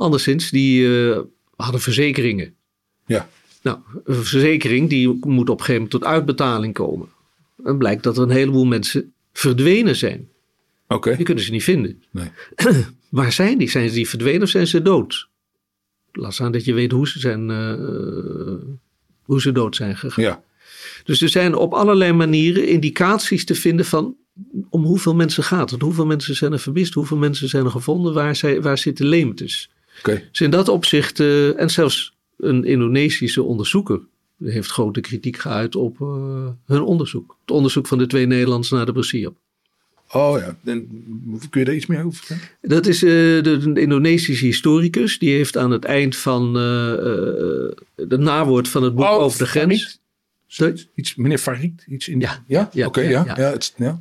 anderszins, 0.00 0.50
die 0.50 1.10
eh, 1.10 1.20
hadden 1.56 1.80
verzekeringen. 1.80 2.54
Ja. 3.06 3.28
Nou, 3.62 3.78
een 4.04 4.14
verzekering 4.14 4.88
die 4.88 5.08
moet 5.08 5.50
op 5.50 5.58
een 5.58 5.64
gegeven 5.64 5.72
moment 5.72 5.90
tot 5.90 6.04
uitbetaling 6.04 6.74
komen. 6.74 7.08
En 7.64 7.78
blijkt 7.78 8.02
dat 8.02 8.16
er 8.16 8.22
een 8.22 8.30
heleboel 8.30 8.64
mensen 8.64 9.12
verdwenen 9.32 9.96
zijn. 9.96 10.28
Oké. 10.88 11.14
Je 11.18 11.22
kunt 11.24 11.40
ze 11.40 11.50
niet 11.50 11.64
vinden. 11.64 12.02
Nee. 12.10 12.30
Waar 13.08 13.32
zijn 13.32 13.58
die? 13.58 13.70
Zijn 13.70 13.88
ze 13.88 13.94
die 13.94 14.08
verdwenen 14.08 14.42
of 14.42 14.48
zijn 14.48 14.66
ze 14.66 14.82
dood? 14.82 15.28
Laat 16.12 16.34
staan 16.34 16.52
dat 16.52 16.64
je 16.64 16.72
weet 16.72 16.92
hoe 16.92 17.08
ze, 17.08 17.18
zijn, 17.18 17.50
eh, 17.50 17.74
hoe 19.22 19.40
ze 19.40 19.52
dood 19.52 19.76
zijn 19.76 19.96
gegaan. 19.96 20.24
Ja. 20.24 20.42
Dus 21.04 21.22
er 21.22 21.28
zijn 21.28 21.54
op 21.54 21.72
allerlei 21.72 22.12
manieren 22.12 22.68
indicaties 22.68 23.44
te 23.44 23.54
vinden 23.54 23.86
van 23.86 24.16
om 24.70 24.84
hoeveel 24.84 25.14
mensen 25.14 25.42
gaat 25.44 25.70
het. 25.70 25.80
Hoeveel 25.80 26.06
mensen 26.06 26.36
zijn 26.36 26.52
er 26.52 26.58
vermist, 26.58 26.94
hoeveel 26.94 27.16
mensen 27.16 27.48
zijn 27.48 27.64
er 27.64 27.70
gevonden, 27.70 28.14
waar, 28.14 28.36
zij, 28.36 28.62
waar 28.62 28.78
zitten 28.78 29.06
leemtes. 29.06 29.70
Dus 30.02 30.40
in 30.40 30.50
dat 30.50 30.68
opzicht, 30.68 31.20
eh, 31.20 31.60
en 31.60 31.70
zelfs 31.70 32.14
een 32.36 32.64
Indonesische 32.64 33.42
onderzoeker 33.42 34.00
heeft 34.44 34.70
grote 34.70 35.00
kritiek 35.00 35.36
geuit 35.36 35.76
op 35.76 36.00
eh, 36.00 36.46
hun 36.66 36.82
onderzoek. 36.82 37.36
Het 37.40 37.50
onderzoek 37.50 37.86
van 37.86 37.98
de 37.98 38.06
twee 38.06 38.26
Nederlanders 38.26 38.70
naar 38.70 38.86
de 38.86 38.92
Brasier. 38.92 39.32
Oh 40.12 40.38
ja. 40.38 40.56
En, 40.64 40.88
kun 41.50 41.60
je 41.60 41.66
daar 41.66 41.74
iets 41.74 41.86
meer 41.86 42.04
over 42.04 42.18
vertellen? 42.18 42.42
Dat 42.60 42.86
is 42.86 43.02
uh, 43.02 43.10
de, 43.42 43.50
een 43.62 43.76
Indonesische 43.76 44.44
historicus. 44.44 45.18
Die 45.18 45.34
heeft 45.34 45.56
aan 45.56 45.70
het 45.70 45.84
eind 45.84 46.16
van 46.16 46.56
uh, 46.56 46.62
uh, 46.62 46.96
de 47.94 48.18
nawoord 48.18 48.68
van 48.68 48.82
het 48.82 48.94
boek 48.94 49.04
oh, 49.04 49.12
over 49.12 49.38
de 49.38 49.46
grens. 49.46 50.00
Farid? 50.46 50.88
Iets, 50.94 51.14
meneer 51.14 51.38
Farid? 51.38 51.84
Iets 51.88 52.08
in, 52.08 52.20
ja. 52.20 52.44
Ja? 52.46 52.70
ja 52.72 52.86
Oké, 52.86 52.98
okay, 52.98 53.10
ja. 53.10 53.24
ja. 53.26 53.34
ja, 53.36 53.50
het, 53.50 53.74
ja. 53.76 54.00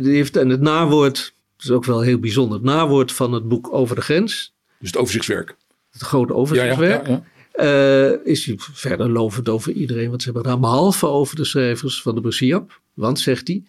die 0.00 0.12
heeft 0.12 0.38
aan 0.38 0.48
het 0.48 0.60
nawoord, 0.60 1.34
dat 1.60 1.70
is 1.70 1.76
ook 1.76 1.84
wel 1.84 2.00
heel 2.00 2.18
bijzonder, 2.18 2.56
het 2.56 2.66
nawoord 2.66 3.12
van 3.12 3.32
het 3.32 3.48
boek 3.48 3.72
over 3.72 3.96
de 3.96 4.02
grens. 4.02 4.54
Dus 4.78 4.88
het 4.88 4.98
overzichtswerk. 4.98 5.56
Het 5.90 6.02
grote 6.02 6.34
overzichtswerk. 6.34 7.06
Ja, 7.06 7.22
ja, 7.54 8.18
is 8.24 8.46
hij 8.46 8.54
verder 8.58 9.10
lovend 9.10 9.48
over 9.48 9.72
iedereen 9.72 10.10
wat 10.10 10.22
ze 10.22 10.24
hebben 10.24 10.44
gedaan, 10.44 10.60
behalve 10.60 11.06
over 11.06 11.36
de 11.36 11.44
schrijvers 11.44 12.02
van 12.02 12.14
de 12.14 12.20
Brasiap. 12.20 12.80
Want, 12.94 13.20
zegt 13.20 13.48
hij, 13.48 13.62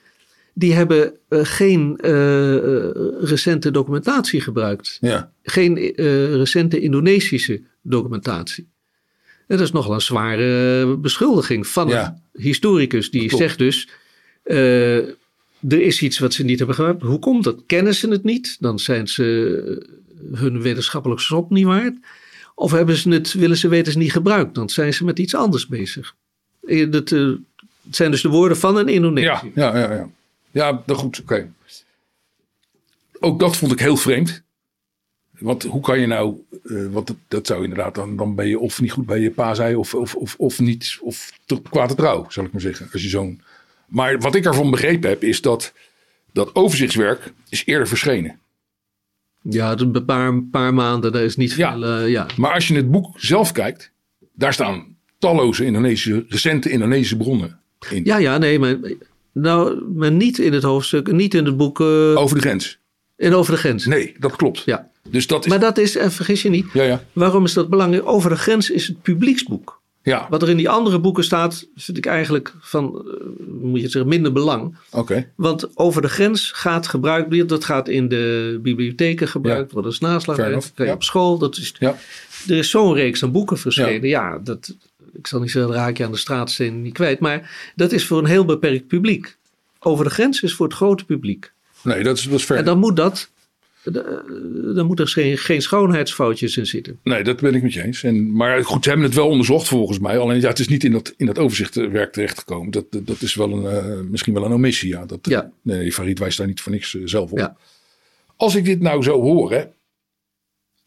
die 0.54 0.74
hebben 0.74 1.14
uh, 1.30 1.40
geen 1.44 2.00
uh, 2.06 2.10
recente 3.22 3.72
documentatie 3.72 4.42
gebruikt. 4.42 4.98
Ja. 5.02 5.32
Geen 5.44 5.76
recente 6.36 6.80
Indonesische 6.80 7.62
documentatie. 7.82 8.70
En 9.48 9.58
dat 9.58 9.66
is 9.66 9.72
nogal 9.72 9.94
een 9.94 10.02
zware 10.02 10.98
beschuldiging 10.98 11.68
van 11.68 11.88
ja. 11.88 12.22
een 12.34 12.42
historicus. 12.42 13.12
Die 13.12 13.28
Klopt. 13.28 13.44
zegt 13.44 13.58
dus, 13.58 13.90
er 15.70 15.82
is 15.82 16.02
iets 16.02 16.20
wat 16.20 16.34
ze 16.34 16.44
niet 16.44 16.58
hebben 16.58 16.76
gebruikt. 16.76 17.02
Hoe 17.02 17.20
komt 17.20 17.44
dat? 17.44 17.64
Kennen 17.66 17.96
ze 17.96 18.10
het 18.10 18.24
niet? 18.24 18.58
Dan 18.60 18.80
zijn 18.80 19.08
ze 19.08 19.88
hun 20.32 20.62
wetenschappelijk 20.62 21.22
schop 21.22 21.50
niet 21.50 21.66
waard. 21.66 21.96
Of 22.56 22.72
hebben 22.72 22.96
ze 22.96 23.10
het, 23.10 23.34
willen 23.34 23.58
ze 23.58 23.68
weten 23.68 24.00
niet 24.00 24.12
gebruikt? 24.12 24.56
Dan 24.56 24.70
zijn 24.70 24.94
ze 24.94 25.06
met 25.06 25.20
iets 25.20 25.36
anders 25.36 25.68
bezig. 25.68 26.16
Dat, 26.90 27.10
het 27.10 27.96
zijn 27.96 28.12
dus 28.12 28.22
de 28.22 28.30
woorden 28.30 28.58
van 28.58 28.78
een 28.78 28.88
Indonesiër. 28.88 29.52
Ja, 29.56 29.78
ja, 29.78 29.94
ja. 29.94 30.10
ja. 30.52 30.84
Nou 30.86 31.00
goed, 31.00 31.22
oké. 31.22 31.52
Ook 33.20 33.40
dat 33.40 33.58
vond 33.58 33.72
ik 33.72 33.80
heel 33.80 33.98
vreemd. 33.98 34.42
Want 35.40 35.64
hoe 35.64 35.82
kan 35.82 36.00
je 36.00 36.08
nou, 36.08 36.36
want 36.92 37.08
dat, 37.08 37.16
dat, 37.28 37.48
zou 37.48 37.64
inderdaad, 37.64 37.96
dan, 37.96 38.18
dan 38.18 38.36
ben 38.36 38.48
je 38.48 38.60
of 38.60 38.82
niet 38.82 38.92
goed 38.92 39.06
bij 39.06 39.20
je 39.20 39.32
pa 39.32 39.54
zei, 39.54 39.76
of, 39.76 39.94
of, 39.94 40.16
of, 40.16 40.36
of 40.38 40.60
niet, 40.60 40.98
of 41.02 41.32
te 41.46 41.62
kwade 41.62 41.96
trouw, 41.96 42.26
zal 42.30 42.46
ik 42.46 42.52
maar 42.52 42.62
zeggen. 42.62 42.90
Als 42.92 43.02
je 43.04 43.10
zo'n. 43.10 43.42
Maar 43.92 44.20
wat 44.20 44.36
ik 44.36 44.46
ervan 44.46 44.72
begrepen 44.72 45.10
heb, 45.10 45.24
is 45.24 45.42
dat 45.42 45.74
dat 46.34 46.56
overzichtswerk 46.56 47.34
is 47.50 47.66
eerder 47.66 47.88
verschenen. 47.88 48.40
Ja, 49.42 49.78
een 49.78 50.06
paar, 50.06 50.44
paar 50.44 50.74
maanden, 50.74 51.12
daar 51.12 51.24
is 51.24 51.36
niet 51.36 51.54
ja. 51.54 51.72
veel. 51.72 52.02
Uh, 52.02 52.10
ja. 52.10 52.26
Maar 52.38 52.54
als 52.54 52.68
je 52.68 52.76
het 52.76 52.92
boek 52.92 53.20
zelf 53.20 53.52
kijkt, 53.52 53.92
daar 54.34 54.54
staan 54.54 54.96
talloze 55.20 55.66
Indonesische, 55.66 56.26
recente 56.28 56.70
Indonesische 56.70 57.18
bronnen 57.18 57.60
in. 57.90 58.04
Ja, 58.04 58.18
ja, 58.18 58.38
nee, 58.38 58.60
maar 58.60 58.78
nou, 59.32 59.84
maar 59.96 60.12
niet 60.12 60.38
in 60.38 60.54
het 60.54 60.64
hoofdstuk, 60.64 61.12
niet 61.12 61.34
in 61.34 61.46
het 61.46 61.58
boek. 61.58 61.80
Uh, 61.80 61.88
over 62.16 62.36
de 62.36 62.42
grens. 62.42 62.80
In 63.18 63.34
over 63.34 63.54
de 63.54 63.60
grens. 63.60 63.86
Nee, 63.86 64.16
dat 64.20 64.36
klopt. 64.36 64.62
Ja. 64.66 64.90
Dus 65.10 65.28
dat 65.28 65.46
is... 65.46 65.50
Maar 65.50 65.60
dat 65.60 65.78
is, 65.78 65.98
en 65.98 66.12
vergis 66.12 66.42
je 66.42 66.50
niet, 66.50 66.66
ja, 66.74 66.84
ja. 66.84 67.04
waarom 67.14 67.44
is 67.46 67.54
dat 67.54 67.70
belangrijk? 67.70 68.08
Over 68.08 68.30
de 68.30 68.36
grens 68.36 68.70
is 68.70 68.88
het 68.88 69.02
publieksboek. 69.02 69.81
Ja. 70.04 70.28
Wat 70.30 70.42
er 70.42 70.50
in 70.50 70.58
die 70.58 70.70
andere 70.70 71.00
boeken 71.00 71.24
staat, 71.24 71.68
vind 71.76 71.98
ik 71.98 72.06
eigenlijk 72.06 72.54
van, 72.60 73.04
uh, 73.06 73.14
moet 73.62 73.82
je 73.82 73.90
zeggen, 73.90 74.10
minder 74.10 74.32
belang. 74.32 74.78
Oké. 74.90 75.00
Okay. 75.00 75.30
Want 75.36 75.78
over 75.78 76.02
de 76.02 76.10
grens 76.10 76.52
gaat 76.52 76.88
gebruikt, 76.88 77.50
dat 77.50 77.66
gaat 77.66 77.88
in 77.88 78.08
de 78.08 78.60
bibliotheken 78.62 79.28
gebruikt, 79.28 79.68
ja. 79.68 79.74
wordt 79.74 79.88
als 79.88 80.00
naslag, 80.00 80.38
ja. 80.76 80.94
op 80.94 81.04
school. 81.04 81.38
Dat 81.38 81.58
is, 81.58 81.76
ja. 81.80 81.98
Er 82.48 82.58
is 82.58 82.70
zo'n 82.70 82.94
reeks 82.94 83.24
aan 83.24 83.32
boeken 83.32 83.58
verschenen. 83.58 84.10
Ja, 84.10 84.40
dat, 84.44 84.76
ik 85.14 85.28
zal 85.28 85.40
niet 85.40 85.52
zeggen, 85.52 85.74
raak 85.74 85.98
je 85.98 86.06
aan 86.06 86.12
de 86.12 86.18
straatsteen 86.18 86.82
niet 86.82 86.94
kwijt. 86.94 87.20
Maar 87.20 87.72
dat 87.76 87.92
is 87.92 88.06
voor 88.06 88.18
een 88.18 88.26
heel 88.26 88.46
beperkt 88.46 88.88
publiek. 88.88 89.38
Over 89.80 90.06
de 90.06 90.12
grens 90.12 90.42
is 90.42 90.54
voor 90.54 90.66
het 90.66 90.76
grote 90.76 91.06
publiek. 91.06 91.52
Nee, 91.84 92.04
dat 92.04 92.18
is, 92.18 92.24
dat 92.24 92.40
is 92.40 92.46
ver. 92.46 92.58
En 92.58 92.66
dan 92.66 92.80
moet 92.80 92.96
dat. 92.96 93.30
Dan 93.84 94.86
moet 94.86 95.00
er 95.00 95.08
geen, 95.08 95.38
geen 95.38 95.62
schoonheidsfoutjes 95.62 96.58
in 96.58 96.66
zitten. 96.66 97.00
Nee, 97.04 97.24
dat 97.24 97.40
ben 97.40 97.56
ik 97.56 97.64
met 97.64 97.74
je 97.74 97.84
eens. 97.84 98.04
En, 98.04 98.32
maar 98.32 98.66
goed, 98.66 98.84
ze 98.84 98.90
hebben 98.90 99.08
het 99.08 99.16
wel 99.16 99.28
onderzocht 99.28 99.68
volgens 99.68 100.00
mij. 100.00 100.18
Alleen 100.18 100.42
ja, 100.42 100.48
het 100.48 100.60
is 100.60 100.68
niet 100.68 100.84
in 100.84 100.92
dat, 100.92 101.14
in 101.18 101.26
dat 101.26 101.38
overzichtwerk 101.38 102.14
terechtgekomen. 102.14 102.72
Dat, 102.72 102.92
dat, 102.92 103.08
dat 103.08 103.22
is 103.22 103.36
wel 103.36 103.52
een, 103.52 103.86
uh, 103.86 104.10
misschien 104.10 104.34
wel 104.34 104.46
een 104.46 104.54
omissie. 104.54 104.90
Ja. 104.90 105.06
Dat, 105.06 105.20
ja. 105.22 105.52
Nee, 105.62 105.92
Farid 105.92 106.20
wijst 106.20 106.38
daar 106.38 106.48
niet 106.48 106.62
voor 106.62 106.72
niks 106.72 106.94
uh, 106.94 107.02
zelf 107.06 107.32
op. 107.32 107.38
Ja. 107.38 107.58
Als 108.36 108.56
ik 108.56 108.66
dit 108.66 108.80
nou 108.80 109.04
zo 109.04 109.22
hoor, 109.22 109.52
hè, 109.52 109.64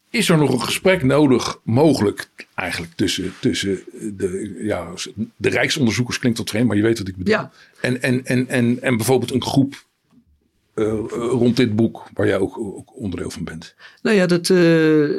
is 0.09 0.29
er 0.29 0.37
nog 0.37 0.51
een 0.53 0.61
gesprek 0.61 1.03
nodig, 1.03 1.59
mogelijk 1.63 2.29
eigenlijk 2.55 2.93
tussen, 2.95 3.33
tussen 3.39 3.79
de, 4.17 4.59
ja, 4.61 4.93
de 5.35 5.49
Rijksonderzoekers 5.49 6.19
klinkt 6.19 6.37
tot 6.37 6.49
vreemd, 6.49 6.67
maar 6.67 6.77
je 6.77 6.83
weet 6.83 6.97
wat 6.97 7.07
ik 7.07 7.15
bedoel. 7.15 7.33
Ja. 7.33 7.51
En, 7.81 8.01
en, 8.01 8.25
en, 8.25 8.47
en, 8.47 8.81
en 8.81 8.97
bijvoorbeeld 8.97 9.31
een 9.31 9.43
groep 9.43 9.85
uh, 10.75 10.93
rond 11.09 11.57
dit 11.57 11.75
boek, 11.75 12.03
waar 12.13 12.27
jij 12.27 12.37
ook, 12.37 12.57
ook, 12.57 12.95
onderdeel 12.95 13.29
van 13.29 13.43
bent. 13.43 13.75
Nou 14.01 14.15
ja, 14.15 14.25
dat, 14.25 14.49
uh, 14.49 15.09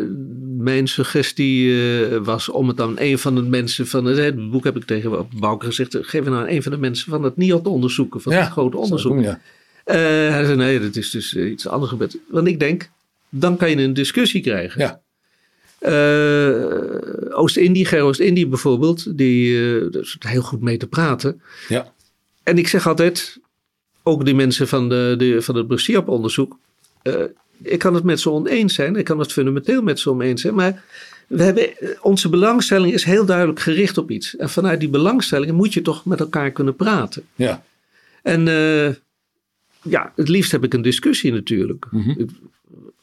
mijn 0.57 0.89
suggestie 0.89 1.67
uh, 1.67 2.17
was 2.17 2.49
om 2.49 2.69
het 2.69 2.81
aan 2.81 2.95
een 2.99 3.19
van 3.19 3.35
de 3.35 3.43
mensen 3.43 3.87
van 3.87 4.05
het, 4.05 4.19
het 4.19 4.51
boek 4.51 4.65
heb 4.65 4.77
ik 4.77 4.85
tegen 4.85 5.29
Bouke 5.39 5.67
gezegd, 5.67 5.97
geef 6.01 6.25
het 6.25 6.35
aan 6.35 6.49
een 6.49 6.63
van 6.63 6.73
de 6.73 6.79
mensen 6.79 7.11
van 7.11 7.23
het 7.23 7.37
NIOD 7.37 7.67
onderzoeken, 7.67 8.21
van 8.21 8.33
ja, 8.33 8.41
het 8.41 8.51
grote 8.51 8.77
onderzoek. 8.77 9.13
Doen, 9.13 9.23
ja. 9.23 9.41
hij 9.85 10.45
zei 10.45 10.57
nee, 10.57 10.81
dat 10.81 10.97
is 10.97 11.11
dus 11.11 11.37
iets 11.37 11.67
anders 11.67 11.91
gebeurd. 11.91 12.19
Want 12.29 12.47
ik 12.47 12.61
denk, 12.61 12.91
dan 13.29 13.57
kan 13.57 13.71
je 13.71 13.77
een 13.77 13.95
discussie 13.95 14.43
krijgen. 14.43 14.81
Ja. 14.81 15.01
Oost-Indie, 17.31 17.85
Ger 17.85 18.03
Oost-Indie 18.03 18.47
bijvoorbeeld, 18.47 19.19
die 19.19 19.59
daar 19.91 20.03
is 20.03 20.17
heel 20.19 20.43
goed 20.43 20.61
mee 20.61 20.77
te 20.77 20.87
praten. 20.87 21.43
Ja. 21.69 21.93
En 22.43 22.59
ik 22.59 22.69
zeg 22.69 22.87
altijd, 22.87 23.39
ook 24.07 24.25
die 24.25 24.35
mensen 24.35 24.69
van, 24.69 24.89
de, 24.89 25.15
de, 25.19 25.43
van 25.43 25.57
het 25.57 25.67
Brasiap-onderzoek, 25.67 26.59
uh, 27.03 27.15
ik 27.63 27.79
kan 27.79 27.95
het 27.95 28.05
met 28.05 28.21
ze 28.21 28.31
oneens 28.31 28.75
zijn, 28.75 28.97
ik 28.97 29.05
kan 29.05 29.19
het 29.19 29.33
fundamenteel 29.33 29.83
met 29.83 29.99
ze 29.99 30.11
oneens 30.11 30.41
zijn, 30.41 30.55
maar 30.55 30.85
we 31.27 31.43
hebben, 31.43 31.69
onze 32.03 32.29
belangstelling 32.29 32.93
is 32.93 33.05
heel 33.05 33.25
duidelijk 33.25 33.61
gericht 33.61 33.99
op 33.99 34.11
iets. 34.11 34.37
En 34.37 34.51
vanuit 34.51 34.81
die 34.81 34.89
belangstelling 34.89 35.53
moet 35.53 35.75
je 35.75 35.83
toch 35.83 36.05
met 36.05 36.21
elkaar 36.21 36.51
kunnen 36.51 36.77
praten. 36.77 37.23
Ja. 37.35 37.65
En 38.23 38.47
ja, 39.83 40.13
het 40.17 40.29
liefst 40.29 40.53
heb 40.53 40.65
ik 40.65 40.75
een 40.75 40.83
discussie 40.83 41.33
natuurlijk. 41.33 41.87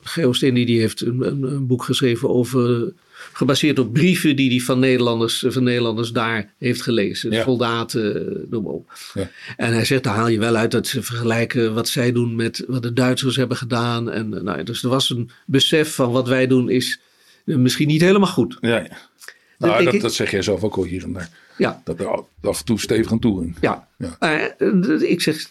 Geostini 0.01 0.65
die 0.65 0.79
heeft 0.79 1.01
een, 1.01 1.21
een, 1.21 1.43
een, 1.43 1.67
boek 1.67 1.83
geschreven 1.83 2.29
over, 2.29 2.93
gebaseerd 3.33 3.79
op 3.79 3.93
brieven 3.93 4.35
die 4.35 4.49
hij 4.49 4.59
van 4.59 4.79
Nederlanders, 4.79 5.45
van 5.47 5.63
Nederlanders 5.63 6.11
daar 6.11 6.53
heeft 6.57 6.81
gelezen. 6.81 7.31
Ja. 7.31 7.43
Soldaten, 7.43 8.45
noem 8.49 8.63
maar 8.63 8.73
op. 8.73 8.93
Ja. 9.13 9.29
En 9.57 9.73
hij 9.73 9.85
zegt, 9.85 10.03
daar 10.03 10.15
haal 10.15 10.27
je 10.27 10.39
wel 10.39 10.55
uit 10.55 10.71
dat 10.71 10.87
ze 10.87 11.03
vergelijken 11.03 11.73
wat 11.73 11.87
zij 11.87 12.11
doen 12.11 12.35
met 12.35 12.63
wat 12.67 12.83
de 12.83 12.93
Duitsers 12.93 13.35
hebben 13.35 13.57
gedaan. 13.57 14.11
En, 14.11 14.29
nou, 14.43 14.63
dus 14.63 14.83
er 14.83 14.89
was 14.89 15.09
een 15.09 15.29
besef 15.45 15.95
van 15.95 16.11
wat 16.11 16.27
wij 16.27 16.47
doen 16.47 16.69
is 16.69 16.99
misschien 17.45 17.87
niet 17.87 18.01
helemaal 18.01 18.29
goed. 18.29 18.57
Ja, 18.61 18.77
ja. 18.77 19.11
Nou, 19.57 19.83
dat, 19.83 20.01
dat, 20.01 20.13
zeg 20.13 20.31
jij 20.31 20.41
zelf 20.41 20.63
ook 20.63 20.75
al 20.75 20.83
hier 20.83 21.03
en 21.03 21.13
daar. 21.13 21.29
Ja. 21.57 21.81
Dat 21.83 21.99
er 21.99 22.07
af 22.41 22.59
en 22.59 22.65
toe 22.65 22.79
stevig 22.79 23.11
aan 23.11 23.19
toe 23.19 23.39
ging. 23.39 23.55
Ja. 23.61 23.87
ja. 23.97 24.55
Uh, 24.59 25.01
ik 25.01 25.21
zeg, 25.21 25.49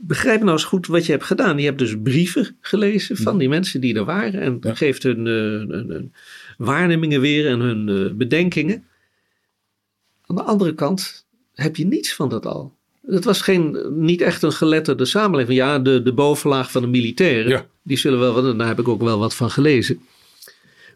begrijp 0.00 0.40
nou 0.40 0.52
eens 0.52 0.64
goed 0.64 0.86
wat 0.86 1.06
je 1.06 1.12
hebt 1.12 1.24
gedaan. 1.24 1.58
Je 1.58 1.64
hebt 1.64 1.78
dus 1.78 1.94
brieven 2.02 2.56
gelezen 2.60 3.16
van 3.16 3.32
ja. 3.32 3.38
die 3.38 3.48
mensen 3.48 3.80
die 3.80 3.94
er 3.94 4.04
waren. 4.04 4.40
En 4.40 4.76
geeft 4.76 5.02
hun, 5.02 5.18
uh, 5.18 5.34
hun, 5.34 5.86
hun, 5.88 6.12
waarnemingen 6.58 7.20
weer 7.20 7.46
en 7.46 7.60
hun 7.60 7.88
uh, 7.88 8.12
bedenkingen. 8.12 8.84
Aan 10.26 10.36
de 10.36 10.42
andere 10.42 10.74
kant 10.74 11.26
heb 11.54 11.76
je 11.76 11.86
niets 11.86 12.14
van 12.14 12.28
dat 12.28 12.46
al. 12.46 12.76
Het 13.06 13.24
was 13.24 13.40
geen, 13.40 13.78
niet 13.90 14.20
echt 14.20 14.42
een 14.42 14.52
geletterde 14.52 15.04
samenleving. 15.04 15.58
Ja, 15.58 15.78
de, 15.78 16.02
de 16.02 16.12
bovenlaag 16.12 16.70
van 16.70 16.82
de 16.82 16.88
militairen. 16.88 17.48
Ja. 17.50 17.66
Die 17.82 17.96
zullen 17.96 18.18
wel, 18.18 18.56
daar 18.56 18.66
heb 18.66 18.78
ik 18.78 18.88
ook 18.88 19.02
wel 19.02 19.18
wat 19.18 19.34
van 19.34 19.50
gelezen. 19.50 20.00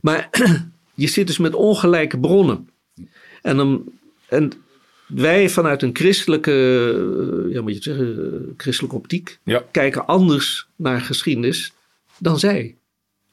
Maar 0.01 0.31
je 0.95 1.07
zit 1.07 1.27
dus 1.27 1.39
met 1.39 1.55
ongelijke 1.55 2.19
bronnen. 2.19 2.69
En, 3.43 3.57
dan, 3.57 3.85
en 4.29 4.53
wij 5.07 5.49
vanuit 5.49 5.83
een 5.83 5.97
christelijke, 5.97 6.53
ja, 7.51 7.61
moet 7.61 7.71
je 7.71 7.75
het 7.75 7.85
zeggen, 7.85 8.55
christelijke 8.57 8.97
optiek, 8.97 9.39
ja. 9.45 9.65
kijken 9.71 10.07
anders 10.07 10.67
naar 10.77 11.01
geschiedenis 11.01 11.73
dan 12.19 12.39
zij. 12.39 12.77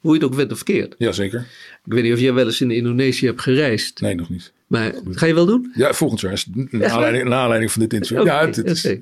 Hoe 0.00 0.14
je 0.14 0.20
het 0.20 0.30
ook 0.30 0.36
bent 0.36 0.50
of 0.50 0.56
verkeerd. 0.56 0.94
Jazeker. 0.98 1.46
Ik 1.84 1.92
weet 1.92 2.02
niet 2.02 2.12
of 2.12 2.20
jij 2.20 2.32
wel 2.32 2.46
eens 2.46 2.60
in 2.60 2.70
Indonesië 2.70 3.26
hebt 3.26 3.40
gereisd. 3.40 4.00
Nee, 4.00 4.14
nog 4.14 4.28
niet. 4.28 4.52
Maar 4.66 4.94
ga 5.10 5.26
je 5.26 5.34
wel 5.34 5.46
doen? 5.46 5.72
Ja, 5.74 5.92
volgend 5.92 6.20
jaar. 6.20 6.44
Naar 6.54 6.90
aanleiding, 6.90 7.28
naar 7.28 7.38
aanleiding 7.38 7.72
van 7.72 7.82
dit 7.82 7.92
interview. 7.92 8.20
Okay, 8.20 8.40
ja, 8.40 8.46
het, 8.46 8.56
het 8.56 8.66
is, 8.66 8.96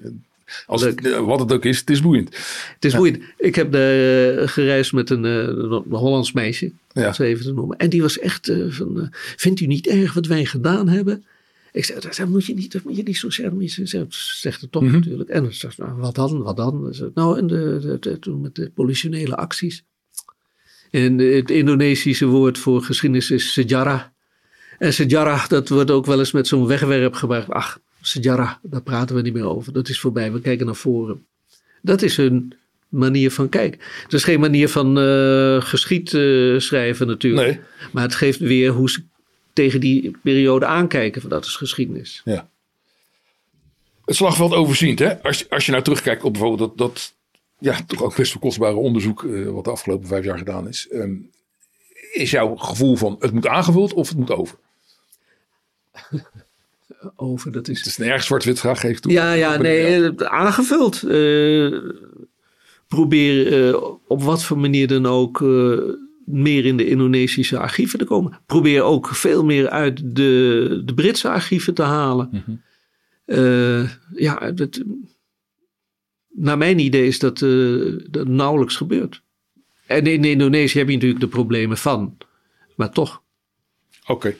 Als 0.67 0.83
het, 0.83 1.19
wat 1.19 1.41
het 1.41 1.53
ook 1.53 1.65
is, 1.65 1.79
het 1.79 1.91
is 1.91 2.03
boeiend. 2.03 2.37
Het 2.75 2.85
is 2.85 2.95
boeiend. 2.95 3.19
Ik 3.37 3.55
heb 3.55 3.73
de, 3.73 4.43
gereisd 4.47 4.93
met 4.93 5.11
een, 5.11 5.25
een 5.25 5.83
Hollands 5.89 6.33
meisje, 6.33 6.73
ja. 6.93 7.13
zo 7.13 7.23
even 7.23 7.45
te 7.45 7.53
noemen. 7.53 7.77
En 7.77 7.91
die 7.91 8.03
was 8.03 8.19
echt 8.19 8.53
van, 8.69 9.09
vindt 9.37 9.61
u 9.61 9.67
niet 9.67 9.87
erg 9.87 10.15
wat 10.15 10.27
wij 10.27 10.45
gedaan 10.45 10.89
hebben? 10.89 11.25
Ik 11.73 11.85
zei, 11.85 12.01
dat 12.01 12.29
moet 12.29 12.47
je 12.47 12.55
niet, 12.55 12.73
dat 12.73 12.83
moet 12.83 12.97
je 12.97 13.03
niet 13.03 13.17
zo 13.17 13.31
zeggen. 13.31 13.69
Ze 13.69 14.05
zegt 14.41 14.61
het 14.61 14.73
toch 14.73 14.83
mhm. 14.83 14.93
natuurlijk. 14.93 15.31
En 15.31 15.55
ze 15.55 15.69
nou, 15.77 15.93
wat 15.93 16.15
dan, 16.15 16.43
wat 16.43 16.57
dan? 16.57 16.95
Nou, 17.15 17.39
en 17.39 17.47
de, 17.47 17.97
de, 18.01 18.19
toen 18.19 18.41
met 18.41 18.55
de 18.55 18.71
politionele 18.75 19.37
acties. 19.37 19.85
En 20.91 21.19
het 21.19 21.51
Indonesische 21.51 22.27
woord 22.27 22.59
voor 22.59 22.83
geschiedenis 22.83 23.31
is 23.31 23.53
sejarah. 23.53 24.03
En 24.79 24.93
sejarah, 24.95 25.49
dat 25.49 25.69
wordt 25.69 25.91
ook 25.91 26.07
wel 26.07 26.19
eens 26.19 26.33
met 26.33 26.47
zo'n 26.47 26.67
wegwerp 26.67 27.15
gebruikt. 27.15 27.51
Ach, 27.51 27.79
sejarah, 28.01 28.53
daar 28.63 28.83
praten 28.83 29.17
we 29.17 29.23
niet 29.23 29.33
meer 29.33 29.49
over. 29.49 29.73
Dat 29.73 29.89
is 29.89 30.01
voorbij, 30.01 30.33
we 30.33 30.41
kijken 30.41 30.67
naar 30.67 30.75
voren. 30.75 31.27
Dat 31.83 32.03
is 32.03 32.17
hun 32.17 32.55
manier 32.89 33.31
van 33.31 33.49
kijken. 33.49 33.81
Het 34.03 34.13
is 34.13 34.25
geen 34.25 34.41
manier 34.41 34.69
van 34.69 34.99
uh, 34.99 35.63
geschiedschrijven 35.63 37.07
natuurlijk. 37.07 37.47
Nee. 37.47 37.61
Maar 37.93 38.03
het 38.03 38.15
geeft 38.15 38.39
weer 38.39 38.71
hoe 38.71 38.91
ze 38.91 39.03
tegen 39.53 39.81
die 39.81 40.17
periode 40.23 40.67
aankijken. 40.67 41.21
Van 41.21 41.31
dat 41.31 41.45
is 41.45 41.57
geschiedenis. 41.57 42.23
Ja. 42.25 42.49
Het 44.05 44.17
slagveld 44.17 44.55
overziend, 44.55 44.99
hè? 44.99 45.23
Als, 45.23 45.51
als 45.51 45.67
je 45.67 45.71
nou 45.73 45.85
terugkijkt 45.85 46.25
op 46.25 46.33
bijvoorbeeld 46.33 46.69
dat, 46.69 46.79
dat 46.79 47.15
ja, 47.59 47.79
toch 47.87 48.03
ook 48.03 48.17
best 48.17 48.33
wel 48.33 48.43
kostbare 48.43 48.75
onderzoek 48.75 49.23
uh, 49.23 49.51
wat 49.51 49.65
de 49.65 49.71
afgelopen 49.71 50.09
vijf 50.09 50.25
jaar 50.25 50.39
gedaan 50.39 50.69
is. 50.69 50.89
Um, 50.93 51.31
is 52.13 52.31
jouw 52.31 52.57
gevoel 52.57 52.97
van 52.97 53.17
het 53.19 53.33
moet 53.33 53.47
aangevuld 53.47 53.93
of 53.93 54.09
het 54.09 54.19
moet 54.19 54.31
over? 54.31 54.59
over, 57.17 57.53
dat 57.53 57.69
is... 57.69 57.79
Het 57.79 57.87
is 57.87 57.99
een 57.99 58.07
erg 58.07 58.23
zwart-wit 58.23 58.61
vraag, 58.61 58.81
geef 58.81 59.01
toe. 59.01 59.13
Ja, 59.13 59.33
ja, 59.33 59.57
nee, 59.57 60.11
eh, 60.11 60.27
aangevuld. 60.27 61.03
Uh, 61.03 61.93
probeer 62.89 63.69
uh, 63.69 63.83
op 64.07 64.23
wat 64.23 64.45
voor 64.45 64.59
manier 64.59 64.87
dan 64.89 65.07
ook 65.07 65.41
meer 66.25 66.65
in 66.65 66.77
de 66.77 66.89
Indonesische 66.89 67.59
archieven 67.59 67.99
te 67.99 68.05
komen. 68.05 68.41
Probeer 68.47 68.83
ook 68.83 69.09
veel 69.09 69.45
meer 69.45 69.69
uit 69.71 70.01
de, 70.05 70.83
de 70.85 70.95
Britse 70.95 71.29
archieven 71.29 71.75
te 71.75 71.83
halen. 71.83 72.29
Mm 72.31 72.43
-hmm. 72.45 73.89
ja, 74.15 74.53
dat, 74.53 74.83
naar 76.39 76.59
mijn 76.59 76.79
idee 76.79 77.07
is 77.07 77.19
dat, 77.19 77.39
dat 78.11 78.29
nauwelijks 78.29 78.77
gebeurd. 78.77 79.23
En 79.87 80.07
in 80.07 80.25
Indonesië 80.25 80.79
heb 80.79 80.89
je 80.89 80.95
natuurlijk 80.95 81.21
de 81.21 81.29
problemen 81.29 81.79
van. 81.79 82.17
Maar 82.77 82.91
toch. 82.91 83.23
Oké. 84.07 84.35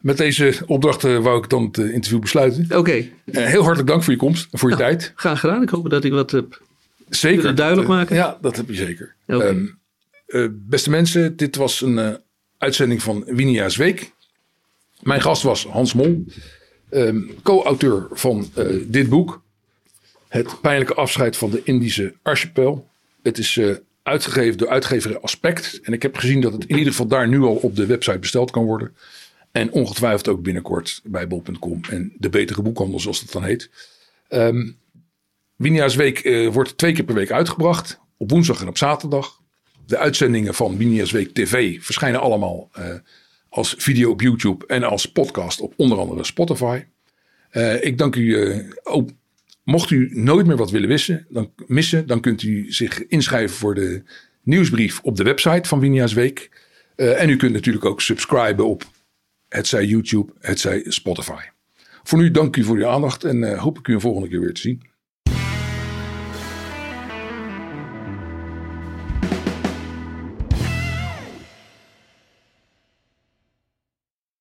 Met 0.00 0.16
deze 0.16 0.54
opdrachten 0.66 1.22
wou 1.22 1.38
ik 1.38 1.50
dan 1.50 1.64
het 1.64 1.78
eh, 1.78 1.94
interview 1.94 2.20
besluiten. 2.20 2.64
Oké. 2.64 2.76
Okay. 2.76 3.12
Uh, 3.24 3.44
heel 3.44 3.62
hartelijk 3.62 3.88
dank 3.88 4.02
voor 4.02 4.12
je 4.12 4.18
komst 4.18 4.48
en 4.50 4.58
voor 4.58 4.70
je 4.70 4.76
tijd. 4.76 5.12
Graag 5.14 5.40
gedaan. 5.40 5.62
Ik 5.62 5.68
hoop 5.68 5.90
dat 5.90 6.04
ik 6.04 6.12
wat 6.12 6.30
heb 6.30 6.62
zeker. 7.08 7.54
duidelijk 7.54 7.88
maken. 7.88 8.16
ja, 8.16 8.38
dat 8.40 8.56
heb 8.56 8.68
je 8.68 8.74
zeker. 8.74 9.14
Okay. 9.26 9.48
Um, 9.48 9.78
uh, 10.26 10.48
beste 10.52 10.90
mensen, 10.90 11.36
dit 11.36 11.56
was 11.56 11.80
een 11.80 11.98
uh, 11.98 12.14
uitzending 12.58 13.02
van 13.02 13.24
Winia's 13.26 13.76
Week. 13.76 14.12
Mijn 15.00 15.20
gast 15.20 15.42
was 15.42 15.66
Hans 15.66 15.94
Mol, 15.94 16.24
um, 16.90 17.30
co-auteur 17.42 18.06
van 18.10 18.50
dit 18.86 19.08
boek. 19.08 19.42
Het 20.34 20.60
pijnlijke 20.60 20.94
afscheid 20.94 21.36
van 21.36 21.50
de 21.50 21.60
Indische 21.64 22.14
archipel. 22.22 22.88
Het 23.22 23.38
is 23.38 23.60
uitgegeven 24.02 24.58
door 24.58 24.68
uitgever 24.68 25.20
Aspect. 25.20 25.80
En 25.82 25.92
ik 25.92 26.02
heb 26.02 26.16
gezien 26.16 26.40
dat 26.40 26.52
het 26.52 26.64
in 26.64 26.76
ieder 26.76 26.92
geval 26.92 27.06
daar 27.06 27.28
nu 27.28 27.40
al 27.40 27.54
op 27.54 27.76
de 27.76 27.86
website 27.86 28.18
besteld 28.18 28.50
kan 28.50 28.64
worden. 28.64 28.96
En 29.52 29.72
ongetwijfeld 29.72 30.28
ook 30.28 30.42
binnenkort 30.42 31.00
bij 31.04 31.28
bol.com 31.28 31.80
en 31.90 32.12
de 32.18 32.28
betere 32.28 32.62
boekhandel 32.62 33.00
zoals 33.00 33.20
dat 33.20 33.32
dan 33.32 33.44
heet. 33.44 33.70
Um, 34.28 34.78
Winia's 35.56 35.94
Week 35.94 36.24
uh, 36.24 36.48
wordt 36.52 36.78
twee 36.78 36.92
keer 36.92 37.04
per 37.04 37.14
week 37.14 37.30
uitgebracht. 37.30 38.00
Op 38.16 38.30
woensdag 38.30 38.60
en 38.60 38.68
op 38.68 38.78
zaterdag. 38.78 39.40
De 39.86 39.98
uitzendingen 39.98 40.54
van 40.54 40.76
Winia's 40.76 41.10
Week 41.10 41.34
TV 41.34 41.82
verschijnen 41.82 42.20
allemaal 42.20 42.70
uh, 42.78 42.84
als 43.48 43.74
video 43.78 44.10
op 44.10 44.20
YouTube 44.20 44.66
en 44.66 44.82
als 44.82 45.12
podcast 45.12 45.60
op 45.60 45.72
onder 45.76 45.98
andere 45.98 46.24
Spotify. 46.24 46.84
Ik 47.80 47.98
dank 47.98 48.16
u 48.16 48.62
ook 48.82 49.10
Mocht 49.64 49.90
u 49.90 50.10
nooit 50.12 50.46
meer 50.46 50.56
wat 50.56 50.70
willen 50.70 51.24
dan, 51.28 51.52
missen, 51.66 52.06
dan 52.06 52.20
kunt 52.20 52.42
u 52.42 52.72
zich 52.72 53.06
inschrijven 53.06 53.56
voor 53.56 53.74
de 53.74 54.02
nieuwsbrief 54.42 55.00
op 55.02 55.16
de 55.16 55.22
website 55.22 55.68
van 55.68 55.80
Winia's 55.80 56.12
Week. 56.12 56.50
Uh, 56.96 57.22
en 57.22 57.28
u 57.28 57.36
kunt 57.36 57.52
natuurlijk 57.52 57.84
ook 57.84 58.00
subscriben 58.00 58.66
op 58.66 58.84
het 59.48 59.66
zij 59.66 59.84
YouTube, 59.84 60.32
het 60.40 60.60
zij 60.60 60.84
Spotify. 60.88 61.42
Voor 62.02 62.18
nu 62.18 62.30
dank 62.30 62.56
u 62.56 62.64
voor 62.64 62.76
uw 62.76 62.86
aandacht 62.86 63.24
en 63.24 63.42
uh, 63.42 63.58
hoop 63.58 63.78
ik 63.78 63.88
u 63.88 63.94
een 63.94 64.00
volgende 64.00 64.28
keer 64.28 64.40
weer 64.40 64.54
te 64.54 64.60
zien. 64.60 64.82